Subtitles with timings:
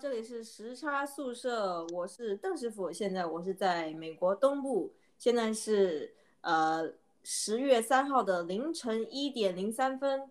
[0.00, 2.90] 这里是时差宿舍，我是邓师傅。
[2.90, 6.90] 现在我是在美国东部，现在是呃
[7.22, 10.30] 十月三号的凌晨一点零三分。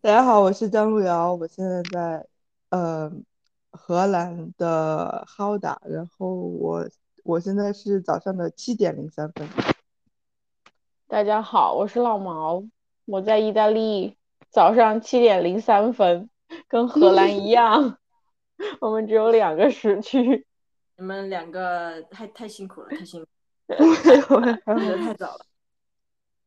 [0.00, 2.26] 大家好，我是张路遥，我现在在
[2.70, 3.12] 呃
[3.70, 6.84] 荷兰的哈达，然后我
[7.22, 9.48] 我现在是早上的七点零三分。
[11.06, 12.64] 大家好，我是老毛，
[13.04, 14.16] 我在意大利，
[14.52, 16.28] 早上七点零三分，
[16.68, 17.96] 跟荷兰一样，
[18.82, 20.46] 我们只有两个时区。
[20.98, 23.28] 你们两个太太辛苦了，太辛苦，
[23.72, 25.46] 我起得太早了。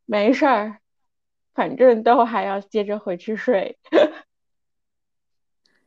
[0.05, 0.79] 没事儿，
[1.55, 3.79] 反正都还要接着回去睡。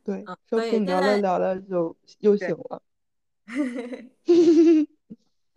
[0.03, 2.81] 对，嗯说不定聊着聊着就又醒了。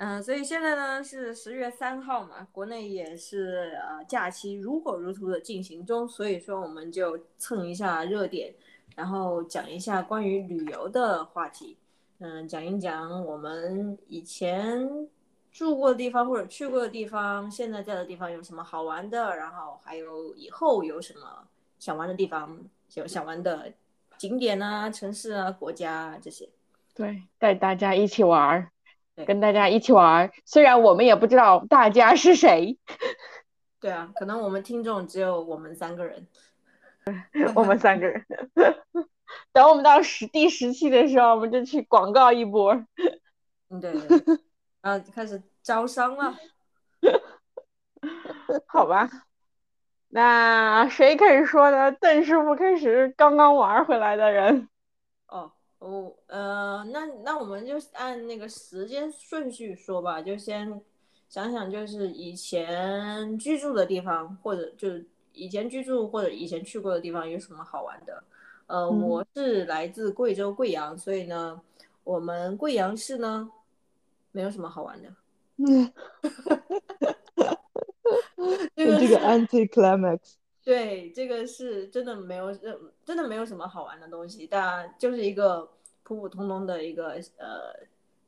[0.04, 8.52] 嗯，所以现在呢是十月三号嘛，国内也是呃假期如火如荼的进行中，所以说我们就蹭一下热点，
[8.96, 11.78] 然后讲一下关于旅游的话题，
[12.18, 15.08] 嗯，讲一讲我们以前
[15.52, 21.46] 住过的地方或者去过的地方，现在在的地方有什么好玩的，然后还有以后有什么
[21.78, 22.58] 想玩的地方，
[22.94, 23.72] 有想玩的
[24.18, 26.48] 景点啊、城市啊、国家这些。
[26.92, 28.68] 对，带大家一起玩儿，
[29.26, 30.30] 跟大家一起玩儿。
[30.44, 32.78] 虽然我们也不知道大家是谁，
[33.80, 36.26] 对啊，可能我们听众只有我们三个人。
[37.54, 38.24] 我们三个人。
[39.52, 42.74] 等我们到十第十期的时候，我们就去广告一波。
[43.70, 44.38] 嗯，对对对，
[44.82, 46.34] 然后开始招商了。
[48.66, 49.08] 好吧，
[50.08, 51.90] 那谁开始说呢？
[51.92, 54.68] 邓师傅开始，刚刚玩回来的人。
[55.82, 60.80] 哦，哦，呃，那那我们就按那个时间顺序说吧，就先
[61.28, 68.22] 想想就是以前居住的地方，或者就是以前居住或者以前去过的地方有什么好玩的。
[68.68, 71.60] 呃，嗯我是来自贵州贵阳，所以呢，
[72.04, 73.50] 我们贵阳市呢
[74.30, 75.08] 没有什么好玩的。
[75.56, 75.92] 嗯，
[78.74, 80.18] 这个这个是 anti climax，
[80.64, 85.68] 对，这个是真的没有，呃真的没有什么好玩的东西，但就是一个
[86.02, 87.74] 普普通通的一个呃，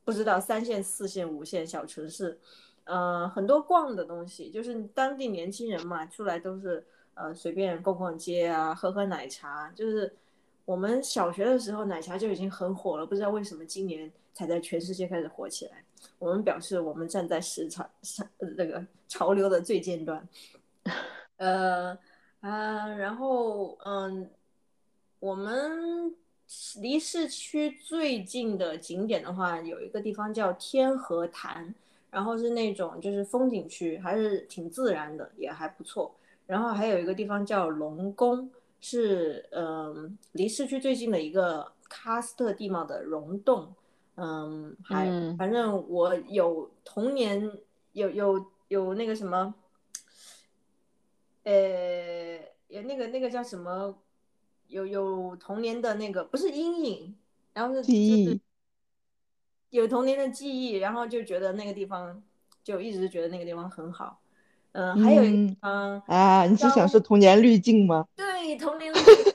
[0.05, 2.39] 不知道三线、四线、五线小城市，
[2.85, 6.84] 呃，很多逛的东西，就是当地年轻人嘛，出来都是
[7.15, 10.15] 呃随便逛逛街啊，喝喝奶茶，就是
[10.65, 15.84] 我们小学的时候奶茶就已经很火了，不知道为什么今年才在全世界开始火起来。
[16.19, 18.27] 我们表示我们站在时潮上，
[18.57, 20.29] 这个潮流的最尖端，
[21.37, 21.99] 呃
[22.41, 24.31] 啊，然后嗯，
[25.19, 26.15] 我们
[26.81, 31.75] 离市区最近的景点的话，有一个地方叫天河潭，
[32.10, 36.15] 然后是那种就是风景区，还是挺自然的，也还不错。
[36.47, 38.50] 然后还有一个地方叫龙宫，
[38.81, 43.75] 是嗯离市区最近的一个喀斯特地貌的溶洞。
[44.16, 47.50] 嗯，还、嗯反正我有童年
[47.93, 49.54] 有有有那个什么，
[51.43, 52.38] 呃，
[52.69, 53.97] 有那个那个叫什么，
[54.75, 57.15] 有有童年的那个不是阴影，
[57.53, 58.41] 然后是记忆
[59.71, 62.21] 有童年的记忆，然后就觉得那个地方
[62.65, 64.19] 就一直觉得那个地方很好。
[64.73, 68.05] 嗯，还有一嗯方，啊，你是想高说童年滤镜吗？
[68.17, 69.31] 对童年的记忆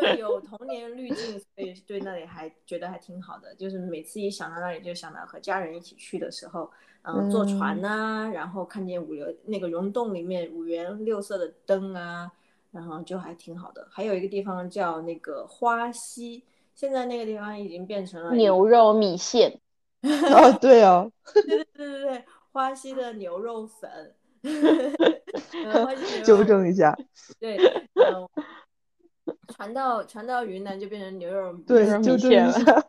[0.00, 3.54] 对，有童年滤镜，所以对那里还觉得还挺好的。
[3.56, 6.70] 就是每次一想到那里，就想到和家人一起去的时候，
[7.02, 12.32] 嗯，坐船呐、然后看见五颜那个溶洞里面五颜六色的灯啊，
[12.72, 13.86] 然后就还挺好的。
[13.90, 16.42] 还有一个地方叫那个花溪，
[16.74, 19.60] 现在那个地方已经变成了牛肉米线，
[20.02, 24.14] 哦，对哦，对对对对对，花溪的牛肉粉，
[26.24, 26.96] 纠正一下，
[27.38, 27.56] 对，
[27.94, 28.28] 嗯，
[29.54, 31.64] 传到传到云南就变成牛肉米
[32.18, 32.84] 线了一下，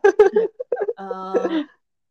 [0.96, 1.34] 呃，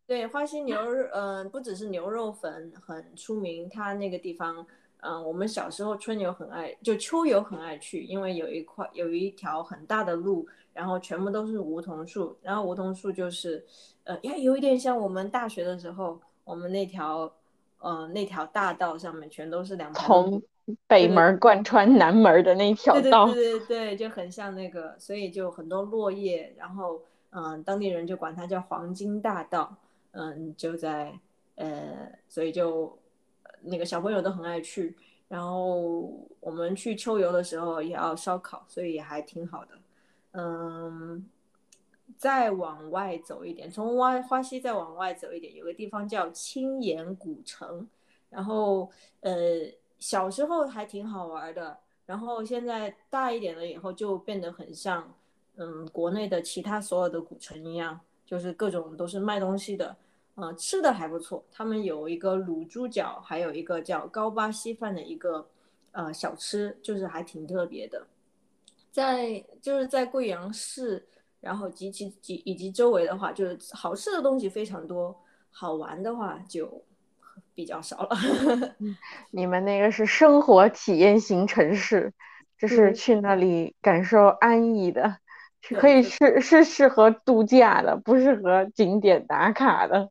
[0.07, 4.65] 对，花溪牛肉，嗯、不只是牛肉粉很出名，它那个地方，
[5.05, 13.65] 嗯、我们小时候春游很爱，就秋游很爱去，因为有一块有一条很大的路，然后全部都是梧桐树，然后梧桐树就是，
[14.05, 17.31] 呃，呀，有一点像我们大学的时候，我们那条，
[17.79, 20.41] 呃，那条大道上面全都是两从
[20.87, 23.25] 北门儿贯穿南门儿的那条对道。
[23.25, 27.01] 对对对对，就很像那个，所以就很多落叶，然后
[27.31, 29.75] 嗯，当地人就管它叫黄金大道，
[30.11, 31.11] 嗯，就在
[31.55, 33.02] 呃，所以就呃
[33.63, 34.95] 那个小朋友都很爱去，
[35.27, 39.71] 然后我们去秋游的时候也要烧烤，所以也还挺好的，
[40.31, 41.25] 嗯。
[42.17, 47.87] 再往外走一点，从花花溪再往外走一点，有个地方叫青岩古城，
[48.29, 48.89] 然后
[49.21, 49.31] 呃
[49.99, 55.11] 小时候还挺好玩的，然后现在大一点了以后就变得很像，
[55.55, 59.95] 嗯，国内的其他所有的古城一样，就是各种都是卖东西的，
[60.35, 61.43] 呃，吃的还不错。
[61.51, 65.47] 他们有一个卤猪脚，还有一个叫高巴稀饭的一个
[65.91, 68.07] 呃小吃，就是还挺特别的。
[68.91, 71.05] 在就是在贵阳市，
[71.39, 75.15] 然后及其及以及周围的话，就是好吃的东西非常多，
[75.51, 76.83] 好玩的话就
[77.53, 78.17] 比较少了。
[79.29, 82.11] 你们那个是生活体验型城市，
[82.57, 85.17] 就是去那里感受安逸的，
[85.75, 90.09] 可以是是适合度假的，不适合景点打卡的。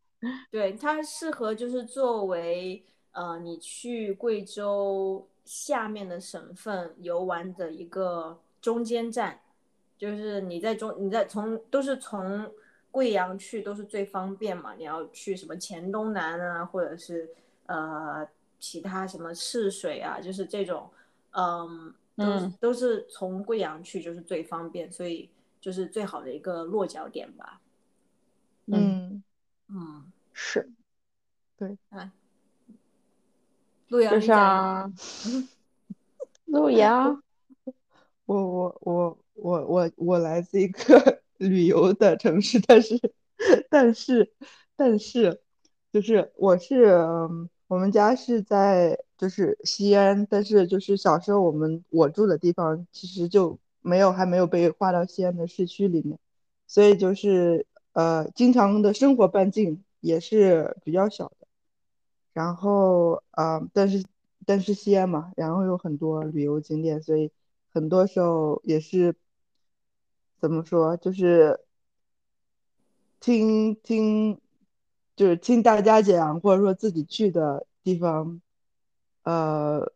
[0.51, 2.83] 对，它适合就是作为
[3.13, 8.39] 呃你去贵州下面的省份游玩的一个。
[8.63, 9.41] 中间站，
[9.99, 12.49] 就是你在中，你在从都是从
[12.93, 14.73] 贵阳去都是最方便嘛。
[14.75, 17.29] 你要去什么黔东南啊，或者是
[17.67, 18.25] 呃
[18.61, 20.89] 其他什么赤水啊，就是这种，
[21.33, 25.29] 嗯，都都是从贵阳去就是最方便，所以
[25.61, 27.61] 就是最好的一个落脚点吧。
[28.67, 28.79] 嗯
[29.11, 29.23] 嗯，
[30.33, 30.71] 是，
[31.57, 32.13] 对，啊，
[33.89, 34.93] 陆阳，就像
[36.47, 37.23] 陆阳。
[38.25, 42.99] 我我我我我我来自一个 旅游的城市，但是
[43.69, 44.33] 但是
[44.77, 45.41] 但是
[45.93, 46.97] 就是我是
[47.67, 56.19] 我们家是在就是西安，但是就是小时候我们我住的地方其实就没有还没有被划到西安的市区里面，
[56.67, 61.47] 所以就是呃经常的生活半径也是比较小的，
[62.33, 64.05] 然后啊但是
[64.47, 67.31] 但是西安嘛，然后有很多旅游景点，所以。
[67.75, 69.17] 很多时候也是
[70.39, 71.59] 怎么说，就是
[73.19, 74.39] 听听，
[75.17, 78.43] 就是听大家讲，或者说自己去的地方，
[79.23, 79.91] 呃，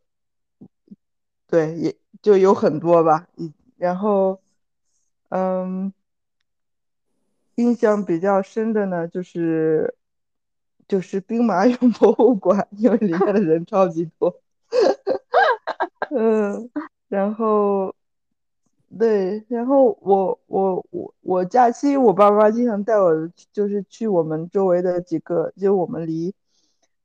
[1.47, 3.29] 对，也就有很多吧。
[3.77, 4.41] 然后，
[5.29, 5.93] 嗯，
[7.57, 9.95] 印象比较深的呢，就是
[10.89, 14.41] 就是兵马俑博物馆，因为里面的人超级多。
[16.17, 16.71] 嗯。
[17.09, 17.95] 然后，
[18.99, 23.13] 对，然后我我我我假期，我爸妈经常带我，
[23.53, 26.35] 就是去我们周围的几个，就我们离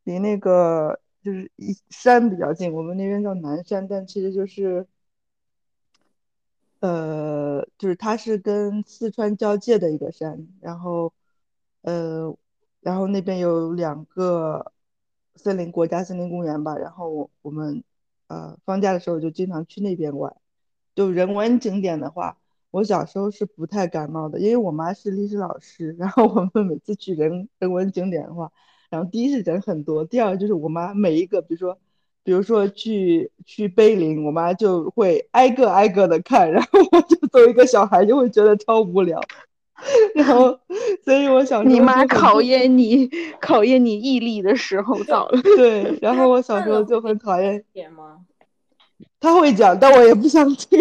[0.03, 4.88] 离那个就是一山比较近，我们那边叫南山，但其实就是，
[6.81, 11.11] 呃，就是它是跟四川交界的一个山，然后，
[11.81, 12.35] 呃，
[12.81, 14.71] 然后那边有两个
[15.35, 17.83] 森林国家森林公园吧，然后我我们。
[18.27, 20.33] 呃，放假的时候就经常去那边玩。
[20.95, 22.37] 就人文景点的话，
[22.69, 25.93] 我小时候是不太感冒的，因为我妈是历史老师。
[25.99, 28.49] 然后我们每次去人人文景点的话，
[28.89, 31.77] 然后第一是人很多，第二就是我妈每一个，比如说，
[32.23, 39.19] 比如说去去碑林，我妈就会挨个挨个的看，然后我就作为一个小孩就会觉得超无聊。
[40.13, 40.59] 然后，
[41.03, 43.09] 所以我小时候你妈考验你
[43.39, 45.41] 考验你毅力的时候到了。
[45.41, 47.63] 对，然后我小时候就很讨厌。
[49.19, 50.79] 他会讲，但我也不想听。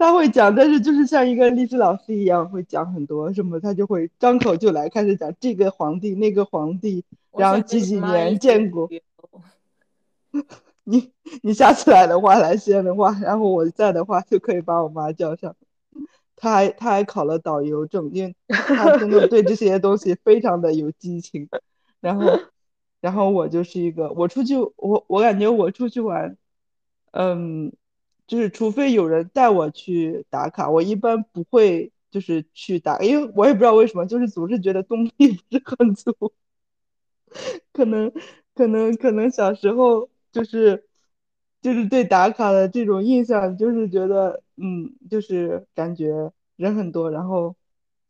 [0.00, 8.88] 他会讲，但是就是像一个历史老师一样，会讲很多什么，他就会张口就来，开始讲这个皇帝那个皇帝，然后几几年建国。
[10.84, 15.54] 你你下次来的话，来西安的话，然后我在的话，就可以把我妈叫上。
[16.34, 21.46] 他还他还考了导游证，因为他真的对这些东西非常的有激情。
[22.00, 22.40] 然后，
[23.02, 26.38] 然后我就是一个，我出去，我我感觉我出去玩，
[27.10, 27.70] 嗯，
[28.30, 35.10] 就是除非有人带我去打卡，我一般不会就是去打，因为我也不知道为什么，就是总是觉得动力
[35.50, 36.14] 不是很足。
[37.72, 38.12] 可能
[38.54, 40.86] 可能可能小时候就是。
[41.62, 47.54] 就是对打卡的这种印象，就是觉得，嗯，就是感觉人很多，然后，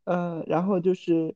[0.04, 1.34] 呃，然后就是，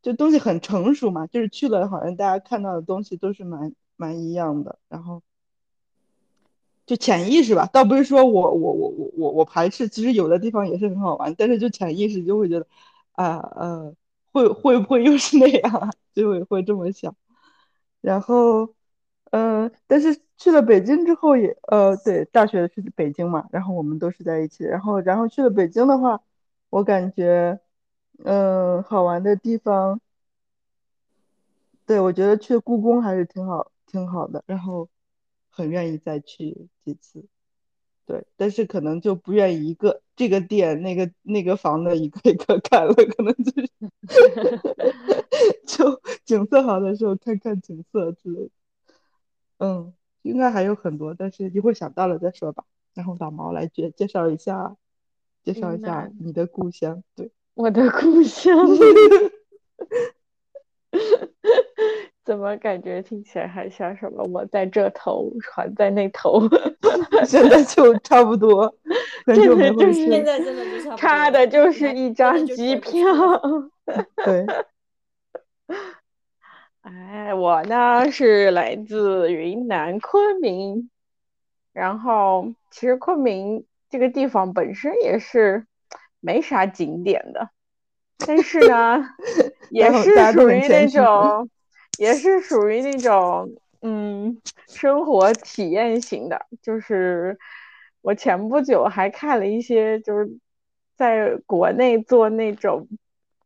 [0.00, 5.24] 这东西很成熟嘛，就是去了，好像大家看到的东西都是蛮蛮一样的，然后，
[6.86, 12.66] 就潜意识吧，倒不是说我我我我我我排斥，其实有的地方也是很好玩，但是就潜意识就会觉得，
[13.12, 13.94] 啊呃，
[14.32, 17.14] 会会不会又是那样， 就会会这么想，
[18.00, 18.74] 然后。
[19.36, 26.20] 嗯，但是去了北京之后也，呃，对，大学是北京嘛，然后我们都是在一起，然后，然后去了北京的话，
[26.70, 27.58] 我感觉，
[28.24, 30.00] 嗯，好玩的地方，
[31.86, 34.88] 对，我觉得去故宫还是挺好，挺好的，然后
[35.54, 37.24] 很愿意再去几次，
[38.06, 43.70] 对，但是可能就不愿意一个这个店那个那个房的一个一个看了，可能就是，
[45.64, 48.50] 就景色好的时候看看景色之类的。
[49.58, 52.64] 嗯，应该还有很多，但是一会儿想到了再说吧。
[52.94, 54.76] 然后把毛来介介绍一下，
[55.44, 57.04] 介绍一下你的故乡。
[57.14, 58.56] 对，我的故乡。
[62.24, 64.24] 怎么感觉听起来还像什么？
[64.32, 66.40] 我在这头，船在那头。
[67.26, 68.74] 现在就差不多，
[69.26, 72.98] 就是现在真的就差不多，差的就是一张机票。
[74.24, 74.46] 对。
[76.82, 80.90] 哎，我呢是来自云南昆明，
[81.72, 85.66] 然后其实昆明这个地方本身也是
[86.20, 87.48] 没啥景点的，
[88.18, 89.02] 但是呢，
[89.70, 91.48] 也是属于那种，
[91.98, 93.48] 也是属于那种，
[93.82, 96.46] 嗯，生活体验型的。
[96.62, 97.38] 就是
[98.02, 100.28] 我前不久还看了一些，就是
[100.96, 102.88] 在国内做那种。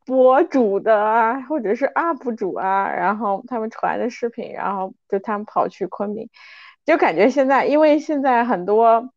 [0.07, 6.31] 博主的啊，或者是 UP 主啊，然后他们传的视频，然后就他们跑去昆明，
[6.87, 9.13] 就感觉现在，因为现在很多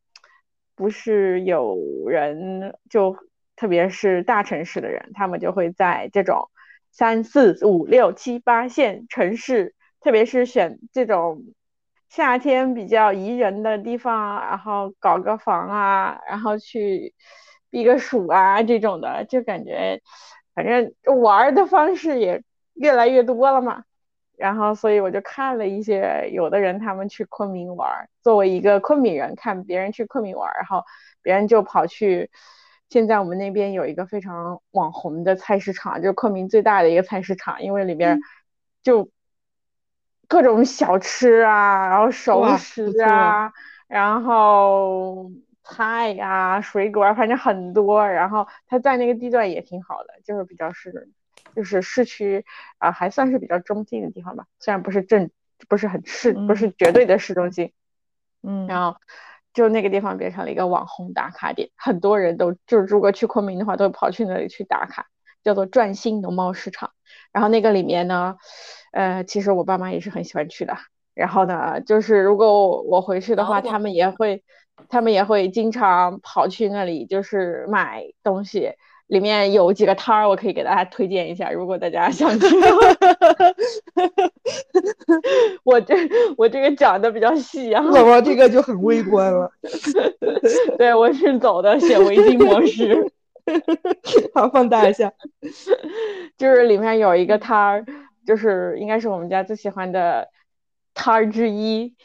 [0.75, 1.77] 不是有
[2.09, 3.15] 人，就
[3.55, 6.49] 特别是大城市的人，他们就会在这种
[6.91, 11.43] 三四五六七八线城市，特别是选这种
[12.09, 17.13] 夏天比较宜人的地方，然后搞个房啊，然后去
[17.69, 20.01] 避个暑啊这种的，就感觉。
[20.53, 22.43] 反正玩的方式也
[22.73, 23.85] 越来越多了嘛，
[24.35, 30.83] 然后所以我就看了一些有的人他们去昆明玩，作为一个昆明人看别人去昆明玩，然后
[31.21, 32.29] 别人就跑去，
[32.91, 38.19] 现在我们那边有一个非常网红的菜市场，就是昆明最大的一个菜市场，因为里边
[38.83, 39.09] 就
[40.27, 43.51] 各种小吃啊，然后熟食啊，
[43.87, 45.31] 然后。
[45.63, 51.07] 菜呀，水果反正很多，然后它在那个地段也挺好的，就是比较是，
[51.55, 52.43] 就是市区
[52.79, 55.29] 啊，还算是比较中心的地方吧，虽然不是正，
[55.69, 57.71] 不是很市，不是绝对的市中心，
[58.41, 58.97] 嗯，然后
[59.53, 65.07] 就那个地方变成了一个网红打卡点，很多人都就是如果去昆明的话，都跑去那里去打卡，
[65.43, 66.91] 叫做转兴农贸市场，
[67.31, 68.37] 然后那个里面呢，
[68.91, 70.75] 呃，其实我爸妈也是很喜欢去的，
[71.13, 74.43] 然后呢，就是如果我回去的话，他们也会。
[74.89, 78.71] 他们也会经常跑去那里，就是买东西。
[79.11, 82.45] 里面有几个摊儿，我可以给大家推荐一下，如果大家想去。
[85.65, 85.95] 我这
[86.37, 89.51] 我这个讲的比较细啊，宝宝这个就很微观了。
[90.79, 93.11] 对，我是走的显微镜模式。
[94.33, 95.11] 好，放大一下。
[96.37, 97.85] 就是里面有一个摊儿，
[98.25, 100.29] 就是应该是我们家最喜欢的
[100.93, 101.95] 摊儿之一。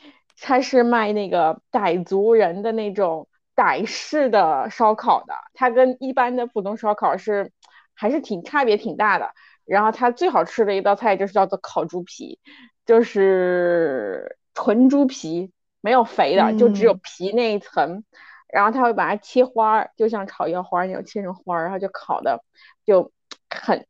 [0.40, 7.50] 他是卖那个傣族人的那种傣式的烧烤的，它跟一般的普通烧烤是
[7.94, 9.30] 还是挺差别挺大的。
[9.64, 12.38] 然后它最好吃的一道菜就是叫做烤猪皮，
[12.84, 18.04] 就是纯猪皮，没有肥的，就只有皮那一层。
[18.48, 22.44] 然后他会把它切花儿，就像炒腰花那种切成花儿，然后就烤的
[22.84, 23.10] 就
[23.50, 23.86] 很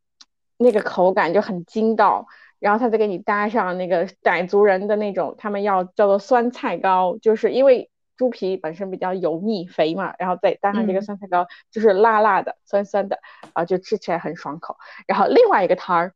[0.57, 2.27] 那个口感就很筋道。
[2.59, 13.21] 然后他再给你搭上那个傣族人的那种，他们要叫做酸菜糕，就是因为猪皮本身比较油腻肥嘛，然后再搭上这个酸菜糕，就是辣辣的、酸酸的，
[13.53, 14.77] 啊，就吃起来很爽口。
[15.07, 16.15] 然后另外一个摊儿，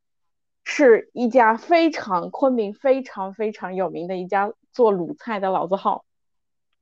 [0.64, 6.04] 是一家非常昆明非常非常有名的一家做鲁菜的老字号，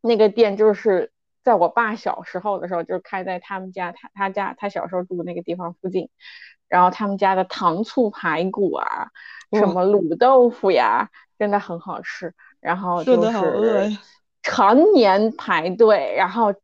[0.00, 6.10] 那个店就是在我爸小时候的时候就开在他们家，他他家他小时候住那个地方附近，
[6.68, 9.08] 然后他们家的糖醋排骨啊。
[9.50, 11.08] 什么卤豆腐呀，
[11.38, 12.34] 真的很好吃。
[12.60, 13.98] 然后就是
[14.50, 16.54] 常年排队，然后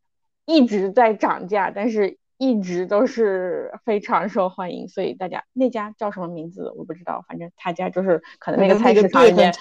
[0.47, 4.89] 一直在涨价，但是一直都是非常受欢迎。
[4.89, 9.53] 所以大家那家叫什么名字我不知道，反正他家就是可能那个菜市场里面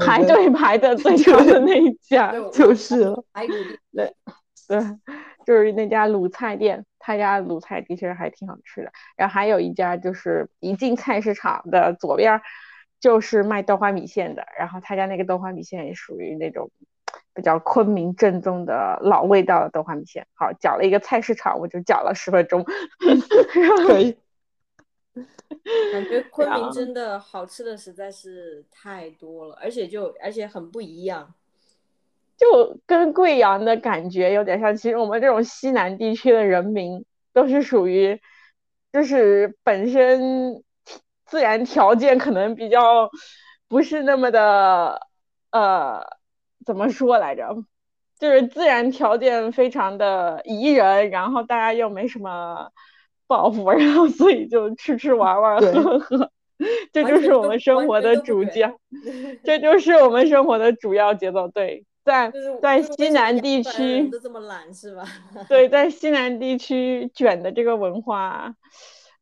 [0.00, 3.22] 排队排的最 长的那一家就是了。
[3.92, 4.14] 对
[4.66, 4.82] 对，
[5.44, 8.90] 就是那家卤菜店，他家卤菜的确还挺好吃的。
[9.16, 12.40] 然后还有一家就是一进菜市场的左边。
[12.98, 16.70] 就是卖豆花米线的，然后他家那个豆花米线也属于那种
[17.34, 20.26] 比较昆明正宗的老味道的豆花米线。
[20.34, 22.64] 好，搅了一个菜市场，我就搅了十分钟，
[23.86, 24.16] 可以。
[25.92, 31.34] 感觉昆明真的好吃的实在是太多了，而且就而且很不一样，
[32.36, 34.76] 就跟贵阳的感觉有点像。
[34.76, 38.20] 其实我们这种西南地区的人民都是属于，
[38.92, 40.62] 就是本身。
[41.28, 43.10] 自然条件可能比较
[43.66, 45.08] 不是那么的，
[45.50, 46.00] 呃，
[46.66, 47.56] 怎么说来着？
[48.18, 52.70] 就是自然条件非常的宜人，然后大家又没什么
[53.26, 56.30] 抱负，然后所以就吃吃玩玩喝喝。
[56.92, 58.74] 这就是我们生活的主角，
[59.44, 61.46] 这就是我们生活的主要节奏。
[61.48, 62.32] 对，在
[62.62, 65.04] 在西南地区，都这么懒是吧？
[65.50, 68.54] 对，在西南地区卷的这个文化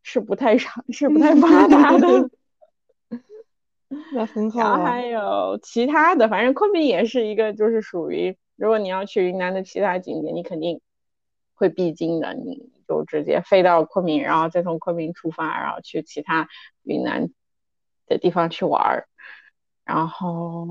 [0.04, 2.30] 是不太常，是不太发达的。
[4.12, 5.06] 那很好啊然后还。
[5.06, 10.80] 有其他的，反正昆明也是一个，就是属于如果你要去云南的其他景点，你肯定
[11.54, 16.48] 会必经的，你就直接飞到昆明，然后再从昆明出发，然后去其他
[16.82, 17.30] 云南
[18.06, 19.06] 的地方去玩儿。
[19.84, 20.66] 然后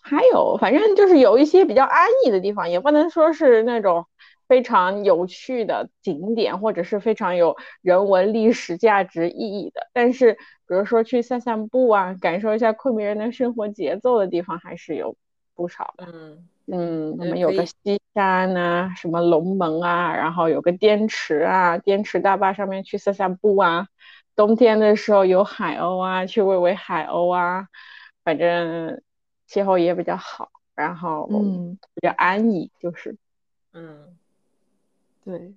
[0.00, 4.06] 还有，反正就是有一些比较安逸的地方，也不能说是那种
[4.48, 9.88] 非常有趣的景点，或者是非常有人文历史价值意义的。
[9.92, 15.16] 但是，比如说去散散步啊，感受一下昆明人的生活节奏的地方，还是有
[15.54, 16.06] 不少的。
[16.10, 23.88] 嗯，嗯，我们有个西山呐、什么龙门啊，然后有个滇池啊，滇池大坝上面去散散步啊。
[24.34, 27.68] 冬天的时候有海鸥啊，去喂喂海鸥啊，
[28.22, 29.02] 反正
[29.46, 33.16] 气候也比较好，然后嗯，比较安逸，就是
[33.72, 34.16] 嗯，
[35.28, 35.54] 对，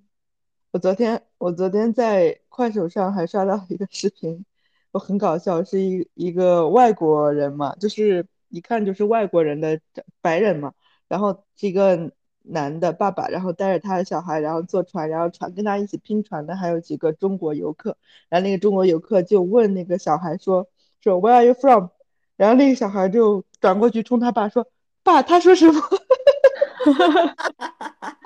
[0.70, 4.44] 我昨天我昨天在快手上还刷到一个视频，
[4.90, 9.80] 我很搞笑，是一一个外国人嘛，就是一看就是外国人的
[10.20, 10.74] 白人嘛，
[11.08, 12.12] 然后是一个
[12.42, 17.96] 男的爸爸，然后带着他的小孩，然后坐船，然后船跟他一起拼船的还有几个中国游客，
[18.28, 20.68] 然后那个中国游客就问那个小孩说
[21.00, 21.88] 说 Where are you from？
[22.36, 24.66] 然后那个小孩就转过去冲他爸说，
[25.02, 25.80] 爸，他说什么？
[25.80, 27.34] 哈哈哈
[27.78, 28.18] 哈哈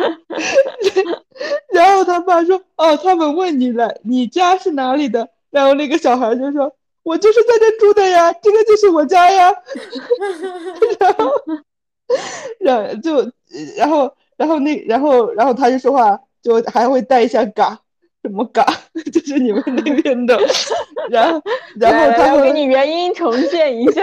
[1.72, 9.52] 然后他爸说：“哦，他们问你了，你家是哪里的？”然后那个小孩就说：“我就是在这住的呀，这个就是我家呀。
[11.00, 11.32] ”然后，
[12.60, 13.32] 然后就，
[13.76, 17.78] 然后，然后那，然后，然后他就说话就还会带一下嘎，
[18.22, 18.64] 什么嘎，
[19.12, 20.38] 就是你们那边的。
[21.08, 21.42] 然后，
[21.78, 24.02] 然后他会我给你原音重现一下，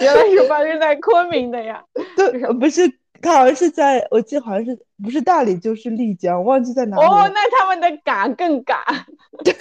[0.00, 1.82] 原来是发生在昆明的呀。
[2.16, 2.82] 对，呃不是，
[3.22, 7.30] 他好像是在，我记得好像是不是大理就是丽江，忘记在哪里哦，。
[7.34, 8.84] 那他们的嘎更嘎。
[9.44, 9.54] 对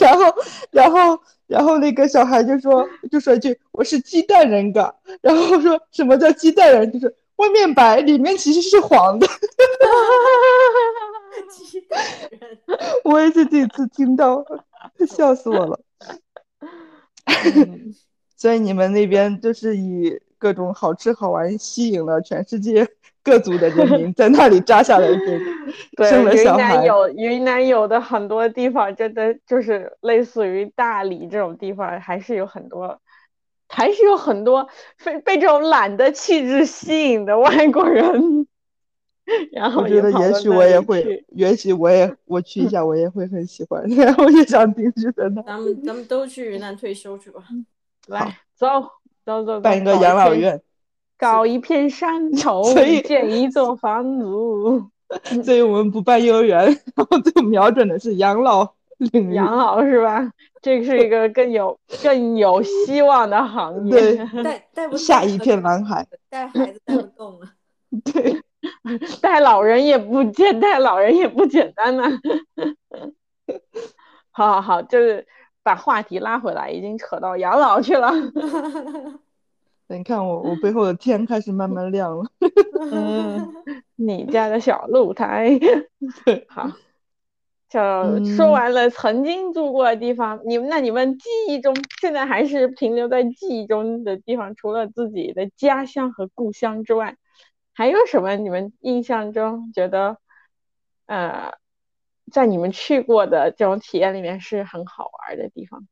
[0.00, 0.24] 然后，
[0.70, 6.90] 然后，然后那个小孩就说，就说一句：“我是鸡蛋人嘎。”然后说什么叫鸡蛋人？
[6.92, 9.26] 就是外面白，里面其实是黄的。
[11.50, 12.00] 鸡蛋
[12.30, 12.58] 人，
[13.04, 14.44] 我也是第一次听到，
[15.08, 15.80] 笑死我了。
[17.26, 17.94] 嗯
[18.36, 22.86] 所以你们那边就是以各种好吃好玩吸引了全世界
[23.24, 25.42] 各族的人民，在那里扎下来根，
[25.96, 26.76] 对，生了云小孩。
[26.76, 33.00] 南有云南有的很多地方，真的就是类似于大理这种地方，还是有很多，
[33.66, 34.68] 还是有很多
[35.02, 38.46] 被被这种懒的气质吸引的外国人。
[39.52, 47.42] 然后我觉得也许我也会，也许我也 我去一下，我也会很喜欢，然后也想定居在那，咱们咱们都去云南退休去吧。
[48.06, 48.68] 来走
[49.24, 50.60] 走走走，办一个，养老院。
[51.24, 54.82] 搞一片山头所以，建一座房屋。
[55.44, 58.66] 所以我们不办幼儿园，然后就瞄准的是养老
[58.98, 59.34] 领域。
[59.34, 60.30] 养老是吧？
[60.60, 63.92] 这是一个更有 更有希望的行业。
[64.26, 66.06] 对带带不下一片蓝海。
[66.28, 67.46] 带孩子带不动了。
[68.02, 68.40] 对，
[69.20, 72.10] 带老人也不简，带老人也不简单呐、
[74.32, 75.24] 好好好，就是
[75.62, 78.10] 把话题拉回来，已经扯到养老去了。
[79.88, 82.24] 你看我，我背 后的天开始慢慢亮了。
[82.90, 83.46] 嗯，
[83.96, 85.58] 你家的小露台。
[86.24, 86.70] 对，好，
[87.68, 97.16] 就嗯说完了曾经住过的地方，你们那你们记忆中现在还是停留在记忆中的地方，除了自己的家乡和故乡之外，
[97.74, 100.18] 还有什么你们印象中觉得，
[101.06, 101.54] 呃，
[102.32, 105.86] 在你们去过的这种体验里面是很好玩的地方，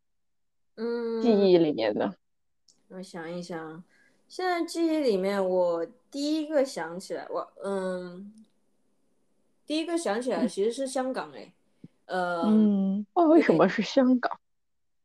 [0.76, 2.14] 嗯，记忆里面的？
[2.94, 3.82] 我想一想，
[4.28, 8.32] 现在记忆里面，我第一个想起来，我嗯，
[9.66, 11.52] 第一个想起来其实是香港哎，
[12.06, 14.38] 呃，嗯哦，为什么是香港？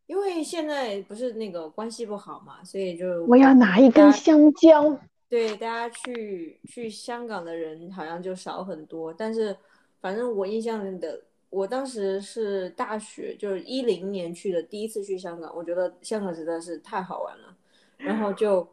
[0.08, 4.98] 因为现在不是那个关系不好嘛，所以就我要拿一根香蕉。
[5.30, 9.56] 对大家去去香港的人好像就少很多，但是
[10.00, 17.54] 反正我印象里的，我当时是大学，就是一零年去的，第一次去香港，我觉得香港实在是太好玩了，
[17.98, 18.68] 然后就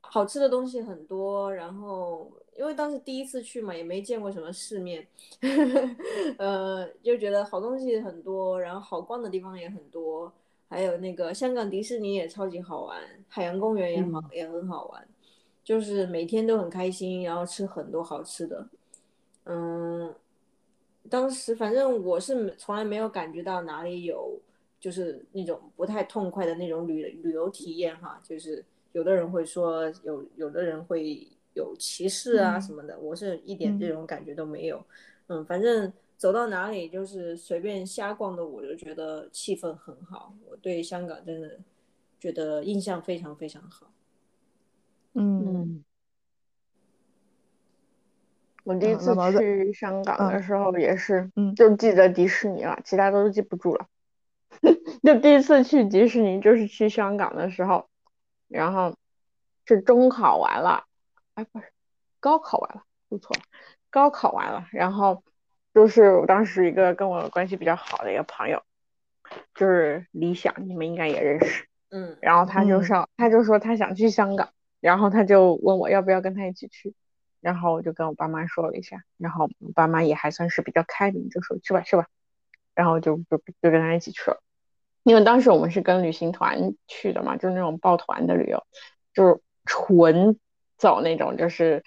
[0.00, 5.06] 好吃的东西很多，然后因为当时第一次去嘛，也没见过什么世面，
[6.38, 10.32] 呃，就觉得好东西很多，然后好逛的地方也很多，
[10.68, 15.08] 还有那个香港迪士尼也超级好玩，海洋公园也好、也很好玩，
[15.64, 18.68] 就是每天都很开心，然后吃很多好吃的，
[19.44, 20.14] 嗯，
[21.08, 24.38] 当时反正我是从来没有感觉到哪里有
[24.80, 34.82] 就是那种不太痛快的那种旅旅游体验哈，就是有的人会说有有的人会有歧视啊什么的，我是一点这种感觉都没有。
[35.26, 40.34] 嗯，反正走到哪里就是随便瞎逛的，我就觉得气氛很好。
[40.48, 41.58] 我对香港真的
[42.18, 43.92] 觉得印象非常非常好。
[45.12, 45.84] 嗯，
[48.64, 53.86] 我第一次去香港的时候也是，嗯，就记得迪士尼了，其他都记不住了。
[55.02, 57.88] 就第一次去迪士尼就是去香港的时候，
[58.48, 58.96] 然后
[59.66, 60.84] 是中考完了，
[61.34, 61.72] 哎，不是
[62.20, 63.42] 高考完了，说错了。
[63.88, 65.24] 高考完了，然后
[65.74, 68.62] 就是我当时一个跟我关系比较好的一个朋友，
[69.54, 76.94] 就是李想，你们应该也认识，嗯，然后他就上，他就说他想去香港，然后他就问我要不要跟他一起去，
[77.40, 82.06] 然后我就跟我爸妈说了一下，然后我爸妈也还算是比较开明，就说去吧去吧，
[82.74, 84.40] 然后就就就跟他一起去了，
[85.02, 88.62] 因为当时我们是跟旅行团去的嘛，就是那种抱团的旅游，
[89.14, 90.38] 就是纯
[90.76, 91.82] 走那种就是。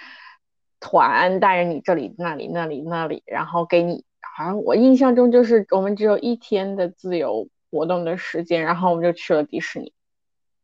[0.85, 4.03] 团带着你这里那里那里那里，然后给你，
[4.35, 9.93] 好像我印象中就是我们只有一天的自由活动的时间，然后我们就去了迪士尼，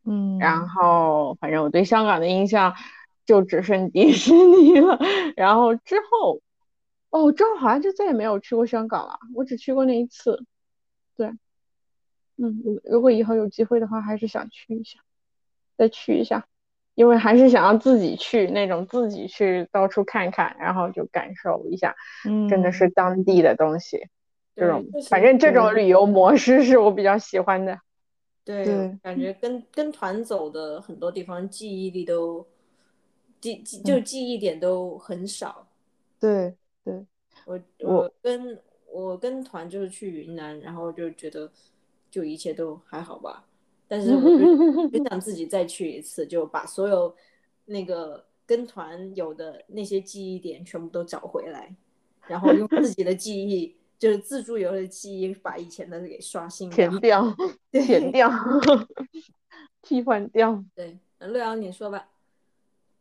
[0.04, 2.76] 嗯，然后反正我对香港的印象
[3.26, 5.00] 就只剩迪士尼了，
[5.38, 6.42] 然后之后，
[7.12, 10.44] 哦，之后好像就再也没有去过香港了，我只去过那一次，
[11.16, 11.32] 对，
[12.42, 15.00] 嗯，如如果以后有机会的话，还是想去一下，
[15.78, 16.48] 再去一下。
[16.96, 24.10] 因为还是想要自己去那种自己去到处看看，然后就感受一下，嗯，真的是当地的东西，
[24.54, 27.80] 这种反正这种旅游模式是我比较喜欢的。
[28.44, 28.66] 对，
[29.02, 32.46] 感觉跟跟团走的很多地方记忆力都
[33.40, 35.66] 记记就记忆点都很少。
[36.20, 37.06] 对对，
[37.46, 38.60] 我我跟
[38.92, 41.50] 我跟团就是去云南，然后就觉得
[42.10, 43.46] 就一切都还好吧。
[43.88, 44.22] 但是我
[44.90, 47.16] 就想自己再去一次，就把所有
[47.66, 51.76] 那个跟团有的那些记忆点全部都找回来，
[52.28, 57.26] 然后用自己的记忆，就是自助游的记忆，把以前的给刷新填掉，
[57.72, 58.30] 填掉，
[59.82, 60.64] 替换掉。
[60.76, 62.10] 对，洛阳你说吧。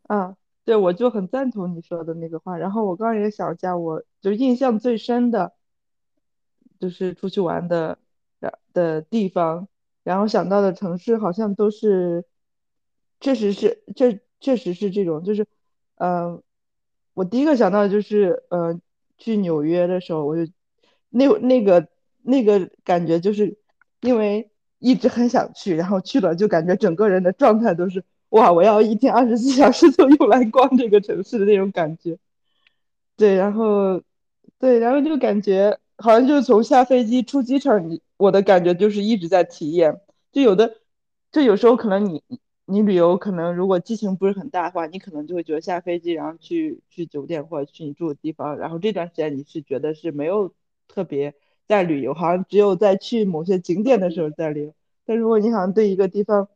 [0.05, 2.57] 啊，对，我就很赞同你说的那个话。
[2.57, 5.53] 然后我刚刚也想一下，我就印象最深的，
[6.81, 7.99] 就是出去玩的
[8.41, 9.69] 的的地方。
[10.05, 12.25] 然后想到的城市好像都是，
[13.21, 15.45] 确实是，这确实是这种，就是，
[15.97, 16.43] 嗯，
[17.13, 18.81] 我第一个想到的就是，呃，
[19.19, 20.51] 去纽约的时候，我就
[21.11, 21.89] 那那个
[22.23, 23.59] 那个感觉，就是
[24.01, 32.17] 因为一直很想去，然后去了就感觉整个人的状态都是，哇，我要一天二十四小时都用来逛这个城市的那种感觉。
[33.15, 34.01] 对，然后，
[34.59, 35.79] 对，然后就感觉。
[35.99, 40.01] 好像就是从下飞机出机场，你我的感觉就是一直在体验。
[40.33, 40.77] 就有的，
[41.33, 42.23] 就有时候可能你
[42.67, 50.55] 你旅游，可能如果激情不是很大的话，你可能就会觉得下飞机，然后去去酒店或者去你住的地方，然后这段时间你是觉得是没有
[50.87, 51.35] 特别
[51.67, 54.75] 在旅游，好像只有在去某些景点的时候在旅游。
[55.05, 56.49] 但如果你好像对一个地方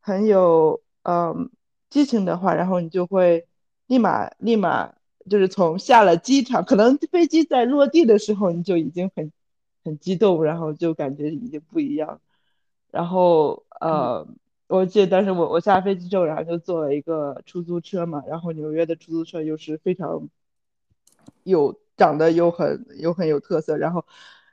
[0.00, 1.50] 很有嗯
[1.90, 3.46] 激情的话，然后你就会
[3.86, 4.94] 立马立马。
[5.28, 9.32] 就是从下了机场，可能飞机在落地的时候，你就已经很
[9.84, 12.20] 很激动，然后就感觉已经不一样。
[12.90, 14.26] 然后呃，
[14.66, 20.28] 我记得当时我我下飞机之后，然后就坐了一个出租车嘛，然后纽约的出租车又是非常
[21.44, 24.04] 有长得又很又很有特色，然后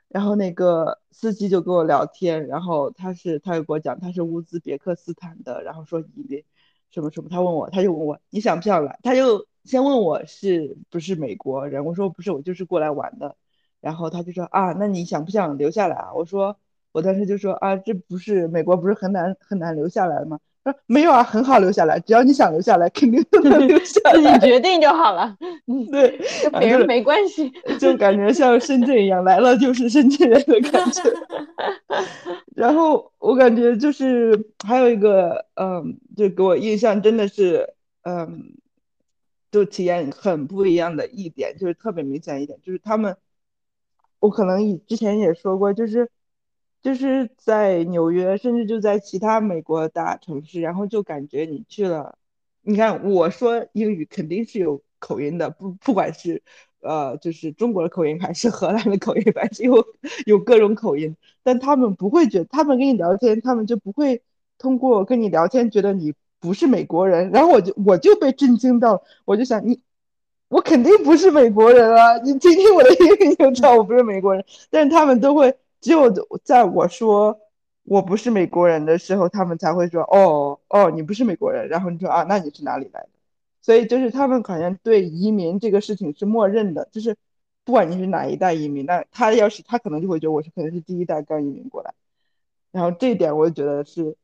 [0.08, 6.44] 然后那个司机就跟我聊天，然后他是他又给我讲他是乌兹别克斯坦的，然后说你
[6.90, 9.46] 什么什么，他问我他就问我你想不想来，他就。
[9.64, 13.36] 先问我是不是美国人，我说不是，我就是过来玩的。
[13.82, 16.14] 然后他就说啊，那你想不想留下来啊？
[16.14, 16.56] 我说
[16.90, 20.40] 我当时就说啊，这不是美国不是很难很难留下来吗？
[20.86, 25.36] 没有啊，很好留下来，只要你想留下来，肯定都能留下 来，自己决定就好了。
[25.66, 31.02] 嗯， 对，跟别人没关系，就感觉像深圳一样，来了就是深圳人的感觉。
[32.54, 38.54] 然后我感觉就是还有一个，嗯，就给我印象真的是，嗯。
[39.50, 43.16] 就体验很不一样的一点，就是特别明显一点，就是他们，
[44.20, 46.10] 我可能以之前也说过，就是
[46.82, 52.16] 就是在纽约，甚至就在其他美国大城市，然后就感觉你去了，
[52.62, 56.42] 你看我说英语肯定是有口音的，不不管是
[56.80, 59.84] 呃就是中国的口音还是荷兰的口音，反正有
[60.26, 64.22] 有各种口音，但他们不会觉得，他们跟你聊天，他们就不会
[64.58, 66.14] 通过跟你聊天觉得你。
[66.40, 69.80] 不是美国人，然后我就我就被震惊到，我就想你，
[70.46, 72.16] 我肯定不是美国人啊！
[72.18, 74.44] 你听听我的英语就知道我不是美国人。
[74.70, 76.12] 但是他们都会，只有
[76.42, 77.38] 在我说
[77.84, 83.08] 我不是美国人的时候，他们才会说哦哦，你不是美国人，然后你说啊，那你是哪里来的？
[83.62, 87.16] 所以就是他们好像对移民这个事情是默认的，就是
[87.64, 91.92] 不管你是哪一代移民，那他要是他可能就会觉得我是可能是第一代刚移民过来，
[92.72, 94.16] 然后这一点我就觉得是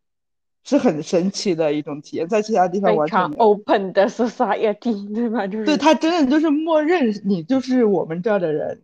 [0.62, 3.38] 是很神奇的一种体验，在其他地方非常完全。
[3.38, 5.47] open 的 society，对吧？
[5.47, 8.81] 就是对他真的就是默认你就是我们这儿的人，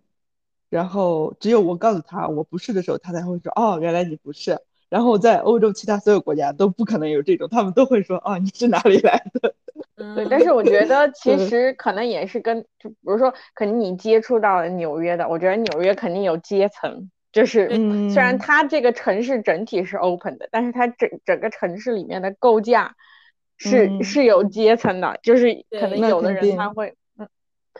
[0.70, 4.58] 然后只有我告诉他我不是的时候，他才会说哦，原来你不是。
[4.88, 9.54] 然后在欧洲其他所有国家都不可能有这种，他们都会说哦，你是哪里来的？
[10.14, 22.96] 对，嗯但是我觉得 其实可能也是跟，就比如说，可能你接触到了纽约的，我觉得纽约肯定有阶层，就是嗯，虽然它这个城市整体是 open 的，但是它整整个城市里面的构架
[23.58, 24.02] 是、嗯。
[24.04, 27.28] 是有阶层的，就是可能有的人他会，嗯。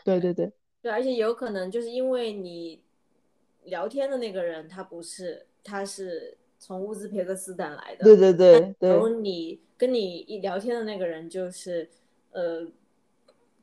[0.05, 0.51] 对对对，
[0.81, 2.81] 对，而且有可能就是因为你
[3.65, 11.89] 聊天的那个人他不是，他是从乌兹别克斯坦来的，对对对然后，你跟你一聊天的那个人就是
[12.31, 12.67] 呃，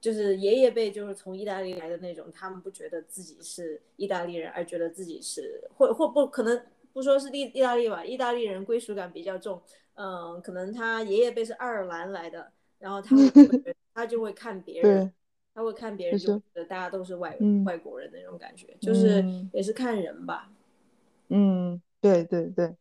[0.01, 9.61] 就是爷爷辈就是从意大利来的那种，他们不觉得自己是意大利人，而觉得自己是或或不可能不说是意意大利吧，意大利人归属感比较重，
[9.95, 13.17] 嗯、可能他爷爷辈是爱尔兰来的，然后他
[13.93, 15.13] 他就会看别人对，
[15.59, 17.65] 他会看别人就觉得大家都是外、嗯。
[17.65, 19.51] 外国人那种感觉，就是嗯。
[19.53, 20.49] 也是看人吧。
[21.31, 22.77] 嗯，对对对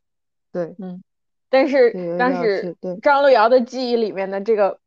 [0.51, 1.03] 对，嗯
[1.49, 2.95] 但是但是是对。
[2.97, 4.79] 张璐瑶的记忆里面的这个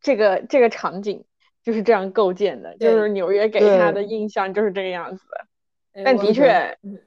[0.00, 1.22] 这个这个场景
[1.62, 5.46] 就是这样构建的，就是纽约给他的印象就是这个样子的。
[6.02, 6.48] 但的确
[6.80, 6.98] 嗯，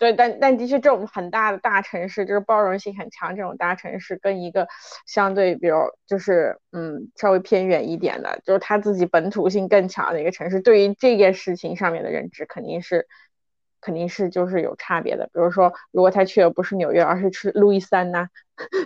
[0.00, 4.66] 对，但但的确，这种很大的大城市，就是包容性很强，这种大城市跟一个
[5.06, 13.06] 相对，比如就是嗯稍微偏远一点的，就是他自己本土性更强的一个城市，对于这件事情上面的认知肯定是
[13.82, 15.26] 肯定是就是有差别的。
[15.26, 18.26] 比如说，如果他去的不是纽约，而是去路易斯安那，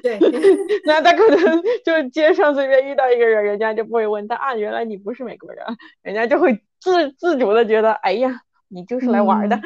[0.03, 0.19] 对，
[0.85, 5.65] 那他可能就是街上随便遇到一个人，人家就不会问他啊，原来你不是美国人，
[6.03, 9.55] 人家就会自自主的觉得，哎呀，你就是来玩的。
[9.55, 9.61] 嗯，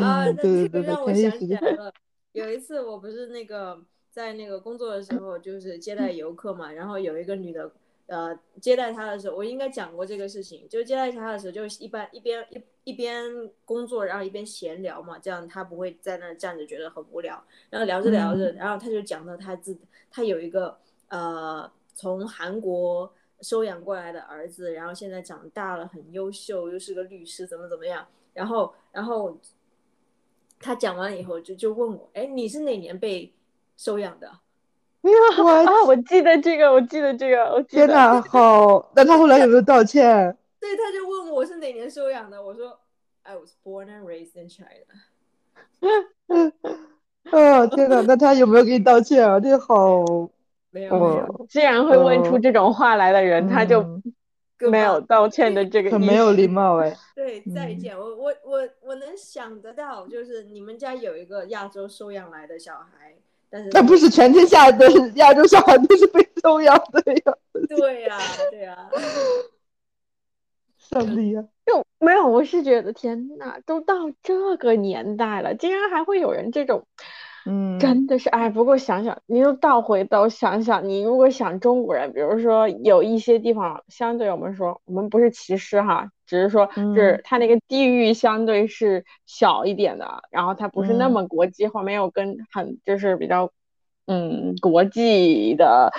[0.00, 1.30] 啊，这个让我想。
[1.38, 1.92] 起来了，
[2.32, 7.70] 有一次我不是那个在那个工作的时候，就是接待游客嘛，然后有一个女的，
[8.06, 13.24] 呃，接待她的时候，我应该讲过这个事情，就接待她的时候，就一般一边一一边
[13.64, 19.76] 工作，然后一边闲聊嘛，这样她不会在那儿站着觉得很无聊，然后聊着聊着，然后她就讲到她自
[20.10, 20.76] 她有一个
[21.08, 29.38] 呃从韩国收养过来的儿子，然后现在长大了，很优秀，又是个律师，怎么怎么样，然后然后。
[30.60, 33.32] 他讲完以后就就问我，哎，你是哪年被
[33.76, 34.28] 收养的？
[35.02, 37.62] 啊，我记得这个，我记得这个，我。
[37.62, 38.92] 天呐，好！
[38.94, 40.36] 那他后来有没有道歉？
[40.60, 42.78] 对，他就问我是哪年收养的，我说
[43.22, 44.68] I was born and raised in China。
[47.32, 49.40] 哦，天呐，那他有没有给你道歉啊？
[49.40, 50.04] 这个好，
[50.70, 53.82] 没有没有，哦， 既然会问出哦这种话来的人，他就
[54.68, 56.94] 没有道歉的这个很没有礼貌哎。
[57.14, 57.96] 对，再嗯见。
[57.98, 63.14] 我我我我能想得到，就是你们家有一个亚洲收养来的小孩，
[63.48, 67.34] 但是那不是全天下的 亚洲小孩都是被收养的呀？
[67.68, 68.18] 对呀、
[68.50, 68.90] 对呀、
[70.78, 71.44] 上帝呀！
[71.66, 76.86] 就没有，我是觉得天呐，都到这个年代了，竟然还会有人这种，
[77.46, 78.50] 嗯，真的是哎。
[78.50, 93.50] 不过想想，你又倒回头想想，你如果想中国人，比如说有一些地方相对我们说，我们不是歧视哈，只是说就是嗯它那个地域相对是小一点的，然后它不是那嗯么国际化，没有跟很就是比较
[94.06, 95.92] 嗯国际的。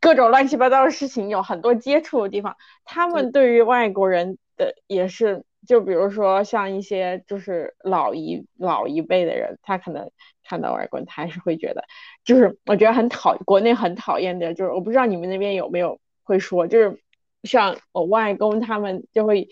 [0.00, 10.10] 各种乱七八糟的事情有很多接触的地方，他们对于外国人的也是，就比如说像一些就是老一老一辈的人，他可能
[10.42, 11.84] 看到外国人，他还是会觉得，
[12.24, 17.00] 就是我觉得很讨国内很讨厌的，就是我不知道你们那边有没有会说，就是
[17.42, 19.48] 像我外公他们就会，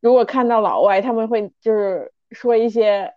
[0.00, 3.14] 如果看到老外，他们会就是说一些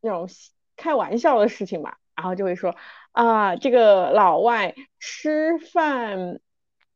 [0.00, 0.28] 那种
[0.76, 2.74] 开玩笑的事情嘛，然后就会说
[3.10, 6.40] 啊，这个老外吃饭。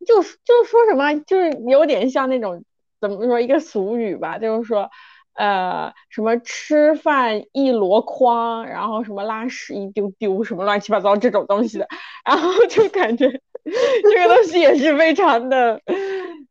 [0.05, 2.65] 就就说什么，就是有点像那种
[3.03, 4.89] 怎么说一个俗语吧，就是说，
[5.35, 11.89] 呃，什么吃饭一箩筐，然后什么拉屎一丢丢，什么乱七八糟这种东西的，
[12.25, 15.81] 然后就感觉这个东西也是非常的，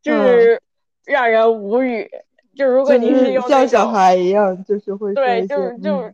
[0.04, 0.62] 就是
[1.06, 2.10] 让人无语。
[2.54, 6.12] 就如果你是用那像小孩一样，就是会对，就是就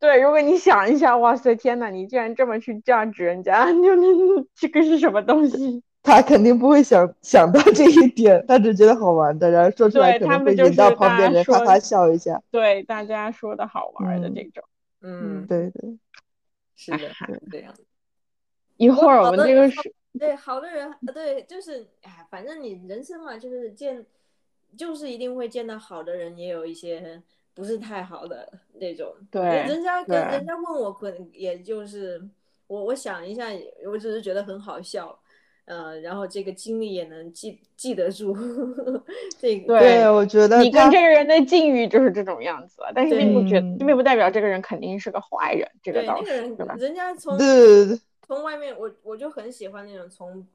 [0.00, 4.08] 对，如果你想一下，哇塞，天呐，你居然这么去价值人家， 就你
[4.56, 5.82] 这个是什么东西？
[6.06, 12.40] 他肯定不会想想到这一点，他只觉得好玩的，然后说出来可能他们就会引到旁边人哈哈笑一下。
[12.52, 14.64] 对大家说的好玩儿的嗯这种。
[15.02, 15.98] 嗯，对对，
[16.76, 16.98] 是的，
[17.50, 17.74] 这样。
[18.76, 24.06] 一会儿我们这个是，对，好的人，对，就是哎，反正你人生嘛，就是见，
[24.76, 27.20] 就是一定会见到好的人，也有一些
[27.52, 29.12] 不是太好的那种。
[29.30, 32.22] 对，人家跟人家问我，可能也就是
[32.68, 33.46] 我，我想一下，
[33.86, 35.18] 我只是觉得很好笑。
[35.66, 38.32] 呃，然后这个经历也能记记得住，
[39.38, 46.76] 这个对，我觉得你跟这个人的境遇就是这种样子，但是并不觉，并不代表这个人肯定是个坏人，这个倒是对吧？
[46.78, 47.36] 人家从
[48.24, 50.46] 从外面，我我就很喜欢那种从，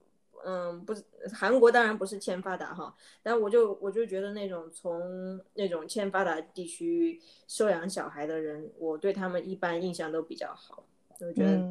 [0.46, 7.20] 嗯，不是韩国当然不是欠发达哈，但我就我就觉得那种从那种欠发达地区
[7.50, 10.86] 收养小孩的人，我对他们一般印象都比较好，
[11.20, 11.62] 我觉得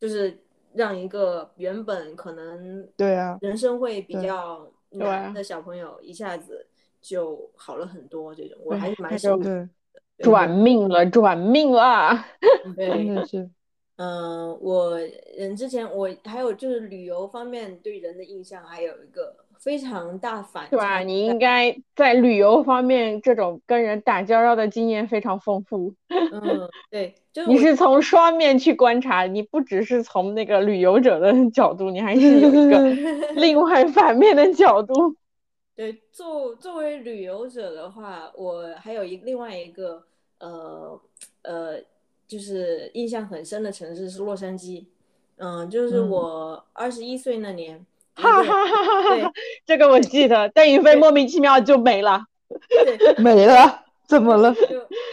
[0.00, 0.38] 就是。
[0.76, 6.66] 让一个原本可能对啊人生会比较难的小朋友一下子
[7.00, 9.68] 就好了很多，这种我还是蛮喜欢的。
[10.18, 12.12] 转命了，转命了，
[12.76, 13.50] 真的是。
[13.96, 14.98] 嗯，我
[15.36, 19.45] 人之前我还有就是旅游方面对人的印象还有一个。
[19.58, 21.00] 非常大反对吧？
[21.00, 25.94] 你应该在旅游方面这种跟人打交道的经验非常丰富。
[26.08, 32.80] 嗯，对，就你是从双面去观察，你不只是从那个旅游者的 角度，你还是有一个
[33.34, 35.16] 另外反面的角度。
[35.74, 40.02] 对，作作为旅游者的话，我还有一另外一个
[40.38, 41.00] 呃
[41.42, 41.78] 呃，
[42.26, 44.84] 就是印象很深的城市是洛杉矶。
[45.36, 47.84] 嗯，就是我二十一岁那年。
[48.16, 49.32] 哈哈哈哈哈！
[49.66, 52.24] 这个我记得，邓宇飞莫名其妙就没了，
[53.18, 54.54] 没了，怎么了？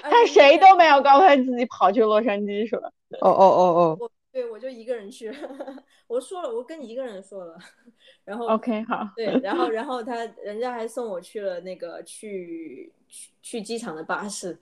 [0.02, 2.90] 他谁都没有告诉他自己跑去洛杉矶是吧？
[3.20, 5.32] 哦哦哦哦，对，我就一个人去，
[6.08, 7.58] 我说了，我跟一个人说了，
[8.24, 14.58] 然后 OK 好，对，然后然后他人家还送我去了那个去去去机场的巴士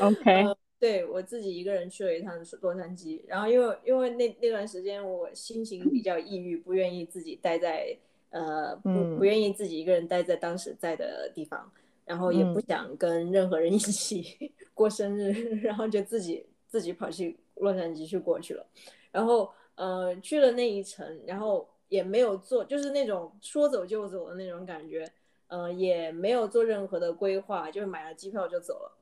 [0.00, 0.46] ，OK。
[0.80, 7.94] 对我自己一个人去了一趟洛杉矶，然后因为因为那那段时间我心情比较抑郁，不愿意自己待在
[8.30, 8.88] 呃不
[9.18, 11.70] 不愿意自己一个人待在当时在的地方，
[12.06, 18.64] 然后也不想跟任何人一起 过生日， 然后就自己自己跑去洛杉矶去过去了，
[19.12, 25.06] 然后呃去了那一程，然后也没有做就是那种说走就走的那种感觉，
[25.48, 28.96] 呃也没有做任何的规划，就是买了机票就走了。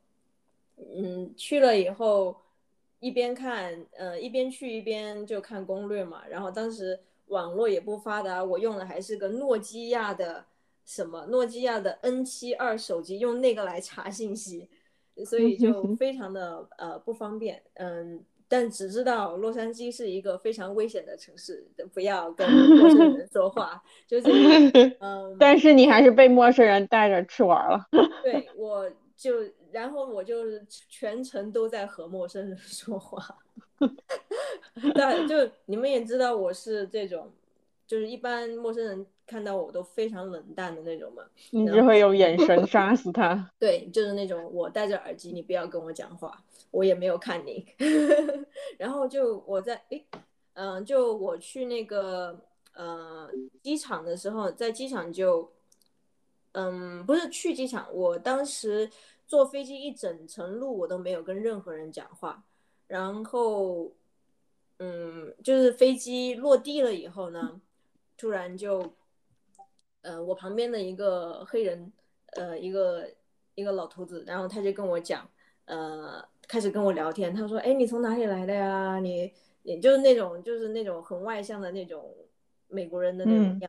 [0.96, 2.36] 嗯，去了以后，
[3.00, 6.22] 一边看，呃，一边去一边就看攻略嘛。
[6.28, 10.44] 然后当时网络也不发达，我用的还是个诺基亚的
[10.84, 14.68] 什么，诺基亚的 N 七二手机，用那个来查信息，
[15.26, 17.62] 所以就 非常的呃不方便。
[17.74, 24.30] 嗯，但只知道洛杉矶是一个非常危险的城市，不要跟陌生人说话，就是
[25.00, 25.36] 嗯。
[25.38, 27.86] 但是你还是被陌生人带着去玩了。
[28.22, 29.42] 对，我就。
[29.70, 30.44] 然后我就
[30.88, 33.22] 全程都在和陌生人 说话，
[34.94, 37.30] 但，就你们也知道我是这种，
[37.86, 43.50] 就是一般陌生人看到我都非常冷淡的那种嘛，你就会用眼神杀死他。
[43.60, 47.66] 对，就是那种我戴着耳机，你不要跟我讲话，我也没有看你。
[48.78, 50.06] 然后就我在诶，
[50.54, 52.38] 嗯，就我去那个
[52.74, 53.28] 呃
[53.62, 55.50] 机场的时候，在机场就，
[56.52, 58.90] 嗯，不是去机场，我当时。
[59.28, 62.42] 坐飞机一整程路，我都没有跟任何人讲话。
[62.86, 63.92] 然后，
[64.78, 67.60] 嗯，就是飞机落地了以后呢，
[68.16, 68.94] 突然就，
[70.00, 71.92] 呃，我旁边的一个黑人，
[72.32, 73.06] 呃，一个
[73.54, 75.28] 一个老头子，然后他就跟我讲，
[75.66, 77.34] 呃，开始跟我聊天。
[77.34, 78.98] 他说：“哎，你从哪里来的呀？
[78.98, 79.30] 你，
[79.62, 82.14] 也就是那种，就是那种很外向的那种
[82.68, 83.67] 美国人的那种样。”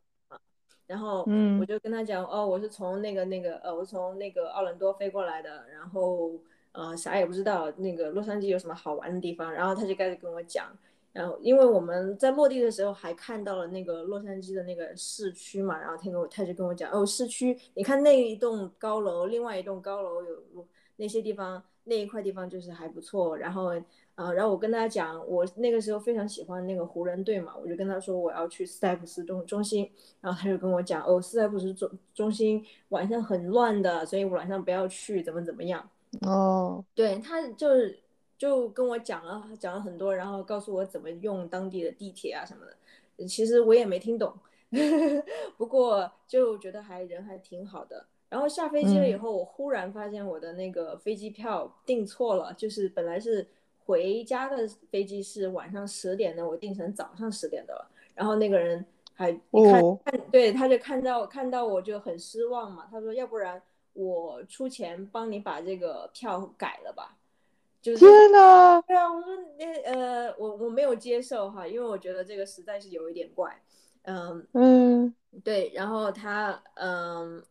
[0.89, 1.23] 然后
[1.62, 6.32] 我就跟他讲，哦，我是从那个那个呃，我从那个奥兰多飞过来的，然后
[6.71, 10.65] 呃啥也不知道，那个洛杉矶有什么好玩的地方，然后他就开始跟我讲，
[11.13, 20.65] 然后因为我们在落地的时候还看到了那个洛杉矶的那个市区嘛，然后他跟我他就跟我讲，哦，市区，你看那一栋高楼，另外一栋高楼有
[20.96, 23.71] 那些地方，那一块地方就是还不错，然后。
[24.20, 29.90] 啊，然后我跟他讲，我那个时候非常喜欢那个湖人队嘛，我就跟他说我要去斯台普斯中中心，
[30.20, 35.90] 然后他就跟我讲，哦，斯台普斯中中心晚上很乱的，所以晚上不要去，怎么怎么样。
[36.28, 37.98] 哦，对，他就是
[38.38, 42.65] 就跟我讲了讲了很多，然后告诉我怎么用当地的地铁啊什么
[43.15, 44.34] 的，其实我也没听懂，
[45.56, 48.06] 不过就觉得还人还挺好的。
[48.28, 53.48] 然后下飞机了以后，我忽然发现我的那个飞机票订错了，就是本来是。
[53.90, 57.90] 回家的飞机是晚上十点的，我订成早上十点的了。
[58.13, 58.85] 然后那个人
[59.15, 59.42] 还看
[60.06, 62.87] 看，对，他就看到看到我就很失望嘛。
[62.92, 63.60] 他说：“要不然
[63.94, 67.17] 我出钱帮你把这个票改了吧。”
[67.81, 73.60] 就是天呐，对啊，我说那呃，我我没有接受哈，因为我觉得这个实在是有一点怪，
[74.04, 77.44] 嗯嗯对，然后他嗯，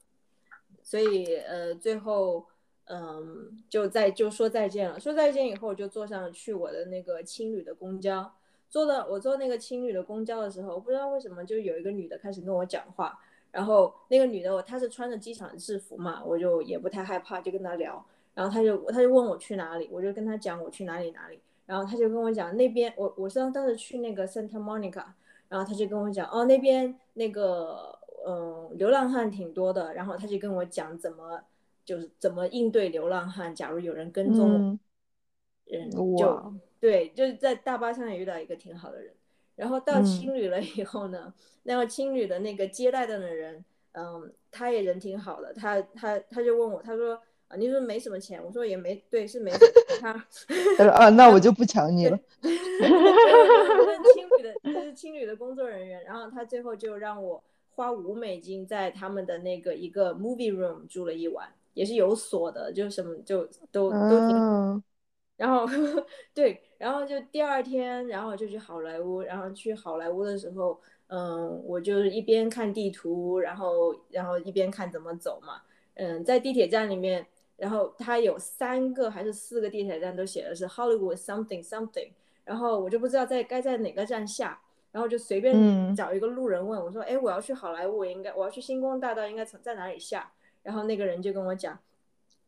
[0.84, 2.46] 所以呃最后
[2.88, 8.32] 嗯就再就说再见了，说再见以后我就坐上去我的那个青旅的公交，
[8.68, 13.18] 坐的我坐那个青旅的公交的时候，不知道为什么就有一个女的开始跟我讲话，
[13.52, 18.04] 然后那个女的她是穿着机场制服嘛，我就也不太害怕，就跟她聊。
[18.34, 25.06] 然后他就他就问我去哪里，我就跟他讲我去哪里哪里，然后他就跟我讲那边我我是当时去那个 Santa Monica，
[25.48, 31.42] 然后他就跟我讲哦那边那个嗯流浪汉挺多的，然后他就跟我讲怎么
[31.88, 34.78] 就是怎么应对流浪汉，假如有人跟踪我，嗯，
[35.90, 39.14] 嗯哇就对就是在大巴上也遇到一个挺好的人，
[39.56, 41.32] 然后到嗯青旅了以后呢，
[41.62, 47.18] 那个青旅的那个接待的人，嗯他也人挺好的，他他他就问我他说。
[47.48, 49.98] 啊，你说没什么钱，我说也没对，是没什么钱。
[50.02, 50.12] 他
[50.76, 52.20] 他说啊，那我就不抢你了。
[52.42, 52.52] 就是
[54.12, 61.48] 青旅的，就是青旅的工作人员，然后他最后就让我花五美金在他们的那个一个 movie room 住了一晚，
[61.78, 64.82] 也是有锁的，就什么就都都挺嗯，
[65.36, 65.64] 然后
[66.34, 75.62] 对，然后就第二天，然后就去好莱坞，然后去好莱坞的时候，嗯，我就是一边看地图，然后然后一边看怎么走嘛，
[75.94, 77.24] 嗯，在地铁站里面，
[77.56, 82.10] 然后它有三个还是四个地铁站都写的是 Hollywood something something，
[82.44, 84.60] 然后我就不知道在该在哪个站下，
[84.90, 85.94] 然后就随便嗯。
[85.94, 90.32] 找一个路人问我说，哎，我要去好莱坞，我应该我要去星光大道，应该从在哪里下？
[90.62, 91.78] 然后那个人就跟我讲，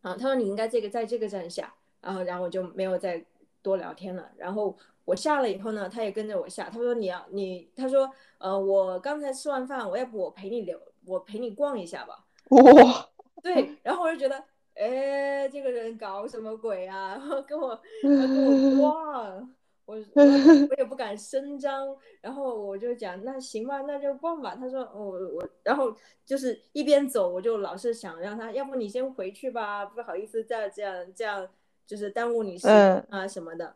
[0.03, 1.75] 啊，他说你应该这个在这个站下。
[2.03, 3.23] 然后然后我就没有再
[3.61, 4.31] 多聊天了。
[4.39, 6.71] 然后我下了以后呢，他也跟着我下。
[6.71, 12.25] 他说你要你，他说呃，我刚才吃完饭，我要不我陪你聊，我陪你逛一下吧。
[12.49, 13.09] 哇，
[13.43, 14.43] 对，然后我就觉得，
[14.73, 17.11] 哎，这个人搞什么鬼啊？
[17.11, 19.55] 然后跟我要跟我 逛。
[19.91, 20.23] 我 我
[20.71, 24.55] 我也不敢声张，然后我就讲那行吧，那就逛吧。
[24.55, 25.93] 他说我我，然后
[26.25, 31.49] 就是一边走，我就老是想让他，要不你先回去吧，不好意思再这样这样，
[31.87, 33.75] 就是耽误你时间啊什么的。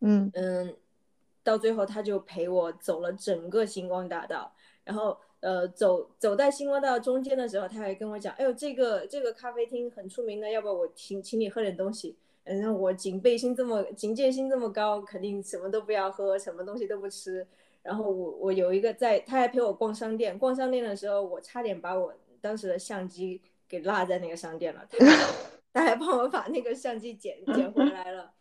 [0.00, 0.74] 嗯嗯，
[1.42, 4.52] 到最后他就陪我走了整个星光大道，
[4.84, 12.16] 然后呃走走在星光大道中间的时候，他还跟我讲，哎呦这个这个咖啡厅很出名的，要不要我请请你喝点东西？
[12.44, 17.46] 嗯，我警备心这么警戒心这么高，肯定什么都不要喝，什么东西都不吃。
[17.82, 24.98] 然后我我有一个在，他还陪我逛商店，逛商店的时候，我差点把我当时的相机给落在那个商店了，他
[25.72, 28.32] 他还帮我把那个相机捡捡回来了。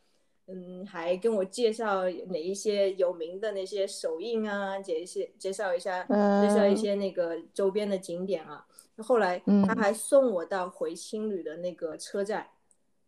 [0.48, 8.66] 嗯，还跟我介绍哪一些有名的那些手印啊，介些介绍一下，介绍一些那个周边的景点啊。
[8.98, 12.48] 后来他还送我到回青旅的那个车站，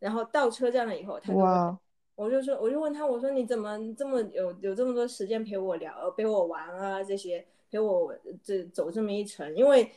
[0.04, 1.80] 然后到车站了以后，他就我哇，
[2.16, 9.90] 我就说，我就问他，我说你怎么这么有有这么多时间陪我聊，陪我玩啊这些，陪我这走这么一程，因为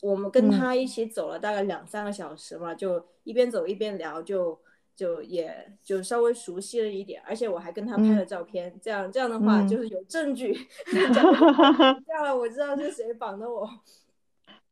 [0.00, 4.56] 我们跟他一起走了大概两三个小时嘛，就一边走一边聊，就
[4.94, 10.54] 就也就稍微熟悉了一点，而且我还跟他拍了照片，这样这样的话就是有证据，
[10.86, 13.68] 这样我知道是谁绑的我。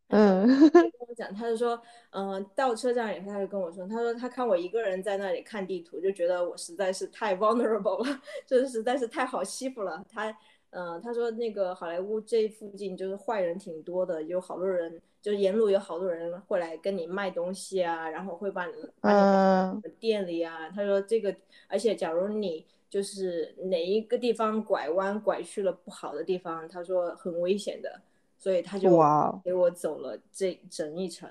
[0.15, 1.81] 嗯跟我讲，他就说，
[2.11, 10.05] 嗯、到车站以后，他就跟我说，他说他看我一个人在那里看地图，就觉得我实在是太 vulnerable 了， 就是实在是太好欺负了。
[10.09, 10.31] 他，
[10.71, 20.69] 嗯、他说那个好莱坞这附近就是坏人挺多的，有好多人，就是沿路有好多人会来跟你卖东西啊，然后会把你把你嗯店里啊。
[20.71, 21.35] 他说这个，
[21.67, 28.01] 而且假如你就是哪一个地方拐弯拐去了不好的地方，他说很危险的。
[28.45, 31.27] 所以他就哇，陪我走了这整一程，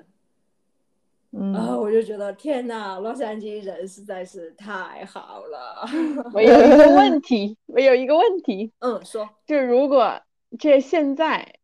[1.30, 5.86] 嗯，然后我就觉得天呐，洛杉矶人实在是太好了。
[6.34, 10.22] 我有一个问题，我有一个问题，嗯，说，就如果
[10.57, 11.59] 这现在，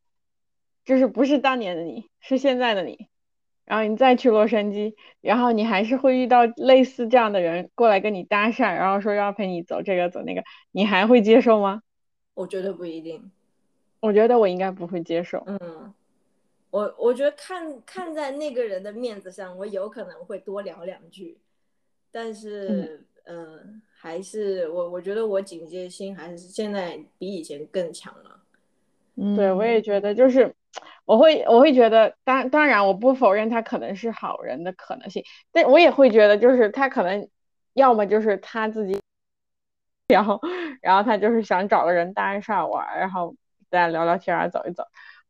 [0.86, 3.08] 就是不是当年的你，是现在的你，
[3.66, 11.82] 然后你再去洛杉矶，然后你还是会遇到类似这样的人过来跟你搭讪，然后说要陪你走这个走那个，你还会接受吗？
[12.36, 13.32] 我觉得不一定。
[14.00, 15.44] 我觉得我应该不会接受。
[15.46, 15.94] 嗯，
[16.72, 21.38] 我我觉得看看在那个人的面子上，我有可能会多聊两句，
[22.12, 28.42] 但是，嗯、还是我我觉得我警戒心还是现在比以前更强了。
[29.16, 30.56] 嗯对，我也觉得，就是
[31.04, 35.22] 我会我会觉得，当当然我不否认他可能是好人的可能性，
[35.52, 37.28] 但我也会觉得，就是他可能
[37.74, 38.98] 要么就是他自己，
[40.08, 40.40] 然后
[40.82, 43.36] 然后他就是想找个人搭讪玩，然后
[43.70, 44.84] 大家聊聊天啊走一走，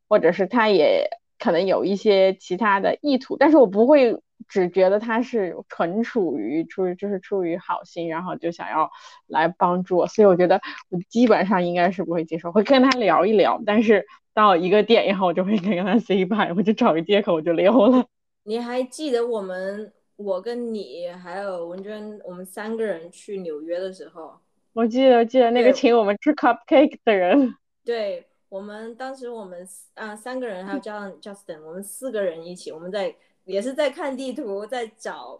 [0.08, 8.90] 或者是他也可能有一些其他的意图，但是我不会只觉得他是纯处于出于就是出于好心，然后就想要
[9.26, 18.04] 来帮助我，所以我觉得我基本上应该是不会接受，会跟他聊一聊，但是到一个点以后，我就会跟他 say bye，我就找个借口我就溜了。
[18.44, 24.38] 你还记得我们我跟你还有文娟，我们三个人去纽约的时候，
[24.72, 28.26] 我记得记得那个请我们吃 cupcake 的人，对。
[28.50, 35.38] 我们当时我们啊三个人还有加上 Justin，我们四个人一起，我们在也是在看地图，在找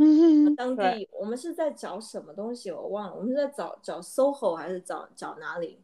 [0.57, 1.07] 当地。
[1.13, 2.71] 我们是在找什么东西？
[2.71, 5.79] 我忘了，我们是在找找 SOHO 还是找找哪里？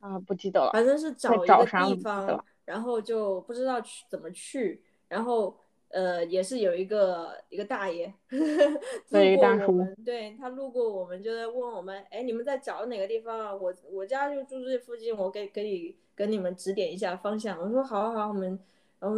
[0.00, 0.70] 啊，不记得了。
[0.72, 5.54] 反正是找一个地方，然后就不知道去怎么去，然后。
[5.94, 8.10] 呃，也是有一个一个大爷
[9.10, 13.54] 路过我们，对他路过我们就在问我们，哎，你们在找哪个地方啊？
[13.54, 17.58] 我我家就住这附近，我给可以跟你们指点一下方向。
[17.60, 18.56] 我说好，好好，我们，
[19.00, 19.16] 然后，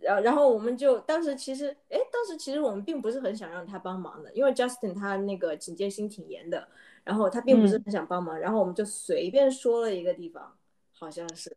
[0.00, 6.66] 然然后我们就当时其实，哎，当时其实我们并不是很想让他帮忙的，因为 Justin 他那个警戒心挺严的，
[7.04, 10.56] 然后他并不是很想帮忙，然后我们就随便说了一个地方，
[10.94, 11.54] 好像是。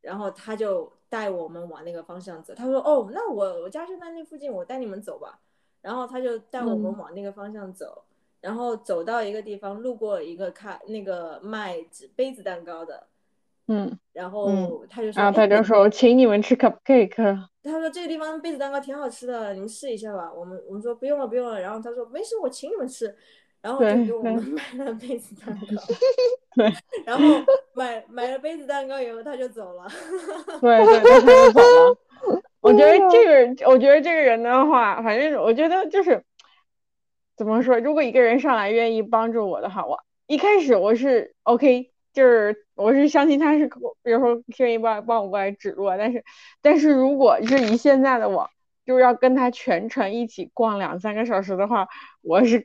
[0.00, 2.54] 然后他就带我们往那个方向走。
[2.54, 5.40] 他说：“哦，那我我家就在那附近，我带你们走吧。”
[5.82, 8.04] 然后他就带我们往那个方向走。
[8.40, 13.08] 然后走到一个地方，路过一个开那个卖杯子蛋糕的，
[13.68, 17.16] 嗯，然后他就说：“啊，他就说，请你们吃 cupcake。”
[17.64, 23.14] 他说：“这个地方杯子蛋糕挺好吃的，你们试一下吧。”我们我们说：“不用了，不用了。”然后他说：“没事，我请你们吃。”
[23.62, 25.66] 然后就给我们买了杯子蛋糕。
[26.54, 26.72] 对，
[27.04, 27.24] 然后
[27.74, 29.88] 买买了杯子蛋糕以后，他就走了。
[30.60, 31.98] 对对，他就走了。
[32.60, 33.24] 我觉得这
[33.56, 36.22] 个，我觉得这个人的话，反正我觉得就是
[37.36, 39.98] 怎么说，如果一个人上来愿意帮助我的话，我
[40.28, 43.66] 一开始我是 OK，就是我是相信他是，
[44.02, 45.88] 比如说愿意帮帮我过来指路。
[45.98, 46.22] 但是，
[46.62, 48.48] 但是如果是以现在的我，
[48.84, 51.88] 就是要跟他全程一起逛两三个小时的话，
[52.22, 52.64] 我是。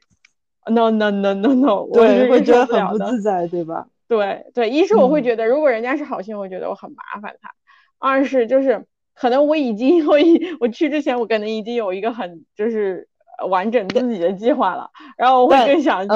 [0.67, 3.87] No no no no no，我是，会觉得很不自在，对吧？
[4.07, 7.49] 对对，一是我会觉得，如果人家是好心，我觉得我很麻烦他；
[7.97, 8.85] 二是就是
[9.15, 10.17] 可能我已经我
[10.61, 13.07] 我去之前，我可能已经有一个很就是
[13.49, 16.15] 完整自己的计划了，然后我会更想去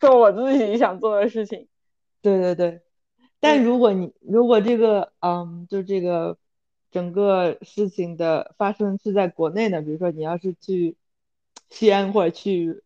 [0.00, 1.68] 做我自己想做的事情。
[2.22, 2.80] 对对对，
[3.46, 6.36] 但如果你如果这个嗯，就这个
[6.90, 10.96] 整个事情的发生是在国内呢，比如说你要是去
[11.70, 12.82] 西安或者去。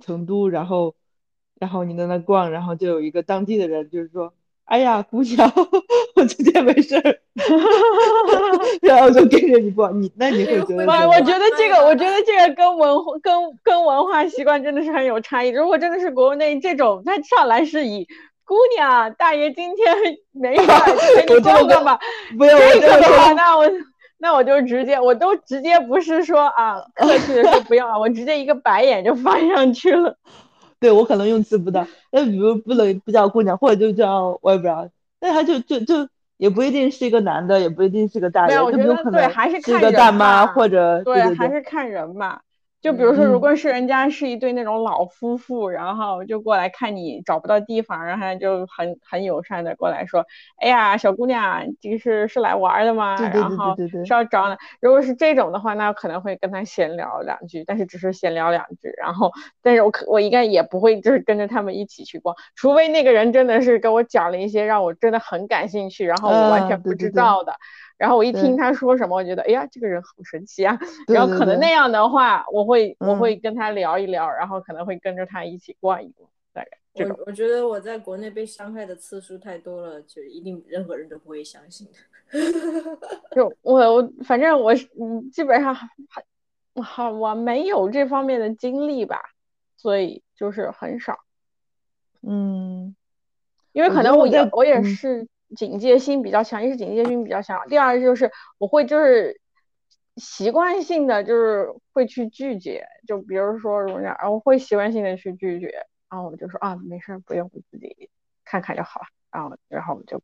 [0.00, 0.94] 成都，然后，
[1.58, 4.32] 然后你在那逛，然后就有一个当地的人，就是说，
[4.64, 5.52] 哎呀，姑娘，
[6.14, 7.18] 我今天没事儿，
[8.82, 10.86] 然后就跟着你逛，你那你会觉得？
[10.86, 13.34] 我我觉得这个，我觉得这个跟文化跟
[13.64, 15.48] 跟文化习惯真的是很有差异。
[15.48, 18.06] 如果真的是国内这种，他上来是以
[18.50, 19.86] 姑娘大爷今天
[20.32, 21.96] 没事儿，你逛逛 吧，
[22.36, 23.64] 不要这个的话，那我。
[24.22, 30.14] 那我就直接，我都直接不是说啊， 客气的说不要，我直接一个白眼就翻上去了。
[30.78, 34.86] 对我可能用词不当，那比如不能不叫姑娘，或者就叫我也不知道，
[35.22, 42.40] 那他就就就也不一定是一个男的，也不一定是个大爷，就有可能还是看个大妈或者对，还是看人嘛。
[42.80, 50.24] 就比如说，如果是人家是一对那种老夫妇，然后就过来看你找不到地方，然后就很很友善的过来说
[50.56, 53.16] ：“哎呀，小姑娘，这是是来玩的吗？
[53.20, 58.92] 然后是要找呢。”如果是这种的话，那可能会跟他闲聊两句，但是只是闲聊两句。
[58.96, 59.30] 然后，
[59.62, 67.52] 但是我可我应该也不会就是跟着他们一起去逛，除非那个人真的是跟我讲了一些让我真的很感兴趣，然后我完全不知道的。
[68.00, 70.78] 然后我一听他说什么，我觉得哎呀，这个人好神奇啊！
[71.06, 76.26] 然后可能那样的话，我会我会跟他聊一聊，然后可能会跟着他一起逛一逛。
[76.50, 76.70] 大概
[77.04, 81.92] 我我觉得我在国内被伤害的次数太多了，就一定任何人都不会相信的。
[83.36, 85.92] 就我我反正我嗯基本上还
[86.82, 89.20] 好我没有这方面的经历吧，
[89.76, 91.18] 所以就是很少。
[92.22, 92.96] 嗯，
[93.72, 95.28] 因为可能我也我也是。
[95.56, 99.40] 警戒心比较强，一是警戒心比较强，第二就是我会就是
[100.16, 108.08] 习惯性的就是会去拒绝，就比如说如这样，我会习惯性的去拒绝，然后我就说啊没事不用，我自己
[108.44, 110.22] 看看就好了，然后然后我就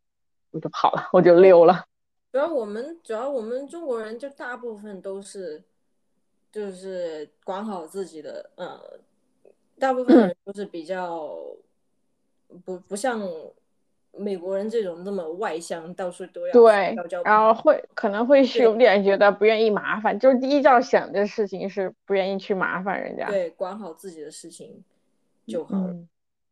[0.53, 1.85] 我就跑了，我就溜了。
[2.31, 5.64] 主要我们主要我们中国人就大部分都是
[6.53, 9.01] 就是管好自己的，呃，
[9.79, 11.37] 大部分人都是比较
[12.64, 13.20] 不不像。
[14.19, 16.95] 美国人这种那么外向，到处都要对，
[17.25, 24.83] 然后会可能会是有点觉得不愿意麻烦，就是第一要想的事情是不愿意去麻烦人家，对，管好自己的事情
[25.47, 25.95] 就好了。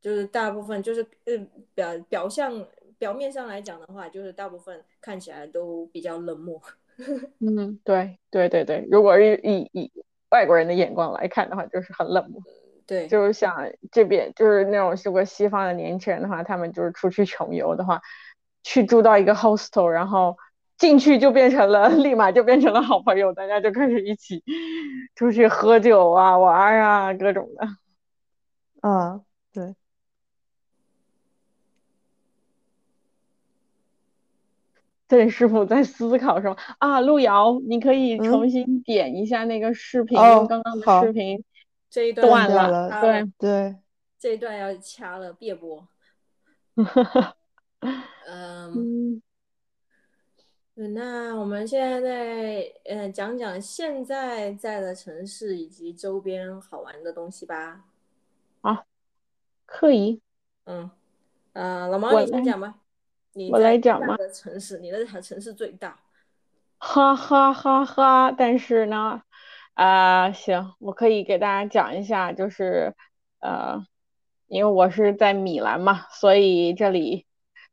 [0.01, 2.67] 就是大部分就是嗯表表象
[2.99, 6.61] 表面上来讲的话，就是大部分看起来都比较冷漠。
[7.41, 9.91] 嗯，对对对对，如果是以以
[10.31, 12.43] 外国人的眼光来看的话，就是很冷漠。
[12.87, 13.55] 对，就是想
[13.91, 18.01] 这边就是那种如果西方的年轻人的话，他们就是出去穷游的话，
[18.62, 20.37] 去住到一个 hostel，然后
[20.76, 24.43] 进去就变成了 立马就变成了好朋友，大家就开始一起
[25.14, 27.66] 出去喝酒啊、玩啊各种的。
[28.89, 29.20] 啊，
[29.53, 29.74] 对。
[35.07, 36.99] 郑师傅在思考什么啊？
[36.99, 41.45] 路遥，你可以重新点一下那个视频，哦刚刚的视频
[41.95, 43.30] 这一段断断了，了对。
[43.38, 43.76] 对，
[44.18, 45.86] 这一段要掐了，别播。
[48.26, 49.22] 嗯，
[50.74, 57.84] 嗯，那我们现在在呃讲讲现在在的城市以及周边好玩的东西吧。
[59.64, 60.20] 可以，
[60.64, 60.90] 嗯，
[61.53, 62.74] 呃，老毛你先讲吧。
[63.34, 66.01] 你我来讲吧城市，你的城市最大。
[66.78, 68.32] 哈哈哈哈！
[68.32, 69.22] 但是呢，
[69.75, 72.95] 啊、行，我可以给大家讲一下，就是
[73.41, 73.85] 呃，
[74.47, 77.27] 因为我是在米兰嘛，所以这里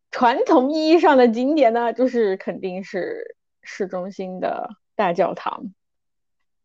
[0.10, 5.74] 传统意义上的景点呢，就是肯定是市中心的大教堂，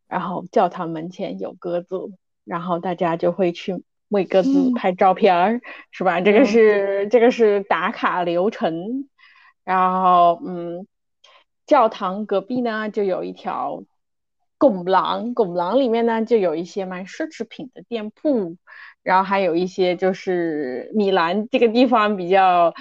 [0.09, 1.97] 然后教堂门前有鸽子，
[2.45, 4.74] 然后大家就会去为鸽子嗯。
[4.74, 5.61] 拍照片儿，
[5.91, 6.22] 是吧？
[6.22, 6.47] 这个嗯。
[6.47, 9.09] 是这个是打卡流程，
[9.64, 10.87] 然后嗯，
[11.66, 13.82] 教堂隔壁呢就有一条
[14.59, 18.57] 拱廊，拱廊里面呢就有一些卖奢侈品的店铺，
[19.02, 22.74] 然后还有一些就是米兰这个地方比较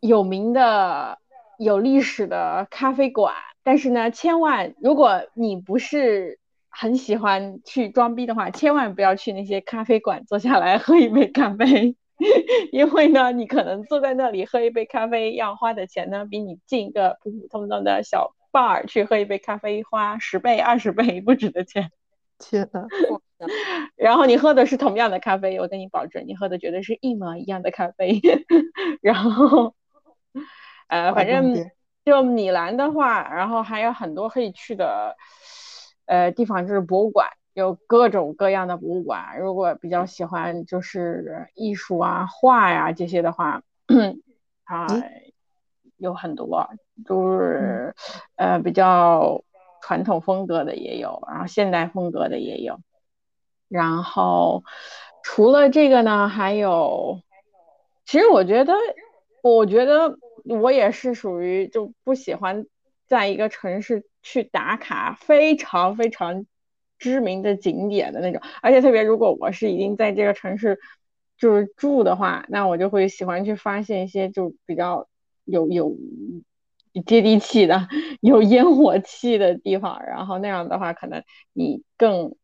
[0.00, 1.18] 有名的、
[1.58, 3.34] 有历史的咖啡馆。
[3.62, 11.96] 但是呢，千万如果你不是很喜欢去装逼的话，千万不要去那些咖啡馆坐下来喝一杯咖啡。
[12.72, 21.90] 因为呢，你可能坐在那里喝一杯咖啡要花的钱呢，比你进一个普普通通的小 bar 去喝一杯咖啡花十倍、二十倍不止的钱。
[22.38, 22.86] 天呐，
[23.96, 28.20] 然后你喝的是同样的咖啡，我跟你保证，你喝的绝对是一模一样的咖啡。
[29.02, 29.74] 然后，
[30.88, 31.52] 呃，反正
[32.04, 35.16] 就米兰的话，然后还有很多可以去的，
[36.06, 39.38] 呃，地方就是博物馆，有各种各样的博物馆。
[39.38, 43.62] 如果比较喜欢就是艺术啊、画呀、这些的话，
[44.64, 44.86] 啊、
[45.98, 46.68] 有很多，
[47.04, 47.94] 就是
[48.36, 49.42] 呃比较
[49.82, 52.78] 传统风格的也有，然后现代风格的也有。
[53.68, 54.62] 然后
[55.22, 57.20] 除了这个呢，还有，
[58.04, 58.74] 其实我觉得，
[59.42, 62.66] 我觉得我也是属于就不喜欢
[63.06, 66.46] 在一个城市去打卡非常非常
[66.98, 70.78] 知名的景点的那种，而且特别如果我是已经在这个城市
[71.36, 75.08] 就是住的话，那我就会喜欢去发现一些就比较
[75.46, 75.96] 有有
[77.06, 77.88] 接地气的、
[78.20, 81.22] 有烟火气的地方，然后那样的话，可能
[81.54, 82.36] 你更。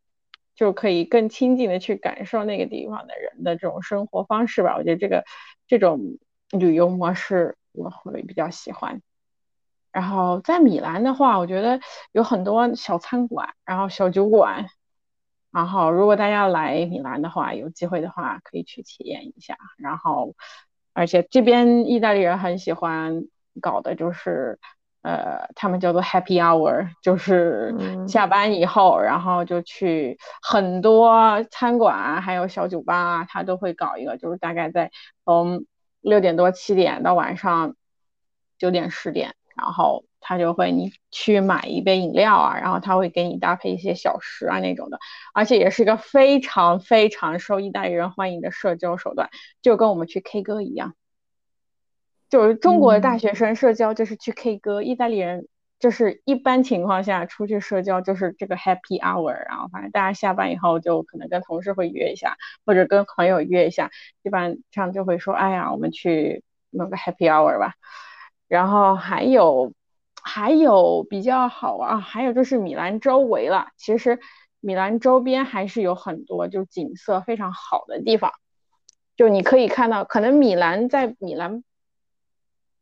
[0.55, 4.77] 就可以更亲近的去感受那个地方的人的这种生活方式吧。
[4.77, 5.25] 我觉得这个
[5.67, 6.19] 这种
[6.51, 9.01] 旅游模式我会比较喜欢。
[9.91, 11.81] 然后在米兰的话，我觉得
[12.13, 14.69] 有很多小餐馆，然后小酒馆。
[15.51, 19.57] 然后如果大家来米兰的话，有机会的话可以去体验一下。
[19.79, 20.35] 然后，
[20.93, 23.25] 而且这边意大利人很喜欢
[23.61, 24.59] 搞的就是。
[25.05, 34.93] 呃，他们叫做 Happy Hour， 就是嗯下班以后，然后就去很多餐馆啊还有小酒吧啊，他都会搞一个，就是大概在
[35.25, 35.65] 从
[36.03, 37.75] 六点多七点到晚上
[38.59, 44.99] 九点十点，然后他就会你去买一杯饮料啊，然后他会给你搭配一些小食啊那种的，
[45.35, 49.29] 而且也是一个非常非常受意大利人欢迎的社交手段，
[49.61, 50.95] 就跟我们去 K 歌一样。
[52.31, 55.49] 就是中国的大学生社交就是去 K 歌，意大利人
[55.79, 63.91] 就是一般情况下出去社交就是这个 Happy Hour，然后反正大家下班以后就可能跟同事会约一下，或者跟朋友约一下，
[64.23, 67.75] 基本上就会说，哎呀，我们去弄个 Happy Hour 吧。
[68.49, 69.73] 然后还有
[70.23, 74.21] 还有比较好啊，还有就是米兰周围了，其实
[74.61, 78.33] 米兰周边还是有很多就景色非常好的地方，
[79.17, 81.63] 就你可以看到，可能米兰在米兰。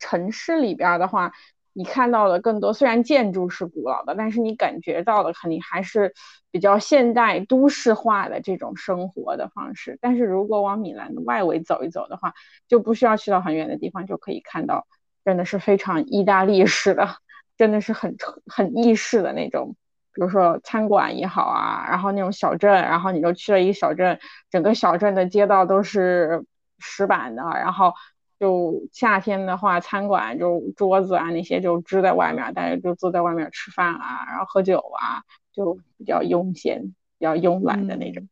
[0.03, 1.30] 城市里边的话，
[1.74, 6.14] 你看到的更多，虽然建筑是古老的，但是你感觉到的肯定还是
[6.51, 9.99] 比较现代都市化的这种生活的方式。
[10.01, 12.32] 但是如果往米兰的外围走一走的话，
[12.66, 14.86] 就不需要去到很远的地方，就可以看到
[15.22, 17.16] 真的是非常意大利式的，
[17.61, 19.76] 真的是很很意式的那种。
[20.14, 24.18] 比如说餐馆也好啊，然后那种小镇，然后你就去了一个小镇，
[24.50, 26.46] 整个小镇的街道都是
[26.78, 27.92] 石板的，然后。
[28.40, 35.20] 就夏天的话，餐馆就桌子啊那些就支在外面，大家就坐在外面吃饭啊，然后喝酒啊，
[35.52, 38.26] 就比较悠闲、比较慵懒的那种。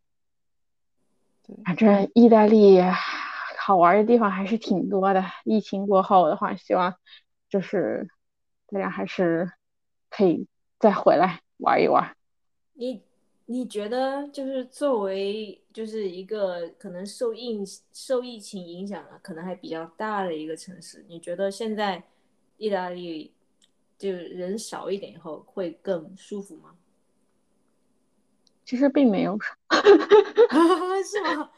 [1.46, 2.80] 对，反正意大利
[3.58, 5.22] 好玩的地方还是挺多的。
[5.44, 6.94] 疫情过后的话，希望
[7.50, 8.08] 就是
[8.68, 9.50] 大家还是
[10.10, 10.46] 可以
[10.78, 12.16] 再回来玩一玩。
[12.74, 13.02] 你
[13.46, 22.02] 你觉得就是作为就是一个可能受疫受疫情影响啊，可能还比较大的一个城市，你觉得现在
[22.58, 23.32] 意大利
[23.96, 26.76] 就人少一点以后会更舒服吗？
[28.64, 29.38] 其实并没有，
[31.02, 31.50] 是吗？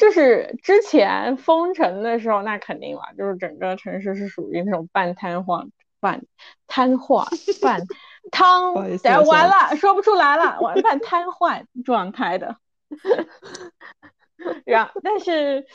[0.00, 5.68] 就是之前封城的时候，那肯定了，就是整个城市是属于那种半瘫痪、
[6.00, 6.22] 半
[6.66, 7.26] 瘫痪、
[7.60, 7.82] 半
[8.32, 8.72] 瘫，
[9.26, 12.56] 完了，说不出来了，完半瘫痪状态的。
[14.64, 15.66] 然后，但是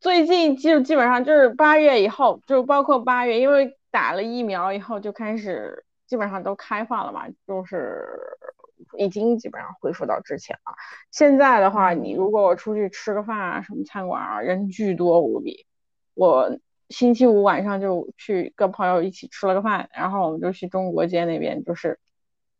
[0.00, 8.04] 最近就基本上就是八月以后，就包括八月，因为打了疫苗以后就开始基本上都开放了嘛，就是
[8.96, 10.74] 已经基本上恢复到之前了。
[11.10, 15.66] 现在的话，你如果我出去吃个饭啊，什么餐馆啊，人巨多无比。
[16.14, 21.98] 我星期五晚上就去跟朋友一起吃了个饭，然后我们就去中国街那边，就是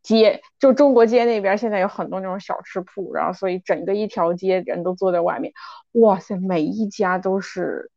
[0.03, 5.53] 街，就中国街那边现在有很多那种小吃铺，然后所以整个一条街人都坐在外面，
[5.93, 7.91] 哇塞，每一家都是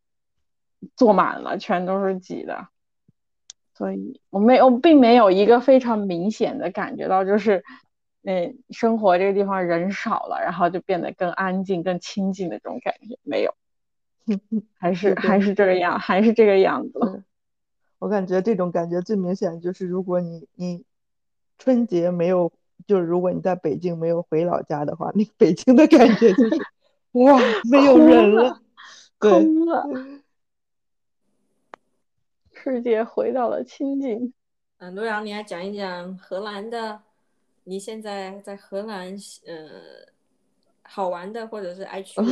[0.95, 2.67] 坐满了，全都是挤的。
[3.75, 7.63] 所以我没有，并没有一个非常明显的感觉到，就是，
[8.23, 13.53] 嗯，生活这个地方人少了，然后就变得更安静、更清静的这种感觉，没有，
[14.79, 17.23] 还是还是这个样，还是这个样子。
[17.99, 20.83] 我感觉这种感觉最明显就是，如果你你
[21.57, 22.51] 春节没有，
[22.87, 26.61] 就是如果你在北京没有回老家的话，那个北京的感觉就是，
[27.13, 28.61] 哇，没有人了
[29.19, 29.85] 空了，
[32.51, 34.33] 世界回到了清静。
[34.79, 37.01] 嗯，洛阳，你来讲一讲荷兰的，
[37.65, 39.69] 你现在在荷兰，呃，
[40.83, 42.27] 好玩的或者是爱去 的。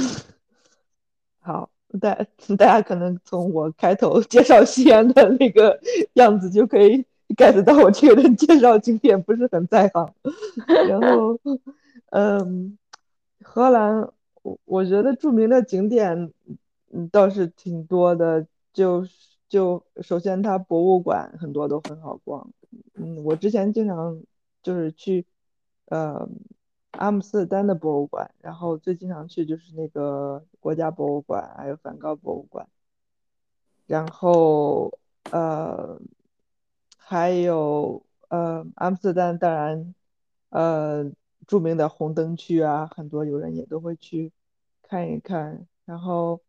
[1.39, 1.69] 好，
[1.99, 2.13] 大
[2.57, 5.79] 大家可能从我开头介绍西安的那个
[6.13, 7.05] 样子就可以
[7.35, 10.13] get 到我这个人介绍景点不是很在行。
[10.87, 11.39] 然后，
[12.11, 12.77] 嗯，
[13.41, 14.07] 荷兰，
[14.43, 16.31] 我我觉得著名的景点，
[16.91, 18.45] 嗯，倒是挺多的。
[18.73, 19.11] 就是
[19.49, 22.49] 就首先它博物馆很多都很好逛。
[22.93, 24.21] 嗯，我之前经常
[24.61, 25.25] 就是去，
[25.85, 26.27] 呃，
[26.91, 32.67] 阿姆斯特丹的博物馆，然后最经常去就是那个国家博物馆，还有梵高博物馆，
[33.87, 34.97] 然后
[35.31, 35.99] 呃，
[36.97, 39.95] 还有呃，阿姆斯特丹当然，
[40.49, 41.11] 呃，
[41.47, 44.31] 著名的红灯区啊，很多游人也都会去
[44.81, 45.67] 看一看。
[45.85, 46.39] 然后，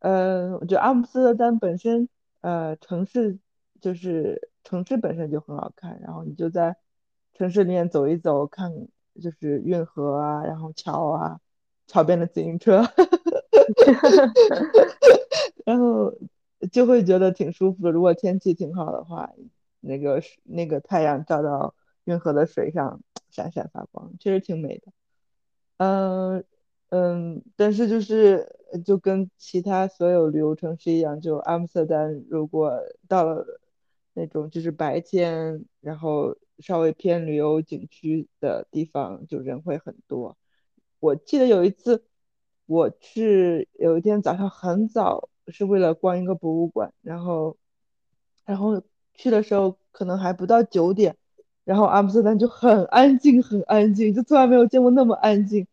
[0.00, 2.08] 呃，我觉得阿姆斯特丹本身，
[2.40, 3.38] 呃，城市
[3.80, 6.76] 就是城市本身就很好看，然后你就在
[7.38, 8.72] 城市里面走一走，看
[9.22, 11.38] 就是运河啊，然后桥啊，
[11.86, 12.82] 桥边的自行车，
[15.64, 16.12] 然后
[16.72, 17.92] 就会觉得挺舒服的。
[17.92, 19.30] 如果天气挺好的话，
[19.80, 24.92] 那个那个太阳照到运河的水上，闪闪发光，确实挺美的。
[25.76, 26.42] 嗯
[26.88, 32.72] 嗯，但是就是就跟其他所有旅游城市一样，就阿姆斯特丹，如果
[33.06, 33.46] 到了
[34.14, 40.36] 那种就是白天，然后稍微偏旅游景区的地方，就人会很多。
[41.00, 42.04] 我记得有一次，
[42.66, 47.56] 我去有一天早上很早，是为了逛一个博物馆，然后
[48.44, 48.82] 然后
[49.14, 51.16] 去的时候可能还不到九点，
[51.64, 55.66] 然后阿姆斯特丹就很安静，很安静，就从来没有见过那么安静，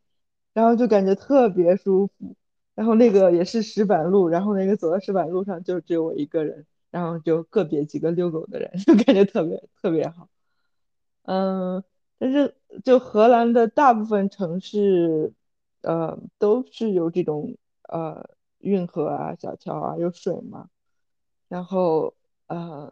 [0.54, 2.36] 然后就感觉特别舒服。
[2.76, 10.28] 然后那个也是石板路，然后那个走在石板路上就只有我一个人，然后就个别几个遛狗的人，就感觉特别特别好。
[11.26, 11.84] 嗯，
[12.18, 15.34] 但是就荷兰的大部分城市，
[15.82, 17.56] 呃，都是有这种
[17.90, 20.70] 呃运河啊、小桥啊，有水嘛。
[21.48, 22.14] 然后
[22.48, 22.92] 呃，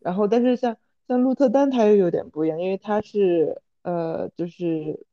[0.00, 0.76] 然后但是像
[1.08, 5.04] 像鹿特丹它又有点不一样，因为它是呃就是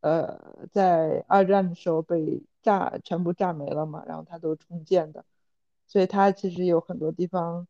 [0.00, 0.40] 呃
[0.72, 5.24] 在二战的时候被炸全部炸没了嘛，然后它都重建的，
[5.86, 7.66] 所以它其实有很多地方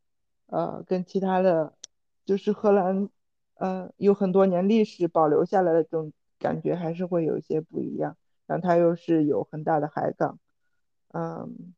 [0.47, 1.75] 呃跟其他的
[2.25, 3.09] 就是荷兰
[3.63, 10.39] 呃有很多年历史保留下来的这种感觉还是会有一些不一样，然后它又是有很大的海港，
[11.13, 11.75] 嗯。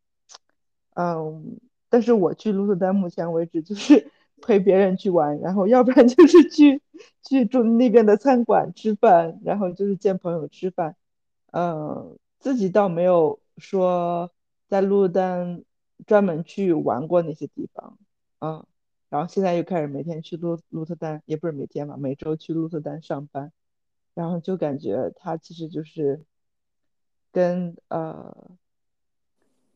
[0.97, 1.59] 嗯，
[1.89, 6.81] 但是我去鹿特丹，目前为止就是 陪别人去玩，然后要不然就是去
[7.23, 10.95] 去住那边的餐馆吃饭，然后就是见朋友吃饭。
[11.51, 14.31] 嗯，自己倒没有说
[14.69, 15.65] 在鹿特丹
[16.07, 17.99] 专门去玩过那些地方。
[18.41, 18.65] 嗯，
[19.09, 23.53] 然后现在又开始每天去鹿鹿特丹，也不是每天吧，每周去鹿特丹上班，
[24.15, 26.25] 然后就感觉他其实就是
[27.33, 28.35] 跟呃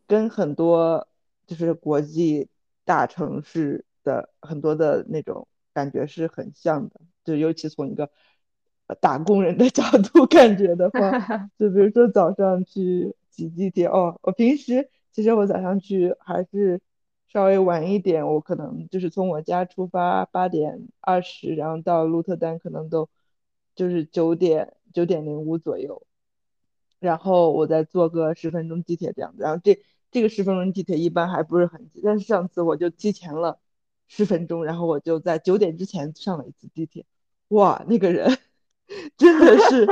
[0.07, 1.07] 跟很多
[1.47, 2.49] 就是国际
[2.85, 8.11] 大城市的很多的那种感觉是很像的，就尤其从一个
[8.87, 11.21] 呃打工人的角度 感觉的话，
[11.59, 16.81] 就比如说早上去挤地铁哦，我平时其实我早上去还是
[17.29, 23.09] 稍微晚一点，我可能就是从我家出发八点二十，然后到鹿特丹可能都
[23.75, 26.07] 就是九点九点零五左右，
[27.01, 33.61] 然后我再坐个十分钟地铁这样子，然后这这个十分钟地铁一般还不是很挤，但是上次我就提前了
[34.07, 37.05] 十分钟，然后我就在九点之前上了一次地铁，
[37.49, 38.39] 哇，那个人
[39.17, 39.87] 真的是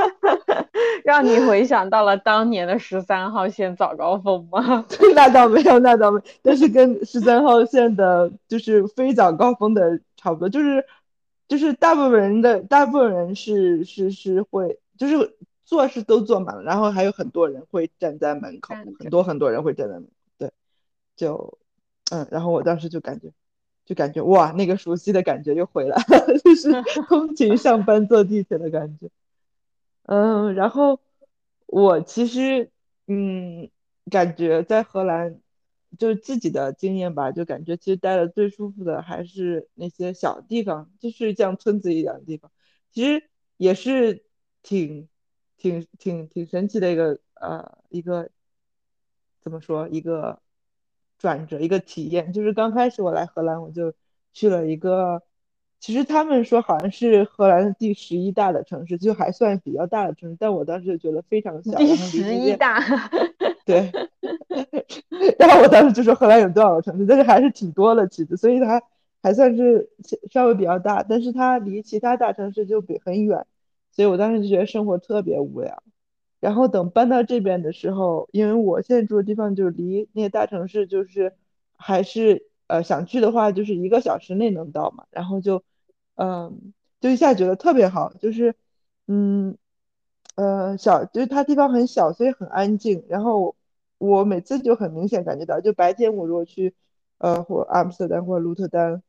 [1.03, 4.85] 让你回想到了当年的十三号线早高峰吗？
[5.15, 10.85] 那倒没有，那倒没有，但是跟十三号线的就是非早高峰的差不多，就是
[11.47, 20.51] 就是大部分人的大部分人是是是会就是坐是都坐满了，然后还有很多人会站在门口很多很多人会站在门口，对，
[21.15, 21.57] 就
[22.11, 23.27] 嗯，然后我当时就感觉
[23.87, 26.69] 就感觉哇，那个熟悉的感觉又回来了， 就是
[27.07, 29.09] 通勤上班坐地铁的感觉。
[30.03, 30.99] 嗯，然后
[31.65, 32.69] 我其实
[33.07, 33.69] 嗯，
[34.11, 35.39] 感觉在荷兰
[35.97, 42.51] 就是自己的经验吧，就感觉其实待的最舒服的还是那些小地方，就是像村子一样的地方，
[42.91, 43.23] 其实
[43.55, 44.25] 也是
[44.63, 45.07] 挺
[45.55, 48.29] 挺挺挺神奇的一个呃一个
[49.39, 50.41] 怎么说一个
[51.17, 53.93] 转折一个体验，就是刚开始我来荷兰，我就
[54.33, 55.23] 去了一个。
[55.79, 62.81] 其实他们说好像是荷兰第十一大的城市，就还算比较大的城市，但我当时就觉得非常小，第十一大，
[63.63, 63.91] 对，
[65.37, 68.81] 然后我当时就说荷兰有多少个城市，但是还是挺多的其实，所以它
[69.21, 69.87] 还算是
[70.31, 73.45] 稍微比较大，但是它离其他大城市就比很远，
[73.91, 75.83] 所以我当时就觉得生活特别无聊。
[76.39, 81.33] 然后等搬到这边的时候，因为我现在住的地方就离那些大城市就是
[81.75, 85.63] 还是呃想去的话就是一个小时内能到嘛，然后就
[86.15, 88.55] 嗯就一下觉得特别好，就是
[89.07, 89.57] 嗯
[90.35, 93.03] 呃小就是它地方很小，所以很安静。
[93.09, 93.55] 然后
[93.97, 96.75] 我每次就很明显感觉到，就白天我如果去
[97.17, 99.01] 呃或阿姆斯特丹或鹿特丹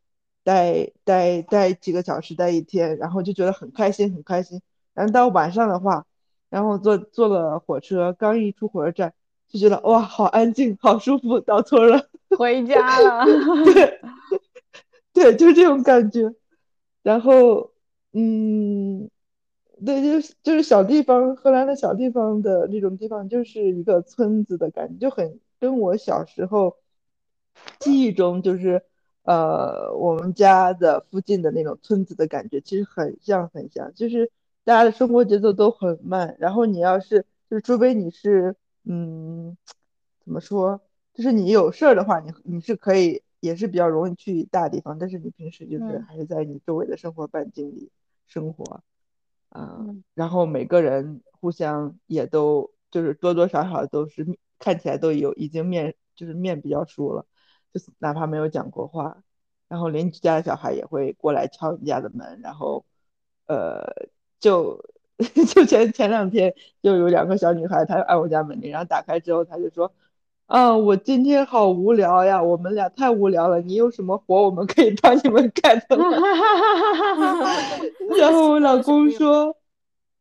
[0.45, 4.63] 待待待几个小时，待一天，然后就觉得很开心很开心。
[4.95, 6.07] 然后到晚上的话，
[6.51, 9.15] 然后坐坐了火车，刚一出火车站
[9.49, 12.09] 就觉得哇好安静，好舒服，到村了。
[12.39, 13.25] 回家了。
[13.65, 14.01] 对，
[15.15, 16.35] 对，就是这种感觉。
[17.03, 17.73] 然后，
[18.13, 19.09] 嗯，
[19.85, 26.77] 对，就是就是小地方，荷兰的小地方的那种地方，就是一个村子的感觉，就很跟我小时候
[27.79, 28.83] 记忆中就是
[29.23, 34.31] 呃我们家的附近的那种村子的感觉，其实很像很像，就是
[34.69, 38.55] 大家的生活节奏都很慢，然后你要是就是除非你是
[38.85, 39.57] 嗯
[40.21, 40.83] 怎么说？
[41.15, 47.91] 就是你有事儿的话，你你是可以，也是比较容易去大地方，但是你平时就是嗯还是在你周围的生活半径里
[48.27, 48.83] 生活，
[49.49, 57.25] 啊、嗯然后每个人互相也都就是多多少少都是看起来都有已经面就是面比较熟了，
[57.73, 59.23] 就是哪怕没有讲过话，
[59.67, 62.85] 然后邻居家的小孩也会过来敲你家的门，然后
[63.47, 63.83] 呃
[64.41, 64.85] 就
[65.55, 69.93] 就前前两天就有两个小女孩，她按我家门铃，然后打开之后，她就说。
[70.47, 73.61] 啊，我今天好无聊呀，我们俩太无聊了。
[73.61, 76.05] 你有什么活我们可以帮你们干的吗？
[78.19, 79.55] 然后我老公 说，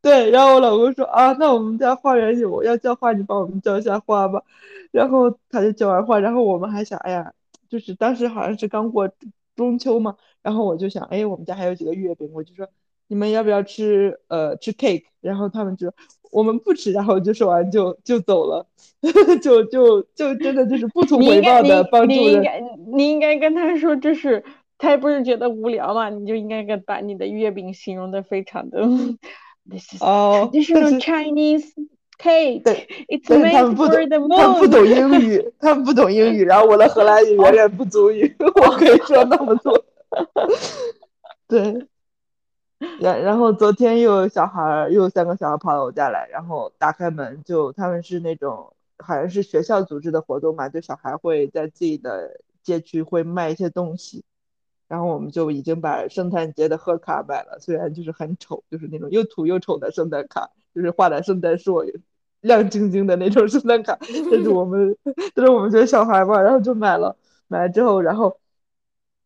[0.02, 4.44] 对，然后我老公说啊，那我们家花园有，要浇花，你帮我们浇一下花吧。
[4.92, 7.32] 然后他就浇完花，然后我们还想，哎呀，
[7.70, 9.10] 就是当时好像是刚过
[9.56, 12.68] 中秋嘛，然后我就想，哎，我们家还有几个月饼，我就说
[13.08, 15.04] 你们要不要吃呃吃 cake？
[15.22, 15.92] 然后他们就
[16.32, 18.66] 我们不吃，然后就说完就就走了，
[19.42, 22.24] 就就就真的就是不图回报的帮助人。
[22.24, 24.44] 你应该你应该跟他说这是。
[24.80, 26.08] 他不是觉得无聊嘛？
[26.10, 28.80] 你就应该跟把你的月饼形容的非常的
[29.68, 30.00] ，This is
[31.02, 31.66] Chinese
[32.20, 32.62] cake.
[32.62, 34.86] 对 It's made for 懂，the 他们不懂 moon.
[34.86, 39.84] 英语，他们不懂英语，然后我的荷兰语远远不足以 我可以说那么多。
[41.50, 41.88] 对，
[43.00, 54.24] 然然后昨天又有小孩，又有三个小孩跑到我家来，然后打开门就他们是那种好像是学校组织的活动嘛，就小孩会在自己的街区会卖一些东西，
[54.88, 61.84] 然后我们就已经把圣诞节的贺卡买了，虽然就是很丑，就是那种又土又丑的圣诞卡，就是画的圣诞树
[62.42, 63.98] 亮晶晶的那种圣诞卡，
[64.32, 64.96] 但是我们
[65.34, 67.16] 但是我们觉得小孩嘛，然后就买了，
[67.48, 68.38] 买了之后，然后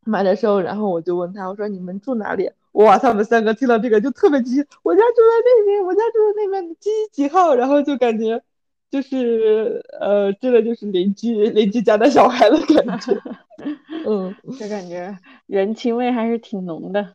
[0.05, 2.49] 买的时候，然后我就问他，我说你们住哪里？
[2.73, 8.41] 哇，他们三个听到这个就特别急，我家住在那边，我家住在那边几几号，然后就感觉
[8.89, 13.13] 就是呃，真的就是邻居邻居家的小孩的感觉，
[14.07, 15.17] 嗯，就感觉
[15.47, 17.13] 人情味还是挺浓的。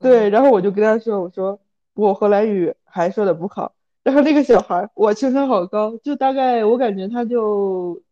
[0.00, 1.60] 对，然后我就跟他说，我说
[1.94, 8.02] 我荷兰语还说的不好，然后那个小孩我情商好高，就大概我感觉他就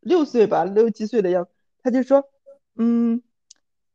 [0.00, 1.50] 六岁吧，六七岁的样子，
[1.84, 2.28] 他就说，
[2.74, 3.22] 嗯，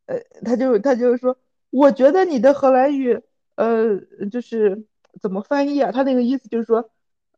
[0.06, 1.36] 呃，他就他就说。
[1.72, 3.20] 我觉得你的荷兰语，
[3.56, 3.98] 呃，
[4.32, 4.84] 就是
[5.22, 5.92] 怎么翻译啊？
[5.92, 6.90] 他那个意思就是说，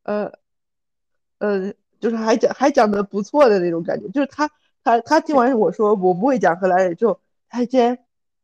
[0.03, 0.31] 呃，
[1.37, 4.09] 呃，就是还讲还讲的不错的那种感觉。
[4.09, 4.49] 就是他
[4.83, 7.99] 他他听完我说我不会讲荷兰语之后，他先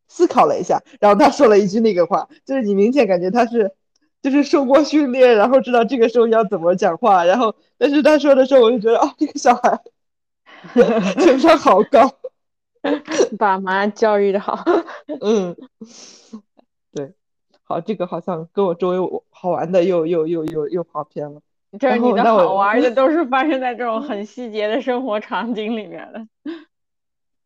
[0.08, 3.72] 思考了一下，然后他说了一句那个话，就是你明显感觉他是
[4.22, 7.26] 就是受过训练，然后知道这个时候要怎么讲话。
[7.26, 9.80] 然后但是他说的时候，我就觉得啊，这个小孩
[11.20, 12.19] 情商好高。
[13.38, 14.64] 爸妈教育的好，
[15.22, 15.56] 嗯，
[16.94, 17.14] 对，
[17.64, 21.42] 好，这个好像跟我周围好玩的又又又又又跑偏了。
[21.80, 26.28] 这是你的好玩的 都是发生在这种很细节的生活场景里面的。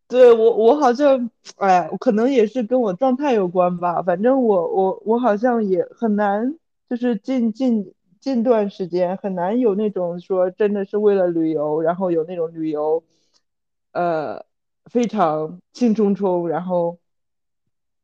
[0.07, 4.01] 对我，我好像，哎，可能也是跟我状态有关吧。
[4.03, 6.55] 反正我我我好像也很难，
[6.89, 13.03] 就是近近近段时间很难有那种说真的是为了旅游，然后有那种旅游，
[13.93, 14.45] 呃。
[14.91, 16.99] 非常兴冲冲，然后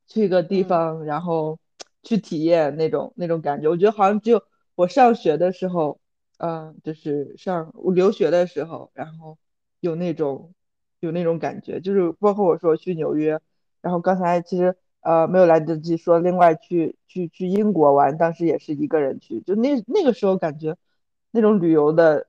[0.07, 1.59] 去一个地方，然后
[2.03, 3.69] 去体验那种那种感觉。
[3.69, 4.41] 我觉得好像只有
[4.75, 5.99] 我上学的时候，
[6.37, 9.37] 嗯，就是上我留学的时候，然后
[9.81, 10.53] 有那种
[10.99, 11.79] 有那种感觉。
[11.81, 13.39] 就是包括我说去纽约，
[13.81, 20.75] 然后刚才其实呃没有来得及说，另外去去去英国玩，当时也是一个人去，就那那个时候感觉
[21.31, 22.27] 那种旅游的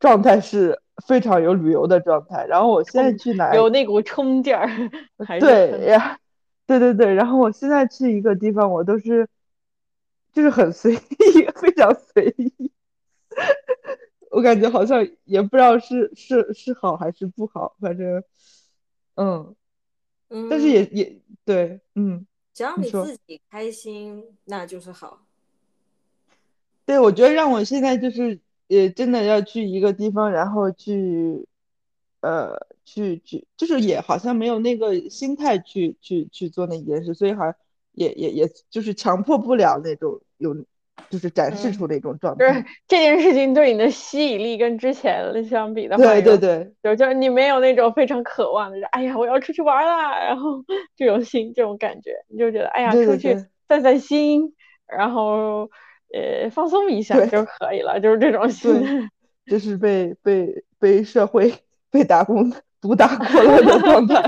[0.00, 0.80] 状态是。
[1.06, 4.68] 非常有旅游的状态，然后我现在去哪有那股冲劲儿，
[5.40, 6.18] 对呀，
[6.66, 9.28] 对对对，然后我现在去一个地方，我都是
[10.32, 10.98] 就是很随意，
[11.60, 12.70] 非常随意，
[14.30, 18.22] 我感觉好像也不知道是是是好还是不好，反正
[19.16, 19.54] 嗯
[20.30, 25.20] 嗯，但是也也对，嗯，只要你自己开心，那就是好。
[26.86, 28.38] 对，我觉得让我现在就是。
[28.72, 31.46] 也真的要去一个地方，然后去，
[32.22, 37.54] 呃，去去，就是也好像没有那个心态去去去做那件事，所以好像
[37.92, 40.54] 也也也就是强迫不了那种有，
[41.10, 42.48] 就是展示出那种状态。
[42.48, 50.64] 就是这件事情对你的吸引力跟之前相比的话，对对对，就就是你没有那种非常渴望的，哎呀，我要出去玩啦，然后
[50.96, 53.36] 这种心这种感觉，你就觉得哎呀，出去
[53.68, 54.54] 散散心，
[54.86, 55.68] 然后。
[56.12, 59.10] 呃，放松一下就可以了，就是这种心态。
[59.44, 61.52] 就是被被被社会
[61.90, 62.48] 被打工
[62.80, 64.22] 毒打过了的状态。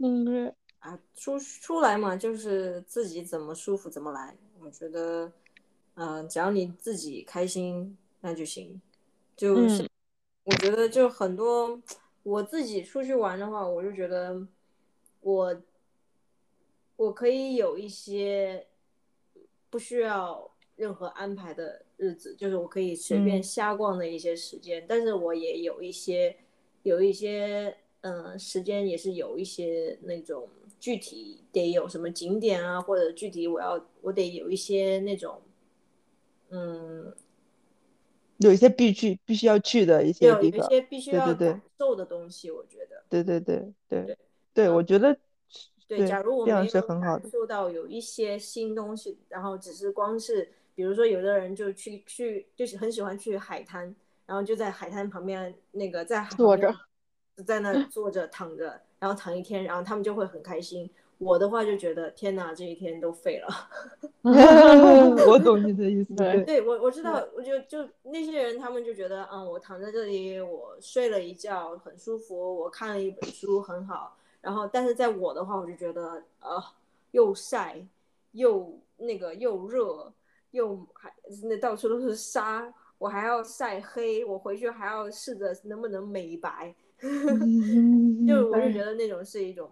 [0.02, 4.34] 嗯，啊，出出来嘛，就是自己怎么舒服怎么来。
[4.60, 5.30] 我觉得，
[5.94, 8.82] 嗯，只要你自己开心，那就行。
[9.36, 9.88] 就是，
[10.42, 11.80] 我觉得就很多，
[12.24, 14.44] 我自己出去玩的话，我就觉得
[15.20, 15.54] 我。
[17.00, 18.66] 我可以有一些
[19.70, 24.84] 不需要任何安排的日子，就是我可以随便瞎逛的一些时间。
[24.86, 26.36] 但是我也有一些
[26.82, 30.46] 有一些嗯时间，也是有一些那种
[30.78, 35.40] 具体得有什么景点啊，或者具体我要我得有一些那种
[36.50, 37.14] 嗯
[38.36, 42.50] 有一些必须必须要去的一些地方，有一些必须要感受的东西。
[42.50, 44.18] 我觉得，对对对对
[44.52, 45.16] 对，我觉得。
[45.96, 46.58] 对，假如我没有
[47.00, 53.92] 感受到有一些新东西，然后只是光是，比如说有的人就去去就是很喜欢去海滩，
[54.24, 56.72] 然后就在海滩旁边那个在坐着，
[57.44, 60.88] 在那坐着躺着，然后躺一天，然后他们就会很开心。
[61.18, 63.48] 我的话就觉得天哪，这一天都废了。
[65.26, 66.14] 我懂你的意思。
[66.14, 74.16] 对，对我我知道，我就就那些人，他们就觉得，嗯，我躺在这里，我睡了一觉很舒服，我看了一本书很好。
[74.40, 76.62] 然后，但是在我的话，我就觉得，呃，
[77.10, 77.84] 又晒，
[78.32, 80.12] 又那个又热，
[80.52, 81.12] 又还
[81.42, 86.74] 那到处都是沙，我还要晒黑，我回去还要试着能不能美白，
[88.26, 89.70] 就我就觉得那种是一种，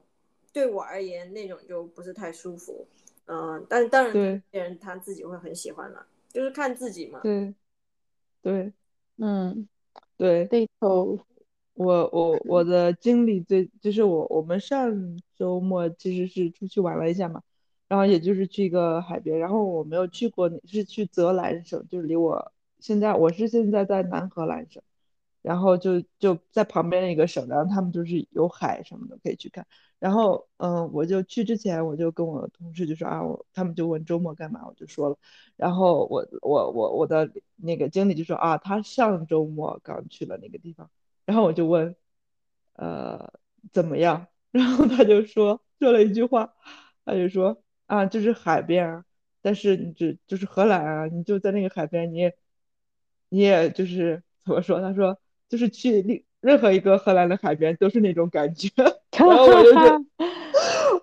[0.52, 2.86] 对我而言那种就不是太舒服，
[3.26, 7.20] 嗯，但是当然有些人他自己会很喜欢了，就是看自己嘛。
[7.22, 7.54] 对，
[8.42, 8.72] 对，
[9.16, 9.66] 嗯，
[10.16, 11.18] 对，对头。
[11.78, 17.40] 我我我的经历最就是我我们上周末其实是出去玩了一下嘛，
[17.86, 24.82] 然后也就是去一个海边，然后我没有去过，是去泽兰省，就是离我现在我是现在在南荷兰省，
[25.40, 29.64] 然后就就在旁边的一个省，然后他们就是有海什么的可以去看。
[30.00, 35.16] 然后嗯，我就去之前我就跟我同事就说啊，我他们就问周末干嘛，我就说了。
[35.56, 40.90] 然后我我我我的那个经理就说啊，他上周末刚去了那个地方。
[41.28, 41.94] 然后我就问，
[42.72, 43.30] 呃，
[43.70, 44.28] 怎么样？
[44.50, 46.54] 然后他就说说了一句话，
[47.04, 49.04] 他就说啊，就是海边啊，
[49.42, 52.34] 但是你只就是荷兰啊，你就在那个海边，你也
[53.28, 54.80] 你也就是怎么说？
[54.80, 55.18] 他说
[55.50, 58.70] 就是去任任何一个荷兰的海边都是那种感觉。
[59.12, 59.98] 然后我就觉，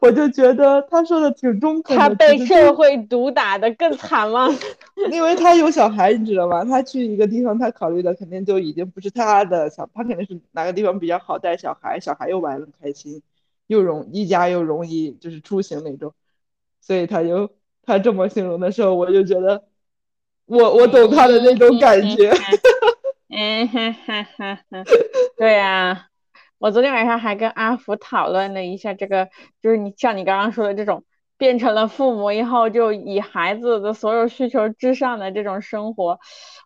[0.02, 2.04] 我就觉得他说的挺中肯的。
[2.04, 4.48] 他被社会毒打的更惨吗？
[5.12, 6.64] 因为他有小孩，你知道吗？
[6.64, 13.22] 他去一个地方，他考虑的肯定就已经不是他的小，他肯定是哪个地方比较好带小孩，小孩又玩的开心，
[13.68, 16.14] 又容一家又容易就是出行那种，
[16.82, 17.52] 所以他就
[17.84, 19.66] 他这么形容的时候，我就觉得
[20.46, 22.32] 我我懂他的那种感觉。
[23.30, 24.86] 嗯哼哼哼哼，
[25.38, 26.08] 对呀。
[26.58, 29.30] 我昨天晚上还跟阿福讨论了一下这个，
[29.62, 31.03] 就是你像你刚刚说的这种，
[31.38, 36.20] 变成了父母以后就以孩子的所有需求之上的这种生活，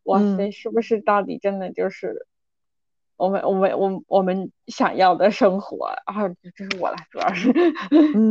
[0.03, 2.27] 哇塞，是不是到底真的就是？
[3.19, 7.51] 我们我们我我们想要的生活啊，这是我了，主要是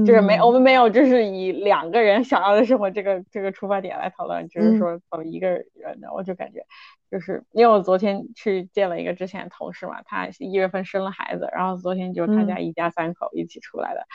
[0.06, 6.64] 就是没我们没有就是以两个人想要的生活这个这个出发点来讨论，就是说从一个人的，我就感觉
[7.10, 14.06] 就是因为我昨天去见了一个之前的同事嘛，他一月份生了孩子，然后昨天就他家一家三口一起出来的，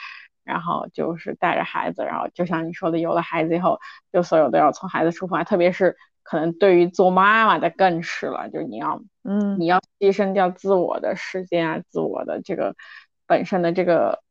[0.42, 3.78] 然后就是带着孩子，然后就像你说的，有了孩子以后，
[4.12, 5.96] 就所有都要从孩子出发，特别是。
[6.24, 12.74] 可能对于做妈妈的更是了，就是你要，嗯，你要牺牲掉自我的时间啊，自我的这个
[13.26, 14.22] 本身的这个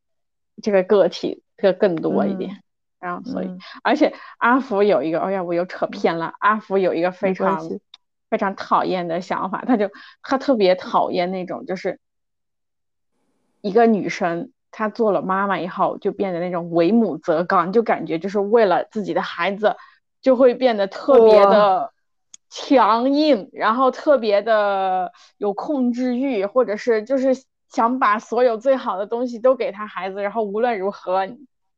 [0.62, 2.64] 这个个体更更多一点，
[3.00, 6.34] 然后所以，而且阿福有一个，哎呀，我又扯偏了。
[6.40, 7.70] 阿福有一个非常
[8.30, 9.92] 非常讨厌的想法，他就
[10.24, 12.00] 他特别讨厌那种，就是
[13.62, 19.76] 一个女生她做了妈妈以后就变得那种为母则刚，就感觉就是为了自己的孩子。
[20.24, 21.92] 就会变得特别的
[22.50, 27.36] 强硬，然后特别的有控制欲，或者是就是
[27.70, 31.28] 想把所有最好的东西都给他孩子，然后无论如何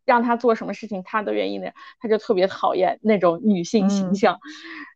[0.06, 1.74] 让他做什么事情，他都愿意的。
[2.00, 4.40] 他就特别讨厌那种女性形象，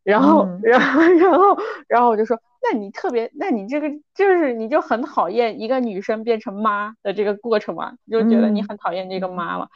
[0.03, 7.93] 然后，然后，然后，然后我就说，那你特别，那你这个就是你就很讨厌一个女生变成妈的这个过程嘛？
[8.11, 9.67] 就觉得你很讨厌这个妈妈。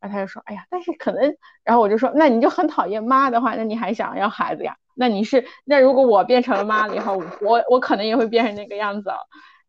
[0.00, 1.36] 然后他就说：“哎呀，但是可能……
[1.62, 4.74] 然后我就说，那你就很讨厌妈的话，那你还想要孩子呀？
[4.94, 5.44] 那你是……
[5.64, 9.10] 那如果我变成了妈了以后，我我可能也会变成那个样子。”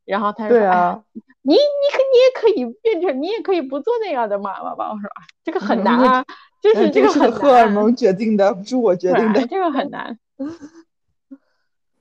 [0.05, 1.03] 然后他说：“对啊，
[1.41, 6.25] 你你可你也可以变成，你也可以不做那样的妈妈吧？”我说：“啊，这个很难啊，
[6.61, 10.17] 就是这个很荷尔蒙决定的，不是我决定的，这个很难。”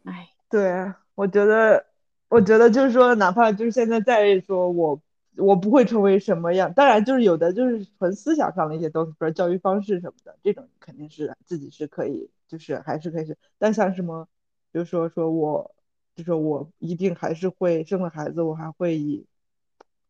[0.06, 1.84] 哎，对，我觉得，
[2.28, 5.00] 我觉得就是说，哪怕就是现在再说我。
[5.36, 13.34] 我不会成为什么样，当然就是有的就是纯思想上的一些东西，比如教育方式什么的，这种肯定是自己是可以，就是还是可以。
[13.58, 14.28] 但像什么，
[14.72, 15.74] 比如说说我，
[16.16, 19.24] 就是我一定还是会生了孩子，我还会以，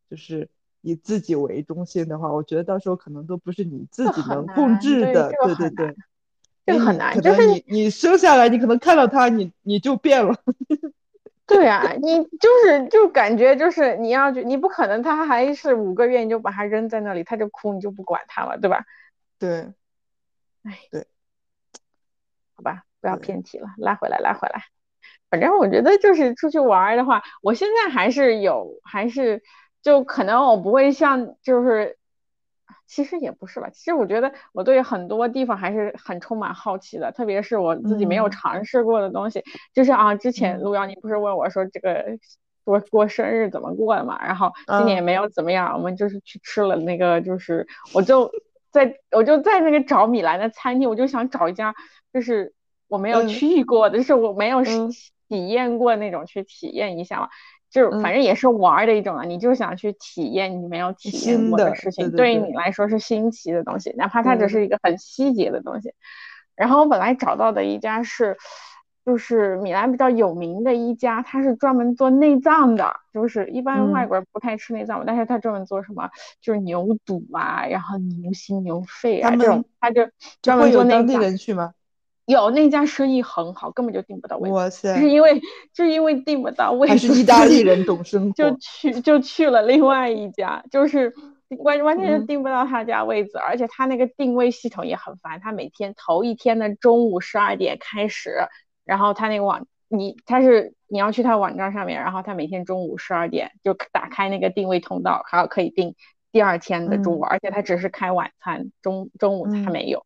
[0.09, 0.49] 就是
[0.81, 5.31] 以自己为中心的话，我觉得到时候可能都不是你自己能控制的。
[5.45, 5.95] 对对对，
[6.65, 10.35] 这个很难，就是你你生下来，你可能看到他，你你就变了。
[11.47, 18.85] 对啊，你就是就感觉就是你要去，你不可能他还是五个月你就把他扔在那里，他就哭你就不管他了，对吧？
[19.37, 19.73] 对，
[20.63, 21.05] 哎，对，
[22.55, 24.63] 好吧，不要偏题了，拉回来，拉回来。
[25.29, 29.41] 反正我觉得就是出去玩的话，我现在还是有，还是
[29.81, 31.97] 就可能我不会像就是。
[32.91, 39.41] 其实也不是吧，其实我觉得我对很多地方还是很充满好奇的，特别是我自己没有尝试过的东西。
[39.73, 42.03] 就是啊，之前路遥你不是问我说这个
[42.65, 44.19] 过过生日怎么过的嘛？
[44.21, 48.29] 然后今年也没有怎么样，我们就是去吃了那个，就是我就
[48.71, 51.73] 在我就在那个找米兰的餐厅，我就想找一家
[52.11, 52.53] 就是
[52.89, 54.61] 我没有去过的，就是我没有
[55.29, 57.29] 体验过那种去体验一下嘛。
[57.71, 65.93] 就是反正也是玩的一种啊，你就想去体验你没有体验过的事情，对于你来说是新奇的东西，哪怕它只是一个很细节的东西。
[66.55, 68.37] 然后我本来找到的一家是，
[69.05, 76.09] 就是米兰比较有名的一家，它是专门做内脏的，就是一般外国人不太吃内脏嘛，但是他专门做什么，
[76.41, 80.07] 就是牛肚啊，然后牛心、牛肺啊这种，他就
[80.41, 81.07] 专门做内脏。
[81.07, 81.73] 当地人去吗？
[82.31, 84.49] 有那家生意很好，根本就订不到位。
[84.49, 84.95] 哇塞！
[84.95, 85.39] 就是因为
[85.73, 91.13] 就是因为订不到位，还是意大利人懂生活，就去就去了另外一家，就是
[91.59, 95.39] 完完全是订不到他家位子，而且他那个定位系统也很烦。
[95.41, 98.33] 他每天头一天的中午十二点开始，
[98.85, 105.95] 然后他那个网你他是你要去他网站上面，然后他每天中午十二点就打开那个定位通道，还有可以订
[106.31, 110.05] 第二天的中午，而且他只是开晚餐，中中午他没有。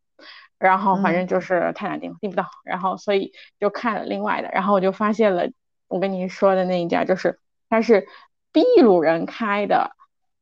[0.58, 2.46] 然后反正就是太难订了，订不到。
[2.64, 5.48] 然后所以就看了另外的，然后我就发现了
[5.88, 7.38] 我跟你说的那一家，就是
[7.68, 8.06] 它是
[8.52, 9.90] 秘鲁人开的，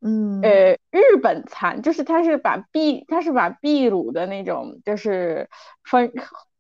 [0.01, 5.49] 嗯，呃，日本餐，就是他是把秘他是把秘鲁的那种就是
[5.85, 6.11] 烹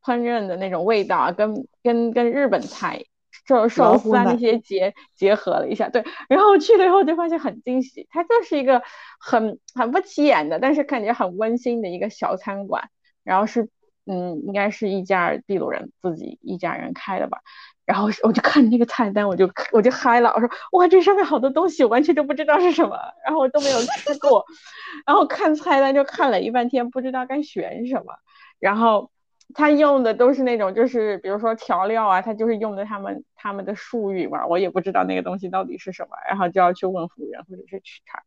[0.03, 3.05] 烹饪的那种味道啊，跟跟跟日本菜。
[3.47, 8.81] 就寿司啊那些结结合了一下，对，然后去了以后就发现很惊喜，它就是一个
[9.21, 12.89] 很很不起眼的，但是感觉很温馨的一个小餐馆，
[13.25, 13.69] 然后是
[14.07, 17.39] 嗯，应该是一家秘鲁人自己一家人开的吧，
[17.85, 24.45] 然后我就看那个菜单，我就我就嗨了，我说哇，这上面好多东西，我完全都不知道是什么，然后我都没有吃过，
[25.07, 28.15] 然后看菜单就看了一半天，不知道该选什么，
[28.61, 29.11] 然后。
[29.53, 38.23] 他用的都是那种，就是比如说调料啊，他就是用的他们他们的术语嘛，我也不知道那个东西到底是什么，然后就要去问服务员或者是去查。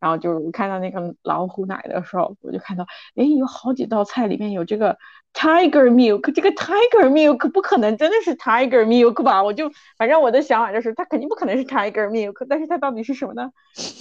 [0.00, 4.98] 然后就是看到那个老虎奶的时候，我就看到，哎，有好几道菜里面有这个
[5.32, 9.42] tiger milk，这个 tiger milk 不可能真的是 tiger milk 吧？
[9.42, 13.52] 我就反正我的想法就是，它肯定不可能是 tiger milk，但是它到底是什么呢？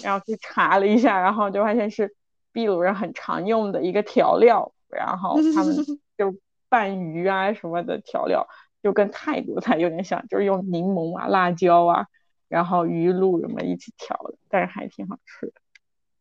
[0.04, 2.16] 然后去查了一下，然后就发现是
[2.54, 5.76] 秘鲁人很常用的一个调料，然后他们
[6.18, 6.34] 就。
[6.72, 8.48] 拌鱼啊什么的调料
[8.84, 12.06] 就跟泰国菜有点像，就是用柠檬啊、辣椒啊，
[12.48, 15.54] 然后鱼露什么一起调的，但是还挺好吃的。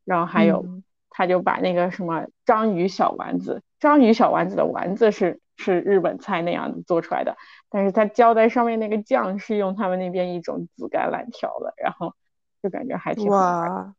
[0.09, 0.65] 然后还有，
[1.11, 7.37] 他就把那个什么章鱼小丸子，章鱼小丸子的丸子是是日本菜那样子做出来的，
[7.69, 12.15] 但是他浇在上面那个酱是用他们那边一种紫甘蓝调的，然后
[12.63, 13.93] 就感觉还挺好，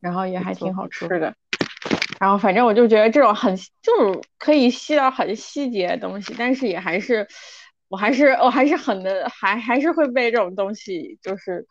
[0.00, 1.34] 然后也还挺好吃的。
[2.20, 7.26] 然后反正我就觉得这种很就是可以细到很细节的东西，但是也还是，
[7.88, 11.66] 我还是我还是很的还还是会被这种东西就是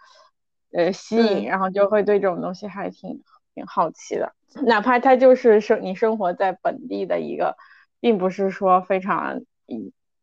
[0.71, 3.21] 呃吸引，然后就会对这种东西还挺
[3.55, 4.35] 挺好奇的，
[4.67, 7.57] 哪怕它就是生你生活在本地的一个，
[7.99, 9.41] 并不是说非常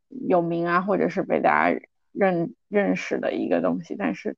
[0.09, 1.81] 有名啊，或者是被大家
[2.13, 4.37] 认认识的一个东西，但是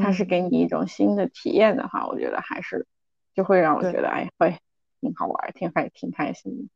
[0.00, 2.86] 它是给你一种新的体验的话，我觉得还是
[3.34, 4.56] 就会让我觉得哎会。
[5.00, 6.68] 挺好玩，挺开，挺开心的。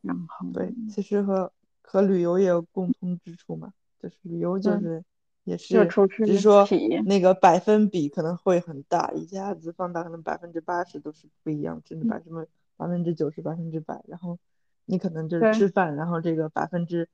[0.00, 1.50] 然后对，其实和
[1.82, 5.02] 和旅游也有共通之处嘛，就是旅游就是
[5.44, 5.86] 也是，
[6.24, 6.66] 只是说
[7.06, 14.02] 那个百分比可能会很大，一下子放大可能百分之八十都是不一样，甚至百分之百分之九十、百分之百。
[14.08, 14.38] 然后
[14.84, 17.08] 你可能就是吃饭，然后这个百分之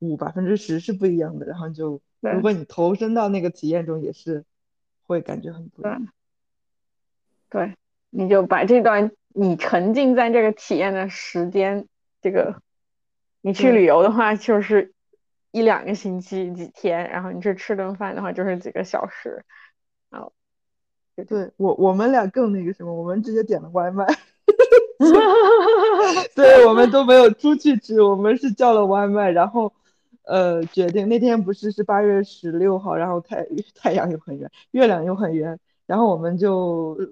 [0.00, 4.44] 五、百分之十是不一样的，然后就如果你投身到那个体验中，也是
[5.06, 6.08] 会感觉很不一样。
[7.50, 7.74] 对，
[8.10, 9.12] 你就把这段。
[9.36, 11.88] 你沉浸在这个体验的时间，
[12.22, 12.62] 这个
[13.40, 14.93] 你去旅游的话，就是
[15.54, 19.44] 一两个星期几天，然后你去吃顿饭的话，就是几个小时。
[20.10, 20.32] 然后，
[21.28, 24.04] 对我我们俩更那个什么，我们直接点了外卖，
[26.34, 29.72] 对 我们都没有出去吃，我们是叫了外卖，然后
[30.24, 37.08] 呃决定那天不是是八月十六号，然后太太阳又很圆，月亮又很圆，然后我们就呃。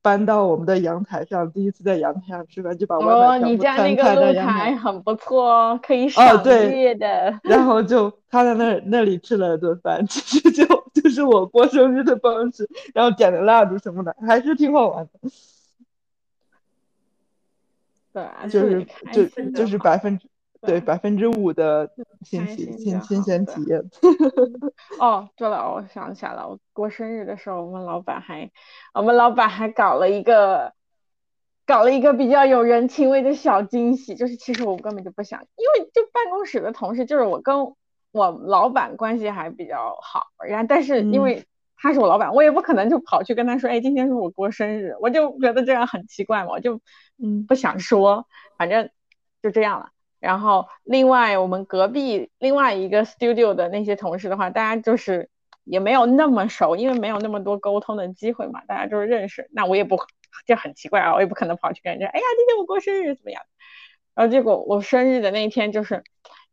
[0.00, 7.38] 搬到我们的阳台上，第一次在阳台上吃饭，就把外卖全部摊开在阳台，很不错哦，可以赏月的。
[7.42, 10.64] 然后就他在那那里吃了顿饭，其实就
[10.94, 15.30] 就是我过生日的方式，然后点了蜡烛什么的，还是挺好玩的。
[18.12, 20.26] 对，就是就就是百分之。
[20.60, 21.88] 对百分之五的
[22.22, 23.80] 新奇新新鲜体验。
[24.98, 28.50] 哦，对了，我想起来了，我过生日的时候，我们老板还，
[28.92, 30.72] 我们老板还搞了一个，
[31.66, 34.16] 搞了一个比较有人情味的小惊喜。
[34.16, 37.74] 就是其实我根本就不想，因为就办公室的同事，就是我跟
[38.10, 46.80] 我老板关系还比较好，然后但是因为他是我老板，我也不可能就跑去跟他说，哎，今天是我过生日，我就觉得这样很奇怪嘛，我就
[47.22, 48.26] 嗯不想说，
[48.56, 48.90] 反正
[49.40, 49.90] 就这样了。
[50.20, 55.30] 然后，另外我们隔壁另外一个 studio 的那些同事的话，大家就是
[55.64, 59.48] 也没有那么熟，因为没有那么多沟通的机会嘛，大家就是认识。
[59.52, 59.96] 那我也不，
[60.46, 63.42] 就很奇怪啊，我也不可能跑去跟人家，哎呀，今天我过生日怎么样？
[64.14, 66.02] 然后结果我生日的那一天，就是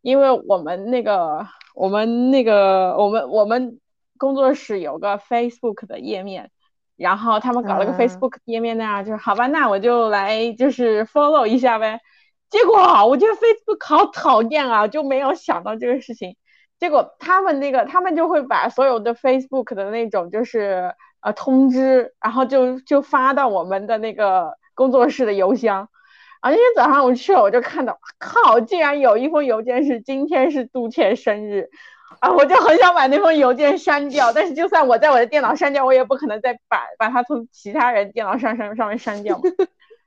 [0.01, 3.79] 因为我们那个我们那个我们我们
[4.19, 6.51] 工作室有个 Facebook 的页面，
[6.95, 11.99] 然后他们搞了个 Facebook 页面那样，就是好吧，那我就来就是 follow 一下呗。
[12.55, 16.37] 结果我觉得 Facebook 好讨厌啊，就没有想到这个事情。
[16.79, 25.89] 结果他们那个，他们就会把所有的 Facebook 的那种就是呃通知，然后就就发到我们的那个工作室的邮箱。
[26.39, 31.69] 啊，那天早上我去了，我就看到，靠，竟然有一封邮件是今天是杜倩生日。
[32.21, 39.43] 啊，我就很想把那封邮件删掉，但是就算我在我的电脑删掉，我也不可能再把把它从其他人电脑上上上面删掉嘛。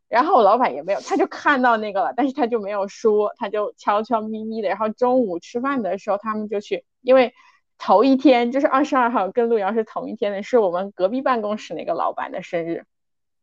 [0.09, 4.69] 然后我老板也没有，他就看到那个了，但是他就没有说，他就悄悄咪咪的。
[4.69, 7.35] 然后中午吃饭的时候，他们就去，因为
[7.77, 12.87] 头一天就是二十二号跟陆遥是同一天的，是我们隔壁办公室那个老板的生日，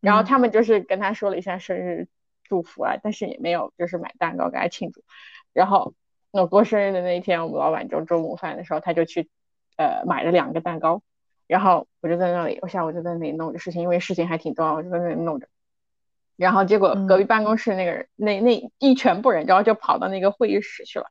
[0.01, 2.07] 然后他们就是跟他说了一下生日
[2.43, 5.03] 祝福啊，但是也没有就是买蛋糕给他庆祝。
[5.53, 5.93] 然后
[6.31, 9.29] 我过生日的那一天，我们老板就中午饭的时候，他就去
[9.77, 11.03] 呃买了两个蛋糕，
[11.45, 15.47] 然后我就在那里，我下午就在那里弄着事情，因为事情还挺重要，我就在那里弄着。
[16.38, 21.06] 然后结果隔壁办公室那个人，那那一全部人，然后就跑到那个会议室去了。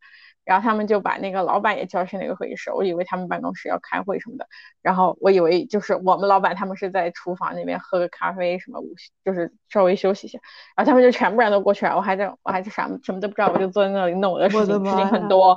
[0.45, 2.71] 然后他们就把那个老板也叫去那个会议室。
[2.71, 4.47] 我以为他们办公室要开会什么的。
[4.83, 8.79] 然后我以为就是我们老板他们是在厨房那边喝个咖啡什么，
[9.25, 10.39] 就是稍微休息一下。
[10.77, 15.57] 然后他们就全部人都过去了，我还在我还是啥什么都不知道，我就坐在那里弄我的事情，事情很多。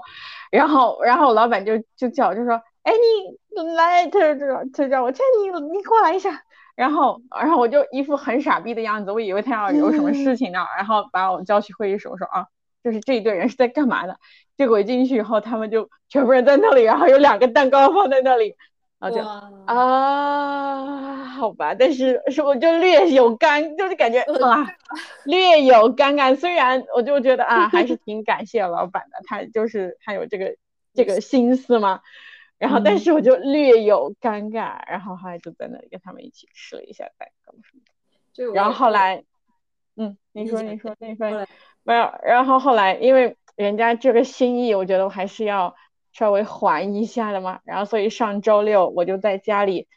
[0.52, 2.54] 然后然后老板就就叫就说，
[2.84, 2.94] 哎
[3.58, 6.44] 你来，他说他叫我，这你你过来一下。
[6.78, 12.46] 然后，然后我就一副很傻逼的样子，我以为他要有什么事情呢，然后把我叫去会议室，我说啊，
[12.84, 14.16] 就是这一队人是在干嘛的？
[14.56, 18.56] 结果一进去以后，他们就全部人在那里，然后有两个蛋糕放在那里，
[19.00, 19.24] 然后就
[19.66, 24.68] 啊，好吧，但是是我就略有尴，就是感觉啊，
[25.26, 26.36] 略有尴尬。
[26.36, 30.56] 虽然我就觉得啊，还是挺感谢老板的，他就是他有这个
[30.94, 32.02] 这个 心思嘛。
[32.58, 38.54] 然后，但是我就略有尴尬，然后后来就在那里跟他们一起吃了一下蛋糕什么的。
[38.54, 39.24] 然后后来，
[39.96, 41.48] 嗯，你说你说那份
[41.84, 45.76] 没有，然后后来因为人家这个心意，我觉得我还是要
[46.12, 47.60] 稍微还一下的嘛。
[47.64, 49.88] 然后所以上周六我就在家里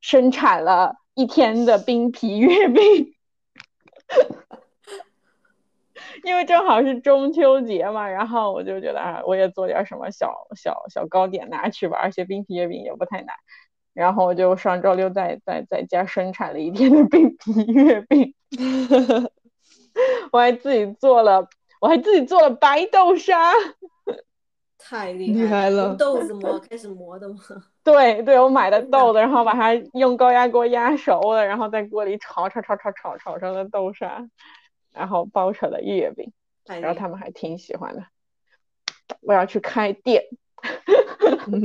[0.00, 3.14] 生产了一天的冰皮月饼。
[6.26, 13.36] 因为正好是中秋节嘛，然后我就觉得啊，我也做点什么小小小糕点拿去吧，而且冰皮月饼也不太难。
[13.94, 18.34] 然后我就上周六在在在家生产了一天的冰皮月饼，
[20.32, 21.48] 我还自己做了，
[21.80, 23.52] 我还自己做了白豆沙，
[24.76, 25.94] 太厉害了！
[25.94, 27.36] 豆子 磨开始磨的吗？
[27.84, 34.28] 对对，我买的豆子，然后把它用高压锅压熟了，然后在锅里炒炒炒炒炒炒成了豆沙。
[34.96, 36.32] 然后包成了月饼，
[36.64, 38.04] 然后他们还挺喜欢的。
[39.20, 40.24] 我要去开店，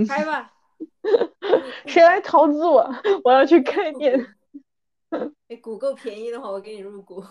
[0.08, 0.54] 开吧。
[1.88, 2.88] 谁来投资我？
[3.24, 4.36] 我要去开店。
[5.48, 7.24] 哎，股够便宜的话，我给你入股。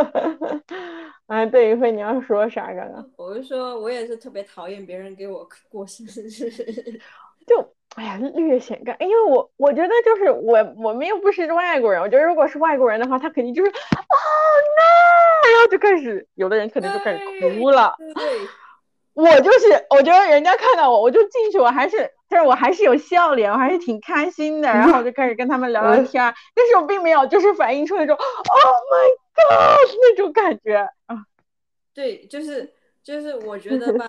[1.26, 2.72] 啊，对，一会，你要说啥？
[2.72, 6.20] 刚刚我就说，我也是特别讨厌别人给我过生日，
[7.46, 7.74] 就。
[7.96, 17.18] 哎呀，略显尴，因为我我觉得就是我我们又不是外国人，我觉得如果是外国人的话，他肯定就是哦 no，然后就开始，有的人可能就开始
[17.58, 17.92] 哭了。
[18.14, 18.48] 对，
[19.12, 31.24] 我就是我觉得人家看到我，我就进去，我还是就是我还是有笑脸，我还是挺开心的，然后我就开始跟他们聊聊天，但是我并没有就是反映出那种 Oh my God 那种感觉啊。
[31.92, 32.72] 对，就是
[33.02, 34.08] 就是我觉得吧。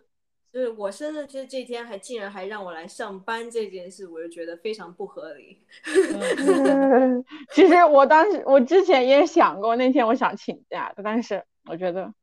[0.51, 5.57] 就是我生日，其实这天还竟然还让我来上班这件事，我就觉得非常不合理。
[7.53, 12.13] 其实我当时，我之前也想过，那天我想请假的，但是我觉得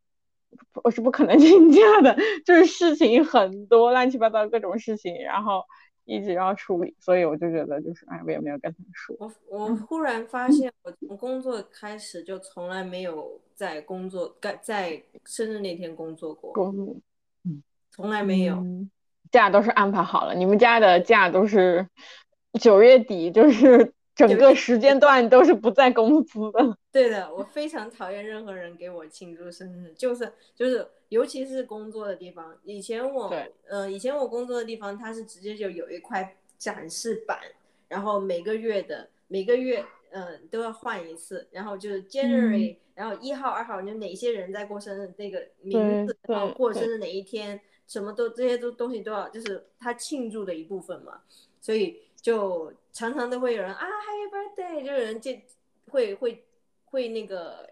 [0.84, 2.14] 我是不可能 请假的，
[2.44, 5.64] 就是事情很多，乱七八糟各种事情，然后
[6.04, 9.16] 一直要处理，所以我就觉得就是，哎，我也没有跟他们说。
[9.18, 16.52] 我我忽然发现，我从工作开始就从来没有在工作，在在生日那天工作过。
[16.52, 16.94] 工
[17.98, 18.64] 从来没有，
[19.32, 20.32] 假都是安排好了。
[20.32, 21.84] 你们家的假都是
[22.60, 26.78] 九月底，就是 整个时间段都是不在公司的。
[26.92, 32.56] 对的，我非常讨厌任何人给我庆祝生日，就是就是，尤其是工作的地方。
[32.62, 33.34] 以前我，
[33.68, 37.36] 呃，以前我工作的地方，它是直接就有一块展示板，
[37.88, 47.60] 然后每个月的每个月，嗯，都要换一次，然后就是 January，然后一号、二号，就哪些人在过生日，那个名字，然后过生日哪一天。
[47.88, 51.22] 什么都这些都东西都要，就是他庆祝的一部分嘛，
[51.58, 55.42] 所以就常常都会有人啊，Happy Birthday，就有人见
[55.90, 56.44] 会会
[56.84, 57.70] 会那个，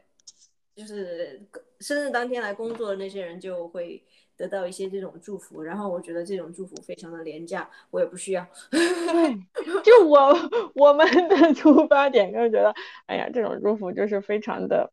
[0.74, 1.42] 就是
[1.80, 4.02] 生日当天来工作的那些人就会
[4.38, 8.46] 得到一些这种祝福，然后我觉得这种祝福非常的廉价，我也不需要。
[9.84, 10.34] 就我
[10.74, 12.74] 我们的出发点就是觉得，
[13.04, 14.90] 哎呀，这种祝福就是非常的。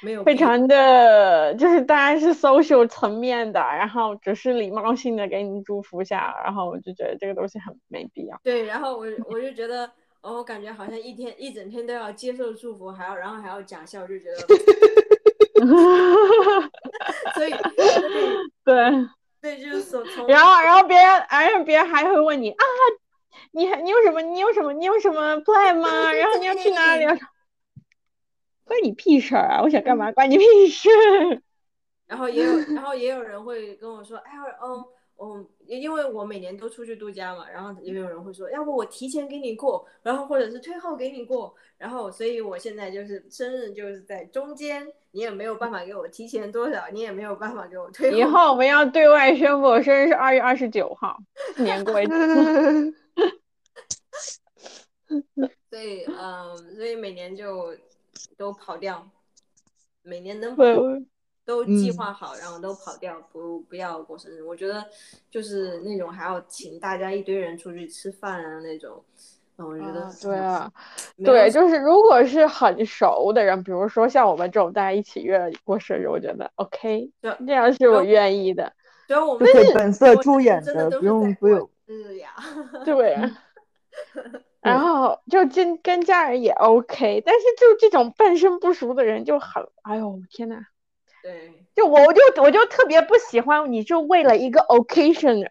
[0.00, 8.40] 没有，非常的就是当然是 social 层面的，然后只是礼貌性的给你祝福下，然后我就觉得这个东西很没必要。
[8.42, 9.90] 对，然后我我就觉得，
[10.20, 14.36] 哦，我感觉好像一天一整天都要接受祝福，还要然后还要假笑，就觉得，
[17.34, 17.50] 所以
[18.64, 19.06] 对
[19.40, 22.64] 对，就是所从然后，然后别人，而且别人还会问你啊，
[23.52, 24.20] 你还你有什么？
[24.22, 24.72] 你有什么？
[24.72, 26.12] 你有什么 plan 吗？
[26.12, 27.04] 然后你要去哪里？
[28.64, 29.62] 关你屁事儿啊！
[29.62, 30.10] 我想干嘛？
[30.12, 30.88] 关你屁事！
[32.06, 34.84] 然后也有，然后也有人会跟我说，哎呀，嗯。
[35.16, 48.18] 嗯，因为我每年都出去度假嘛，然后也有人会说，要不我提前给你过，然后或者是推后给你过，然后所以我现在就是生日就是在中间，你也没有办法给我提前多少，你也没有办法给我推后。
[48.18, 51.16] 以后我们要对外宣布，我生日是二月二十九号，
[51.58, 52.92] 年过一次。
[55.70, 57.72] 所以，嗯，所以每年就
[58.36, 59.06] 都跑掉，
[60.02, 60.56] 每年能。
[61.46, 64.42] 都计划好，然后都跑掉，不不要过生日。
[64.42, 64.82] 我觉得
[65.30, 69.04] 就是那种还要请大家一堆人出去吃饭啊那种，
[69.56, 70.72] 我觉得对啊，
[71.22, 78.72] 对，就是如果是很熟的人，比如说像我们这种大家一起约过生日，我觉得 OK，这样是我愿意的。
[79.06, 81.68] 只要我们本色出演的，不用不用。
[81.86, 82.34] 是呀，
[82.86, 83.18] 对。
[84.64, 90.62] 然后就跟跟家人也 OK，但是就这种半生不熟的人就很，哎呦天呐。
[91.22, 95.48] 对，就我我就我就特别不喜欢，你就为了一个 occasion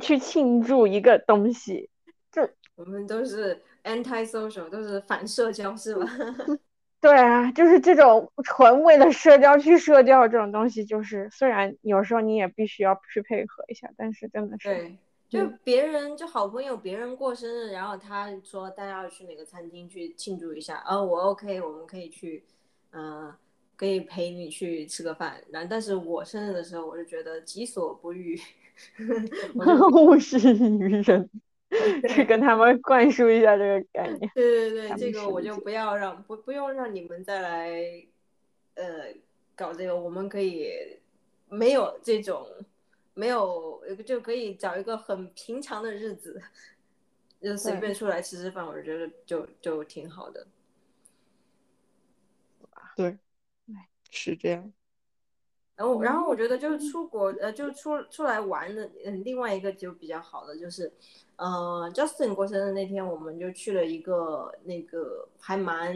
[0.00, 1.90] 去庆祝一个东西，
[2.32, 6.06] 就我们都是 anti social，都是反社交，是吧？
[7.00, 14.98] 对啊，就是这种纯为了社交去社交这种东西，就是虽然有时候你也必须要去配合一下，但是真的是对，
[15.34, 22.44] 就别人就好朋友，别人过生日，然后他说大家要去哪个餐厅去庆祝一下，啊，我 OK，我们可以去，
[22.92, 23.34] 嗯。
[23.76, 28.38] 可以陪你去吃个饭，然后但是我生日的时候，我就觉得己所不欲，
[29.92, 31.28] 勿施于人，
[32.08, 34.30] 去跟他们灌输一下这个概念。
[34.32, 37.68] 对对对，这个我就不要让不不用让你们再来，
[38.74, 39.12] 呃，
[39.56, 40.70] 搞这个，我们可以
[41.48, 42.46] 没有这种，
[43.14, 46.40] 没有就可以找一个很平常的日子，
[47.40, 50.46] 就随便出来吃吃饭，我觉得就就挺好的。
[52.94, 53.18] 对。
[54.16, 54.72] 是这样，
[55.74, 60.92] 然后，然后我觉得就是出国，呃，就出出来玩的，嗯，另外一个就比较好的就是，
[61.34, 65.92] 呃，Justin 过生日那天，我们就去了一个那个还蛮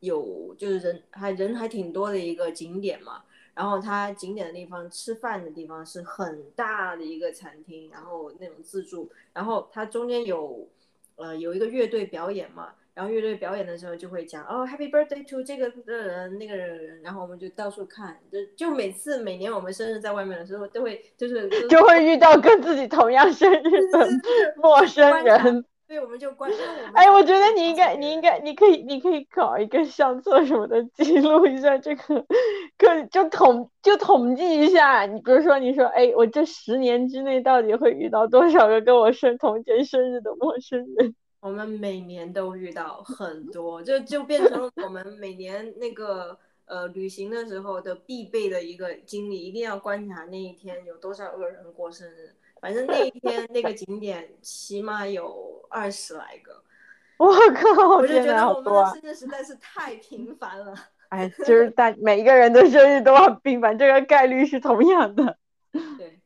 [0.00, 3.24] 有，就是人还人还挺多的一个景点嘛。
[3.56, 10.68] 然后它景点的地方吃饭的地方是很大的一个餐厅，然后那种自助，然后它中间有，
[11.16, 12.74] 呃，有一个乐队表演嘛。
[12.94, 24.08] 然后乐队表演的时候就会讲哦，Happy Birthday to 这个人那个人，然后我们就到处看，就就每次每年我们生日在外面的时候，都会就是就会遇到跟自己同样生日的
[24.56, 26.56] 陌生人，对，我们就关注。
[26.94, 32.26] 哎，我觉得你应该，你应该，你可以，你可以搞一个相册什么的，记录一下这个，
[32.76, 35.06] 可就统就统计一下。
[35.06, 41.14] 你比如说，你说，哎，我这十年之内到底会遇到多少个跟我生同天生日的陌生人？
[41.38, 52.34] 我们每年都遇到很多，就就变成了我们每年那个呃旅行的时候的必备的一个经历，一定要观察那一天有多少个人过生日。
[52.60, 56.62] 反正那一天那个景点起码有二十来个。
[57.18, 57.96] 我靠！
[57.96, 60.74] 我就觉得我们的生日实在是太频繁了。
[61.08, 65.38] 哎，就是大每一个人的生日都很频繁，这个概率是同样的。
[65.96, 66.20] 对。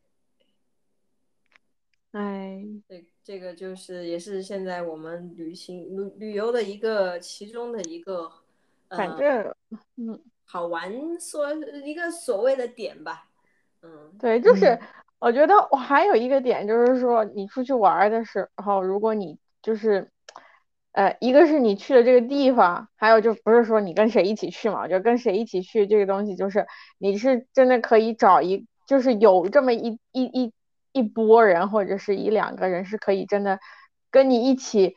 [2.13, 2.65] 哎。
[2.89, 3.07] 对。
[3.23, 8.29] 这个就是也是现在我们旅行旅旅游的一个其中的一个，
[8.89, 9.55] 反正
[9.99, 10.91] 嗯好玩
[11.21, 11.55] 说
[11.85, 13.29] 一个所谓的点吧，
[13.83, 14.77] 嗯对，就是
[15.21, 20.11] 我觉得我还有一个点就是说你出去玩的时候，如果你就是
[20.93, 26.67] 呃一个是你去的这个地方，还有就不是说你跟谁一起去嘛，就跟谁一起去这个东西就是
[26.99, 30.53] 你是真的可以找一就是有这么一一一。
[30.93, 33.61] 一波人或者是一两个人是可以真的
[34.11, 34.97] 跟你一起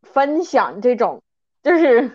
[0.00, 1.22] 分享这种，
[1.62, 2.10] 就是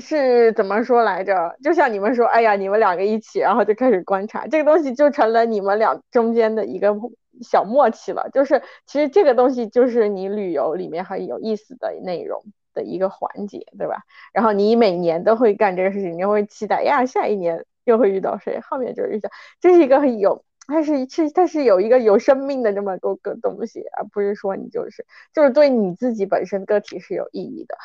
[0.00, 1.56] 是怎么说来着？
[1.62, 6.96] 就像你们说，哎呀，你们两个一起，然后就开始观察这个东西，就成了你们俩中间的一个
[7.42, 8.28] 小默契了。
[8.32, 12.42] 就是其实这个东西就是你旅游里面很有意思的内容
[12.74, 13.98] 的一个环节，对吧？
[14.32, 18.60] 然后你每年都会干这个事情，你会期待呀，下一年又会遇到谁？
[18.60, 20.42] 后面就遇到，这是一个很有。
[20.66, 25.04] 它是是它是有一个有生命的这么多个东西，而不是说你就是
[25.34, 27.76] 就是对你自己本身个体是有意义的。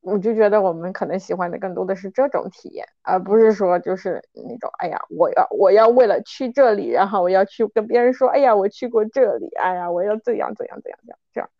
[0.00, 11.50] 我就觉得我们可能喜欢的更多的是这种体验，而不是说就是那种哎呀，我要我要为了去这里，然后我要去跟别人说，哎呀，我去过这里，哎呀，我要怎样怎样怎样怎样这样，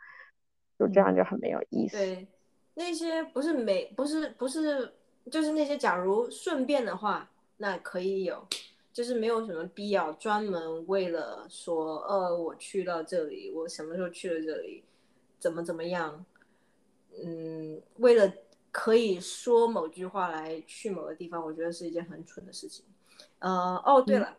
[0.78, 1.97] 就这样就很没有意思。
[1.97, 2.27] 对，
[2.74, 4.93] 那些不是没不是不是
[5.31, 8.47] 就是那些假如顺便的话，那可以有。
[8.90, 14.82] 就是没有什么必要专门为了说，呃，我去到这里，我什么时候去了这里，
[15.39, 16.24] 怎么怎么样，
[17.24, 18.32] 嗯，为了
[18.70, 22.85] 可以说某句话来去某个地方，我觉得是一件很蠢的事情。
[23.39, 23.51] 呃，
[23.85, 24.36] 哦，对了，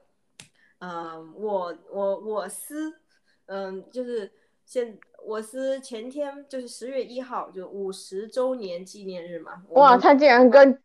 [0.79, 2.93] 嗯，我我我司，
[3.47, 4.31] 嗯，就是
[4.65, 9.63] 现我司前天就是十月一号就五十周年纪念日嘛。
[9.69, 10.81] 哇，他竟然跟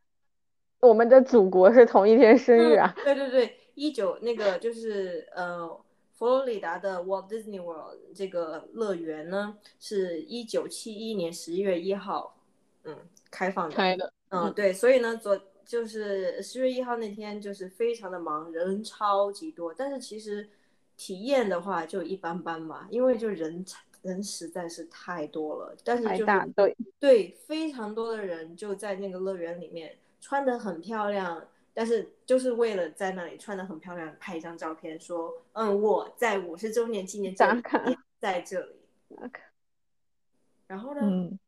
[0.81, 2.95] 我们的祖国是同一天生日啊！
[3.05, 3.61] 对对对。
[3.77, 5.69] 一九那个就是呃，
[6.15, 12.37] 佛罗里达的 Walt Disney World 这个乐园呢，是一九七一年十一月一号，
[12.85, 12.97] 嗯，
[13.31, 13.75] 开放的。
[13.75, 14.13] 开的。
[14.29, 19.75] 嗯，对，所以呢，昨就是十月一号那天就是非常的忙，人超级多。
[19.75, 20.49] 但是其实
[20.97, 23.65] 体验的话就一般般吧，因为就人
[24.03, 25.77] 人实在是太多了。
[25.83, 26.25] 但是就
[26.55, 31.45] 对对，非常多的人就在那个乐园里面，穿的很漂亮。
[31.75, 37.83] 但是就是为了在那里穿的很漂亮，拍一张照片，说，嗯，我在五十周年纪念打卡
[38.19, 38.77] 在这里。
[39.17, 39.43] 打卡。
[40.69, 41.01] 然后呢？
[41.03, 41.39] 嗯。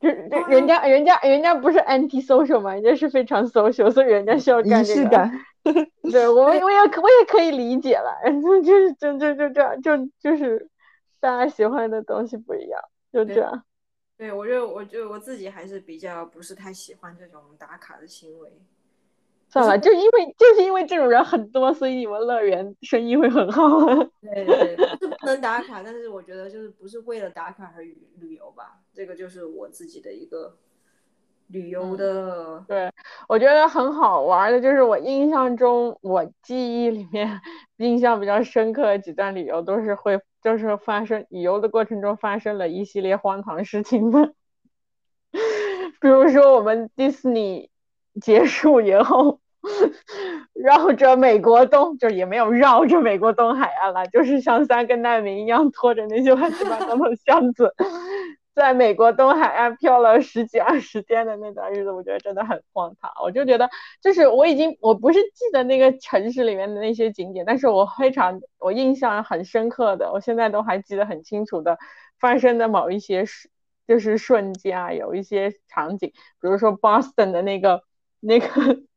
[0.00, 2.72] 人人家人家人家不是 anti social 吗？
[2.72, 5.00] 人家是非常 social，所以人家需要干这个。
[5.00, 5.30] 仪式感。
[6.10, 10.70] 对我我也我也可以理解了，就 就是就就就这样，就就是
[11.20, 12.80] 大家喜欢的东西不一样，
[13.12, 13.62] 就这样。
[14.20, 18.52] 对，我就我就我自己还是比较不是太喜欢这种打卡的行为。
[19.48, 23.62] 算了，就因为就是因为这种人很多，所以你们乐园生意会很好。
[24.20, 30.54] 对 对，是不能打卡，但是我觉得就是不是为了打卡而旅旅游吧，这个就是我自己的一个
[31.46, 32.62] 旅游的。
[32.68, 32.92] 对，
[33.26, 37.40] 我觉得很好玩的，就是我印象中我记忆里面
[37.78, 40.20] 印象比较深刻的几段旅游都是会。
[40.42, 44.32] 就是发生旅游的过程中发生了一系列荒唐事情的，
[46.00, 47.70] 比如说我们迪士尼
[48.20, 49.40] 结束以后，
[50.54, 57.74] 绕着美国东，就也没有绕着美国东海岸了，就是像三个难民一样拖着那些乱七八糟的箱子。
[58.54, 63.10] 在美国东海岸漂了十几二十天的那段日子，我觉得真的很荒唐。
[63.22, 63.70] 我就觉得，
[64.02, 71.78] 就是我已经我不是记得那个城市里面的那些景点，但是我非常我印象很深刻的，我现在都还记得很清楚的
[72.18, 73.48] 发生的某一些事，
[73.86, 76.10] 就是瞬间啊，有一些场景，
[76.40, 77.82] 比如说 Boston 的那个
[78.18, 78.46] 那个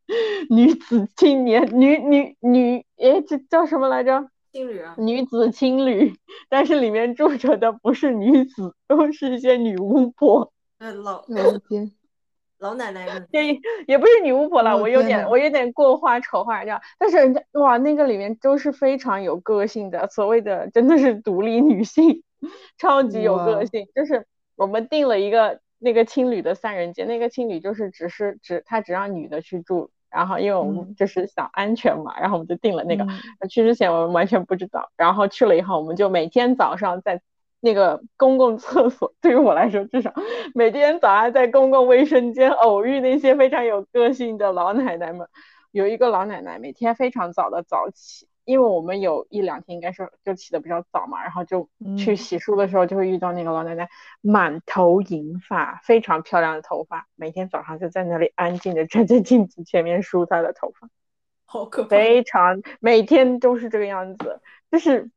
[0.49, 4.29] 女子青年女女女，哎，这叫什么来着？
[4.53, 6.13] 青旅啊，女子青旅，
[6.47, 10.53] 但是里面住着的不是女子，都是一些女巫婆。
[10.77, 11.91] 嗯，老老天，
[12.59, 13.27] 老奶奶们。
[13.31, 16.79] 对，也不是女巫婆了，我有点，我有点过花丑化这样。
[16.99, 22.21] 但是人家哇，那个里面都是非常有个性的，所谓的真的是独立女性，
[22.77, 23.87] 超级有个性。
[23.95, 29.89] 就是我们定了一个那个青旅的三人间，那个青旅就是只是只他只让女的去住。
[30.13, 33.05] 然后，因为我们就是想安全嘛，然后我们就定了那个。
[33.49, 37.21] 去之前我们完全不知道，然后去了以后，我们就每天早上在
[37.59, 40.13] 那个公共厕所，对于我来说，至少
[40.53, 45.27] 每天早上在公共卫生间偶遇那些非常有个性的老奶奶们。
[45.71, 48.27] 有一个老奶奶每天非常早的早起。
[48.45, 53.87] 因为我们有一两天应该是就起的比较早嘛，然后就去洗漱的时候就会遇到那个老奶奶，
[54.21, 60.89] 满头银发，非常漂亮的头发，每天早上就在那里安静的站在镜子前面梳她的头发，
[61.45, 65.09] 好可怕，非常每天都是这个样子，就是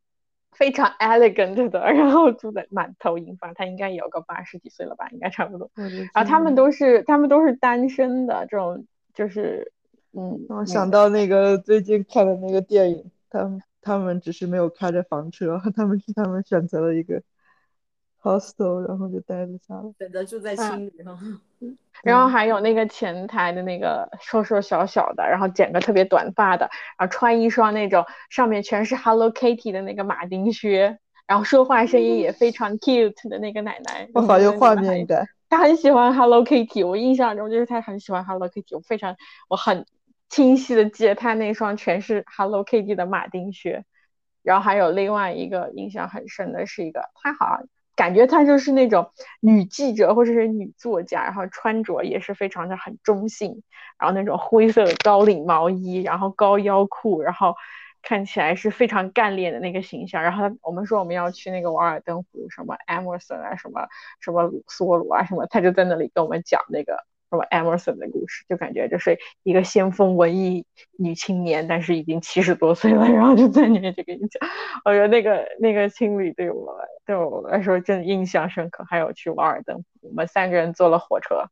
[0.52, 5.70] 非常 elegant 的，然后住在满头银发，她应该有个八十几岁了吧，应该差不多，
[6.14, 9.72] 然后他们都是他们都是单身的这种，就是
[10.12, 13.10] 嗯，我想到那个最近看的那个电影。
[13.30, 17.22] 他们他们只是没有开着房车，他们是他们选择了一个
[18.22, 21.18] hostel，然后就待了下来，选择住在青旅哈。
[22.02, 35.26] 然后还有那个前台的那个瘦瘦小小的，然后剪个特别短发的，然后穿一双那种上面全是 Hello Kitty 的那个马丁靴，然后说话声音也非常 cute 的那个奶奶，我好有画面感。
[35.48, 39.16] 她很喜欢 Hello Kitty，我印象中就是她很喜欢 Hello Kitty，我非常
[39.48, 39.86] 我很。
[40.28, 43.84] 清晰的记得他那双全是 Hello Kitty 的马丁靴，
[44.42, 53.62] 然后还有另外一个印象很深的是一个，他好像感觉他就是那种女记者或者是女作家，然后穿着也是非常的很中性，
[53.98, 57.54] 然后那种灰色的高领毛衣，然后高腰裤，然后
[58.02, 60.22] 看起来是非常干练的那个形象。
[60.22, 63.86] 然后我们说我们要去那个瓦尔登湖，什么 Emerson 啊，什么
[64.20, 67.04] 什么鲁梭鲁啊，什么，他就在那里跟我们讲那个。
[67.28, 70.64] 什么 Emerson 的故事，就感觉就是一个先锋文艺
[70.98, 74.48] 女青年，但是已经七十多岁了， 然后就在里面就跟你讲，
[74.84, 78.84] 我觉得那个那个青旅对我对我来说真的印象深刻。
[78.88, 81.46] 还有去瓦尔登，我们三个人坐了火车，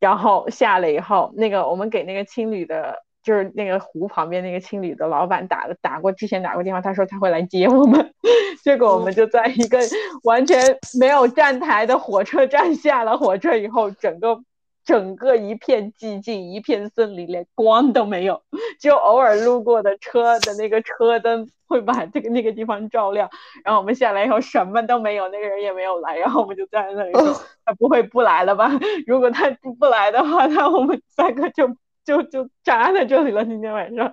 [0.00, 8.12] 然后下了以后，那个我们给那个青旅的就是那个湖旁边那个青旅的老板打的打过之前打过电话，他说他会来接我们，
[8.64, 9.78] 结果我们就在一个
[10.24, 14.42] 完全没有站台的火车站下了火车以后，整个。
[14.84, 18.42] 整个一片寂静，一片森林，连光都没有，
[18.80, 23.30] 就偶尔路过的车的那个车灯会把这个那个地方照亮。
[23.64, 27.32] 然后我们下来以后什么都没有，那个人也没有来，然后我们就站在那里说
[27.64, 28.70] ：“他不会不来了吧？
[29.06, 29.48] 如果他
[29.78, 31.68] 不来的话，那我们三个就
[32.04, 34.12] 就就扎在这里了。”今天晚上。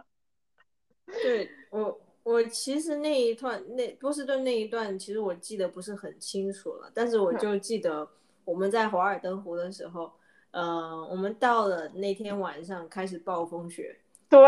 [1.24, 8.08] 对我，我其实那一段那波士顿那一段，其实我记得不是很清楚了，但是我就记得
[8.46, 10.12] 我们在华尔登湖的时候。
[10.52, 13.96] 呃，我们到了那天晚上开始暴风雪，
[14.30, 14.42] 对，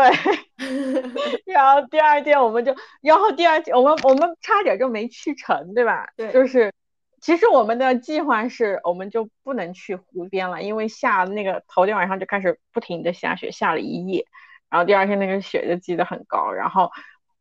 [1.46, 6.12] 然后第二天我们就，然后第二天我们我们差点就没去成，对吧？
[6.16, 6.72] 对，就是
[7.20, 14.26] 其实我们的计划是我们就不能去湖边了，因为下那个头天晚上就开始不停的下雪，下了一夜，
[14.70, 16.90] 然后第二天那个雪就积得很高，然后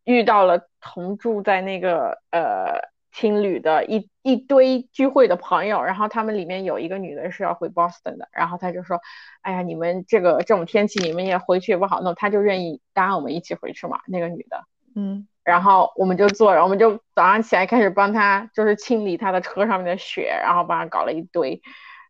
[0.03, 2.90] 遇到了同住在那个呃。
[3.11, 9.01] 青旅的一一堆聚会的朋友，然后他们里面有一个女的是要回 Boston 的，然后他就说
[9.41, 14.63] ：“哎呀，你们这个这种天气，你们也回去也不好弄。”他就愿意搭我们一起回去嘛，那个女的，
[14.95, 21.61] 嗯，然后我们就坐着，我们就早上起来开始帮他，就是清理他的车上面的雪，然后帮他搞了一堆，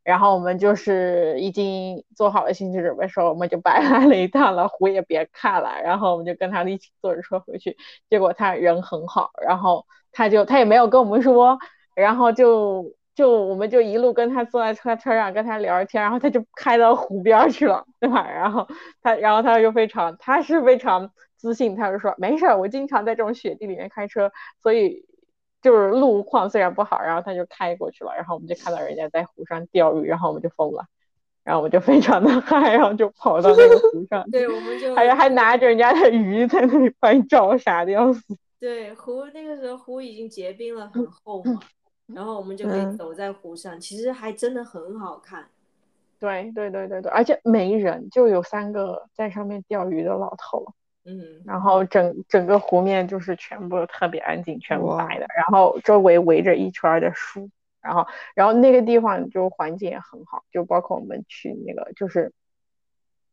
[0.03, 7.75] 然后我们就是已经做好了心理准备，说我们就白来 了一趟了，湖也别看了，然后我们就跟他一起坐着车回去，
[8.09, 9.87] 结果他人很好，然后。
[10.11, 11.57] 他就他也没有跟我们说，
[11.95, 18.29] 然后就就我们就一路跟他坐在车车上跟他聊天，然后他就开到湖边去了，对吧？
[18.29, 18.67] 然后
[19.01, 24.31] 他然后他就非常他是非常自信，他就说没事儿，我经常在这种雪地里面开车，
[24.61, 25.05] 所以
[25.61, 30.85] 就是路况虽然不好，然后他就开过去了，然后我们就看到人家在湖上钓鱼，然后我们就疯了，
[31.43, 38.37] 然后我们就非常的嗨，然后就跑到那个湖上，对，我们就还还拿着人家的鱼在那里拍照，傻的要死。
[38.61, 41.59] 对湖那个时候湖已经结冰了，很厚嘛，
[42.05, 45.49] 然后我们就可以走在湖上，其实还真的很好看。
[46.19, 50.63] 对对对对对，而且没人，就有三个在上面钓鱼的老头。
[51.05, 57.49] 嗯，然后整整个湖面就是全部特别安静，全部白的，然后周围围着一圈的树，
[57.81, 58.05] 然后
[58.35, 62.31] 然后那个地方就环境也很好，就包括我们去那个就是，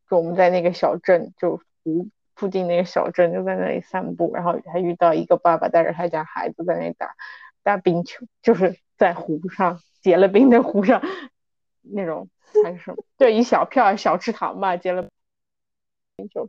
[0.09, 2.09] 就我们在那个小镇就湖。
[2.39, 7.17] 附近那个小镇就在那里散步，然后还遇到一个爸爸带着他家孩子在那里打
[7.65, 11.03] 打冰球，就是在湖上结了冰的湖上
[11.83, 12.31] 那种
[12.65, 13.05] 还是什么？
[13.17, 15.09] 对，一小片小池塘吧，结了
[16.17, 16.49] 冰球。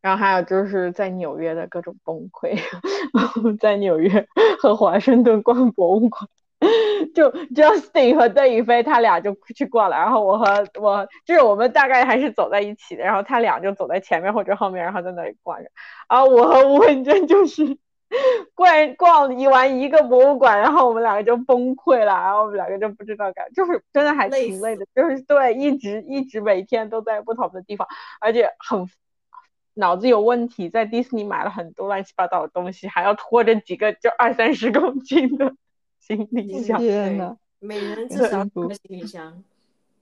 [0.00, 2.56] 然后还有就是在纽约的各种崩溃，
[3.58, 4.28] 在纽约
[4.62, 6.30] 和华盛顿逛博物馆。
[7.14, 15.70] 就 Justin 和邓宇飞他俩就去逛了，然后我和我就是我们大概还是走在一起的，然后他俩就走在前面或者后面，然后在那里逛着。
[16.08, 17.78] 然后我和吴文珍就是
[18.54, 27.86] 逛逛一完一个博物馆，然后我们两个就崩溃了，然后我们两个就不知道干，就是真的还挺累的，就是对，一直一直每天都在不同的地方，
[28.20, 28.88] 而且很
[29.74, 35.54] 脑子有问题，在迪士尼买了很多乱七八糟的东西，还要拖着几个就二三十公斤的。
[36.08, 39.44] 行李箱，天呐，每人至少一个行李箱。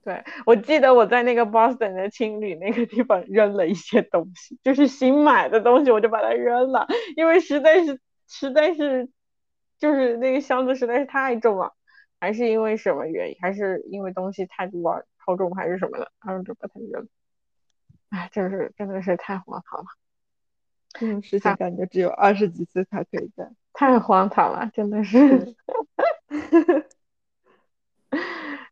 [0.03, 9.09] 对，我记得我在那个 Boston 的青旅那个地方扔了一些东西，就是新买的东西，我就把它扔了，因为实在是实在是
[9.77, 11.73] 就是那个箱子实在是太重了，
[12.21, 13.37] 还是因为什么原因？
[13.41, 16.09] 还是因为东西太多超重还是什么的？
[16.25, 17.05] 然后就把它扔。
[18.09, 19.87] 哎，真是真的是太荒唐了，
[20.93, 23.53] 这种事情感觉只有二十几岁才可以干。
[23.77, 25.55] 太荒唐了，真的是。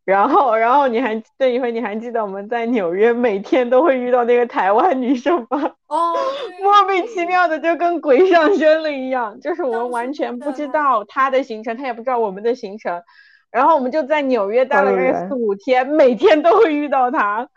[0.04, 5.74] 然后，然后你还这一回你还记得我们在纽约每天都会遇到那个台湾女生吗？
[5.86, 6.12] 哦，
[6.60, 13.04] 莫名其妙的就跟鬼上身了一样，就是我们完全不知道她的行程，她也不知道我们的行程，
[13.52, 17.48] 然后我们就在纽约待了个四五天，每天都会遇到她。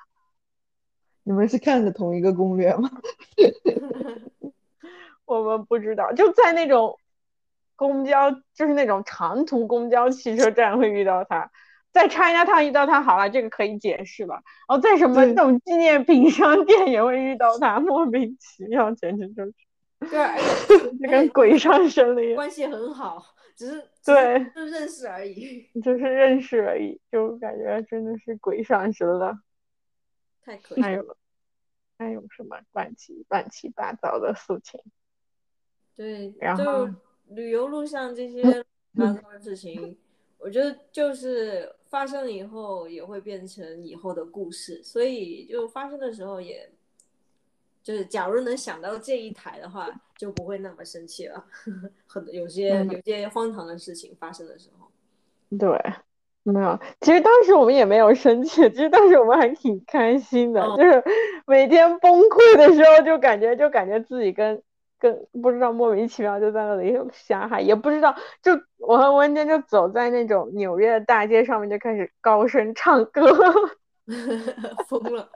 [1.24, 2.92] 你们是看的同一个攻略吗？
[5.26, 6.96] 我们不知道，就在那种。
[7.80, 11.50] 公交就是那种长途公交汽车站会遇到他，
[11.94, 14.34] 在 China Town 遇到他好了，这个可以解释了。
[14.68, 19.54] 然后在什么那种纪念品商店也会遇到他，莫名其妙，简直就是，
[20.10, 22.36] 对，就跟鬼上身了一样。
[22.36, 23.24] 关系很好，
[23.56, 29.40] 只是对，就认识而已，就是认识而已，就感觉真的是鬼上身了。
[30.44, 30.82] 太可惜。
[30.82, 31.16] 还有
[31.98, 34.82] 还有什么乱七乱七八糟的事情？
[35.96, 36.90] 对，然后。
[37.30, 38.42] 旅游路上这些
[38.96, 39.98] 发生的事情，
[40.38, 46.70] 我觉得就是发生了以后也会变成以后的故事，所以就发生的时候也
[47.82, 51.44] 就是假如能想到这一台的话，就不会那么生气了。
[52.06, 54.88] 很有些有些荒唐的事情发生的时候，
[55.58, 55.94] 对，
[56.44, 56.80] 没有。
[57.02, 61.04] 其实当时我们也没有生气，其实当时我们还挺开心的，就是
[61.48, 64.62] 每天崩溃的时候，就感觉就感觉自己跟
[65.00, 73.22] 跟不知道莫名其妙就在那里瞎嗨，也不知道就我和文娟就走在那种纽约的大街上面，就开始高声唱歌，
[74.88, 75.30] 疯了。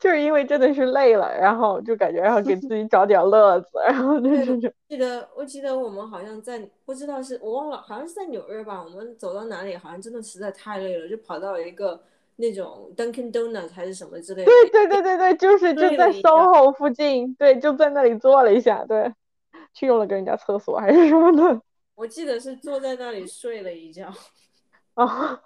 [0.00, 8.82] 就是因为真的是累了，然后就感觉要给自己找点乐子，然后就是记得我记得我们好像在不知道是我忘了，好像是在纽约吧。
[8.82, 12.00] 我们走到哪里，好像真的实在太累了，就跑到一个
[12.36, 14.50] 那种 Dunkin Donuts 还是什么之类的。
[14.50, 19.12] 对对对对对，就是就在 SOHO 附近，对，就在那里坐了一下，对，
[19.72, 21.62] 去用了个人家厕所还是什么的。
[21.94, 24.12] 我记得是坐在那里睡了一觉。
[24.94, 25.40] 啊。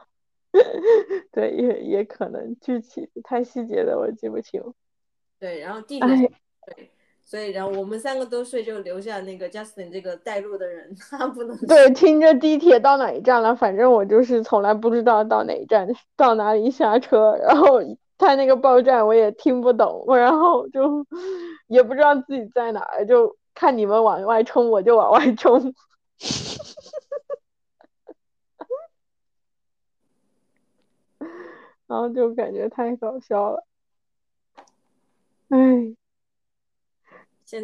[1.30, 4.62] 对，也也可能具体太细节的我记不清。
[5.38, 6.32] 对，然后地铁对，
[7.28, 15.86] 所以然后我们三个都睡，就留下那个 Justin 这个带路的人， 他不能对，听着地铁到哪一站了，反正我就是从来不知道到哪一站，
[16.16, 17.80] 到哪里下车，然后
[18.16, 21.04] 他那个报站我也听不懂，然后就
[21.66, 25.74] 也不知道自己在哪儿，就看你们往外冲，我就往外冲。
[31.86, 33.64] 然后就感觉太搞笑了，
[35.50, 35.58] 哎，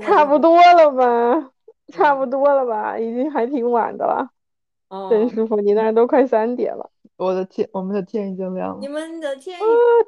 [0.02, 1.51] 差不多了吧，
[1.93, 4.31] 差不多了吧，已经还挺晚的了。
[4.89, 6.90] 哦，郑师傅，你那都快三点了。
[7.16, 8.78] 我的天，我们的天已经亮了。
[8.81, 9.59] 你们的天，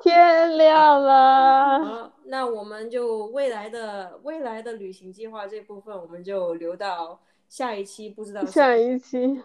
[0.02, 1.84] 天亮了。
[1.84, 9.40] 好，那我们就未来的未来的旅行计划这部分，我们就留到下一期，不知道下一期。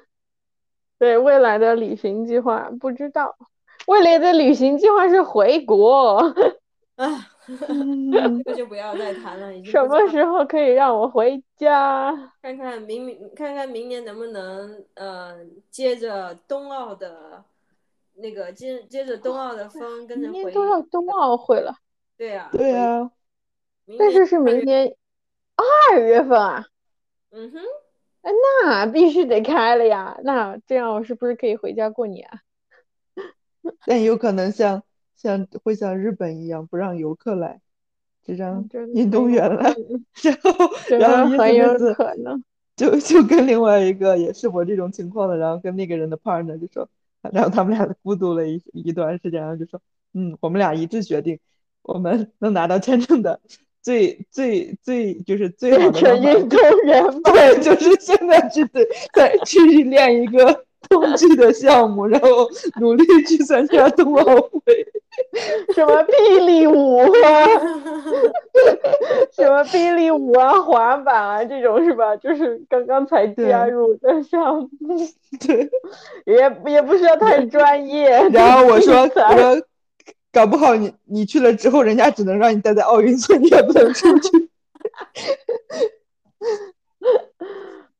[0.97, 3.35] 对未来的旅行计划，不知道。
[3.87, 6.33] 未来的旅行计划是回国，
[6.95, 9.63] 啊，这个 就不要再谈了。
[9.63, 12.11] 什么时候可以让我回家？
[12.41, 15.37] 看看明明看看明年能不能呃
[15.69, 17.43] 接着冬奥的
[18.15, 20.33] 那个接接着冬奥的风跟着回。
[20.33, 21.75] 明年都要冬奥会了。
[22.17, 22.49] 对呀。
[22.51, 23.09] 对呀。
[23.97, 24.95] 但是是明年
[25.89, 26.65] 二月份啊。
[27.31, 27.59] 嗯哼。
[28.21, 28.31] 哎，
[28.63, 30.15] 那必须得开了呀！
[30.23, 32.29] 那这样我是不是可以回家过年？
[33.87, 34.83] 但有可能像
[35.21, 37.59] 像会像日本一样不让游客来，
[38.25, 39.75] 只让运动员来，
[40.23, 42.43] 然后然后很有可能
[42.75, 46.89] 就就跟另外一个也是我这种情况的，然后跟那个人的 partner 就说，
[47.31, 49.79] 然后他们俩孤独了一一段时间，然后就说，
[50.13, 51.37] 嗯，我们俩一致决定，
[51.83, 53.39] 我们能拿到签证的
[53.83, 60.65] 最最最就是最好的运动 员，对，就是现在去对再去练一个。
[60.89, 62.49] 冬季的项目，然后
[62.79, 64.85] 努力去参加冬奥会，
[65.73, 67.45] 什么霹雳舞啊，
[69.31, 72.15] 什么霹雳舞啊，滑板啊，这种是吧？
[72.17, 74.97] 就是刚刚才加入的项目，
[75.45, 75.69] 对，
[76.25, 78.09] 也也不需要太专业。
[78.29, 79.61] 然后我说， 我说，
[80.33, 84.29] 搞不好你你去了之后，人家只能让你待在奥运村，你也不能出去。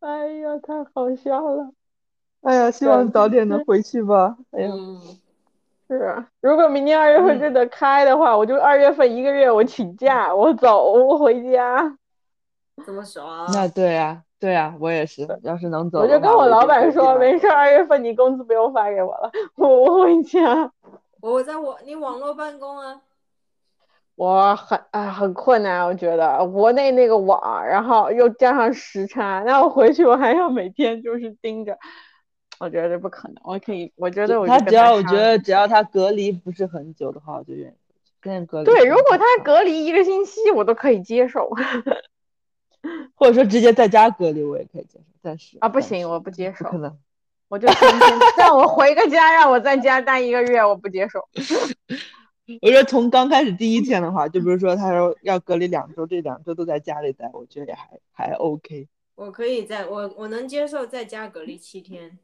[0.01, 1.69] 哎呀，太好笑了。
[2.41, 4.35] 哎呀，希望早点能回去吧。
[4.51, 4.71] 哎呀，
[5.87, 11.97] 是啊，如果明年二月份真的开的话，我就二月份一个月我请假，我走，我回家。
[12.85, 13.47] 这么爽？
[13.53, 15.27] 那对啊，对啊，我也是。
[15.43, 20.71] 要是能走，我就跟我老板说，没事，二月份你工资不用发给我了，我我回家。
[21.21, 23.01] 我在我你网络办公啊。
[24.15, 31.77] 我很啊很困难，我觉得国内那个网，然后又加上时差，那我回去我还要每天就是盯着。
[32.61, 37.73] 我觉得不可能，我可以，我觉得我他只要我觉得只要他隔离不是很久的话，我就愿意
[38.19, 38.65] 跟隔离。
[38.65, 41.49] 对，如果他隔离一个星期，我都可以接受，
[43.15, 45.05] 或者说直接在家隔离，我也可以接受。
[45.23, 46.95] 但是啊，不行，我不接受，可能，
[47.49, 51.27] 我就天天 让我回个家，让我在家待一个月，我不接受。
[52.61, 58.87] 我觉得从刚开始第一天的话，就比如说他说要隔离两周，这两周都在家里待，我觉得也还还 OK。
[59.15, 62.19] 我可以在我我能接受在家隔离七天。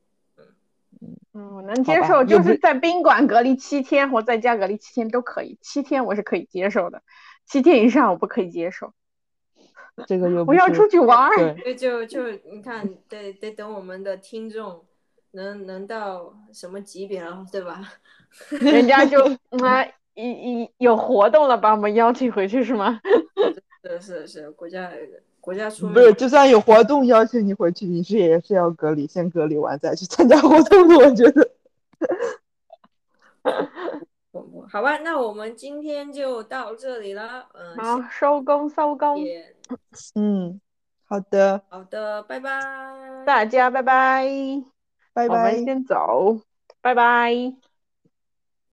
[1.38, 7.04] 嗯，我能接受，就是在宾馆隔离七天或在家隔离七天都可以，七天我是可以接受的，
[7.46, 8.92] 七天以上我不可以接受。
[10.08, 14.84] 这个又我要出去玩，对，就就你看，得得等我们的听众
[15.32, 17.82] 能能到什么级别了，对吧？
[18.50, 19.20] 人家就
[19.64, 19.86] 啊，
[20.16, 23.00] 一一有活动了，把我们邀请回去是吗？
[23.84, 24.92] 是是是，国家。
[25.48, 30.98] 国家出不是，就算有活动邀请你回去，你是也是要隔离，先隔离完再去参加活动的。
[30.98, 31.50] 我觉得，
[34.70, 37.48] 好吧，那我们今天就到这里了。
[37.54, 39.24] 嗯，好，收工收工，
[40.16, 40.60] 嗯，
[41.06, 42.60] 好的，好的，拜拜。
[43.26, 44.28] 大家拜拜，
[45.14, 45.64] 拜我们拜。
[45.64, 46.42] 先走，
[46.82, 47.56] 拜拜。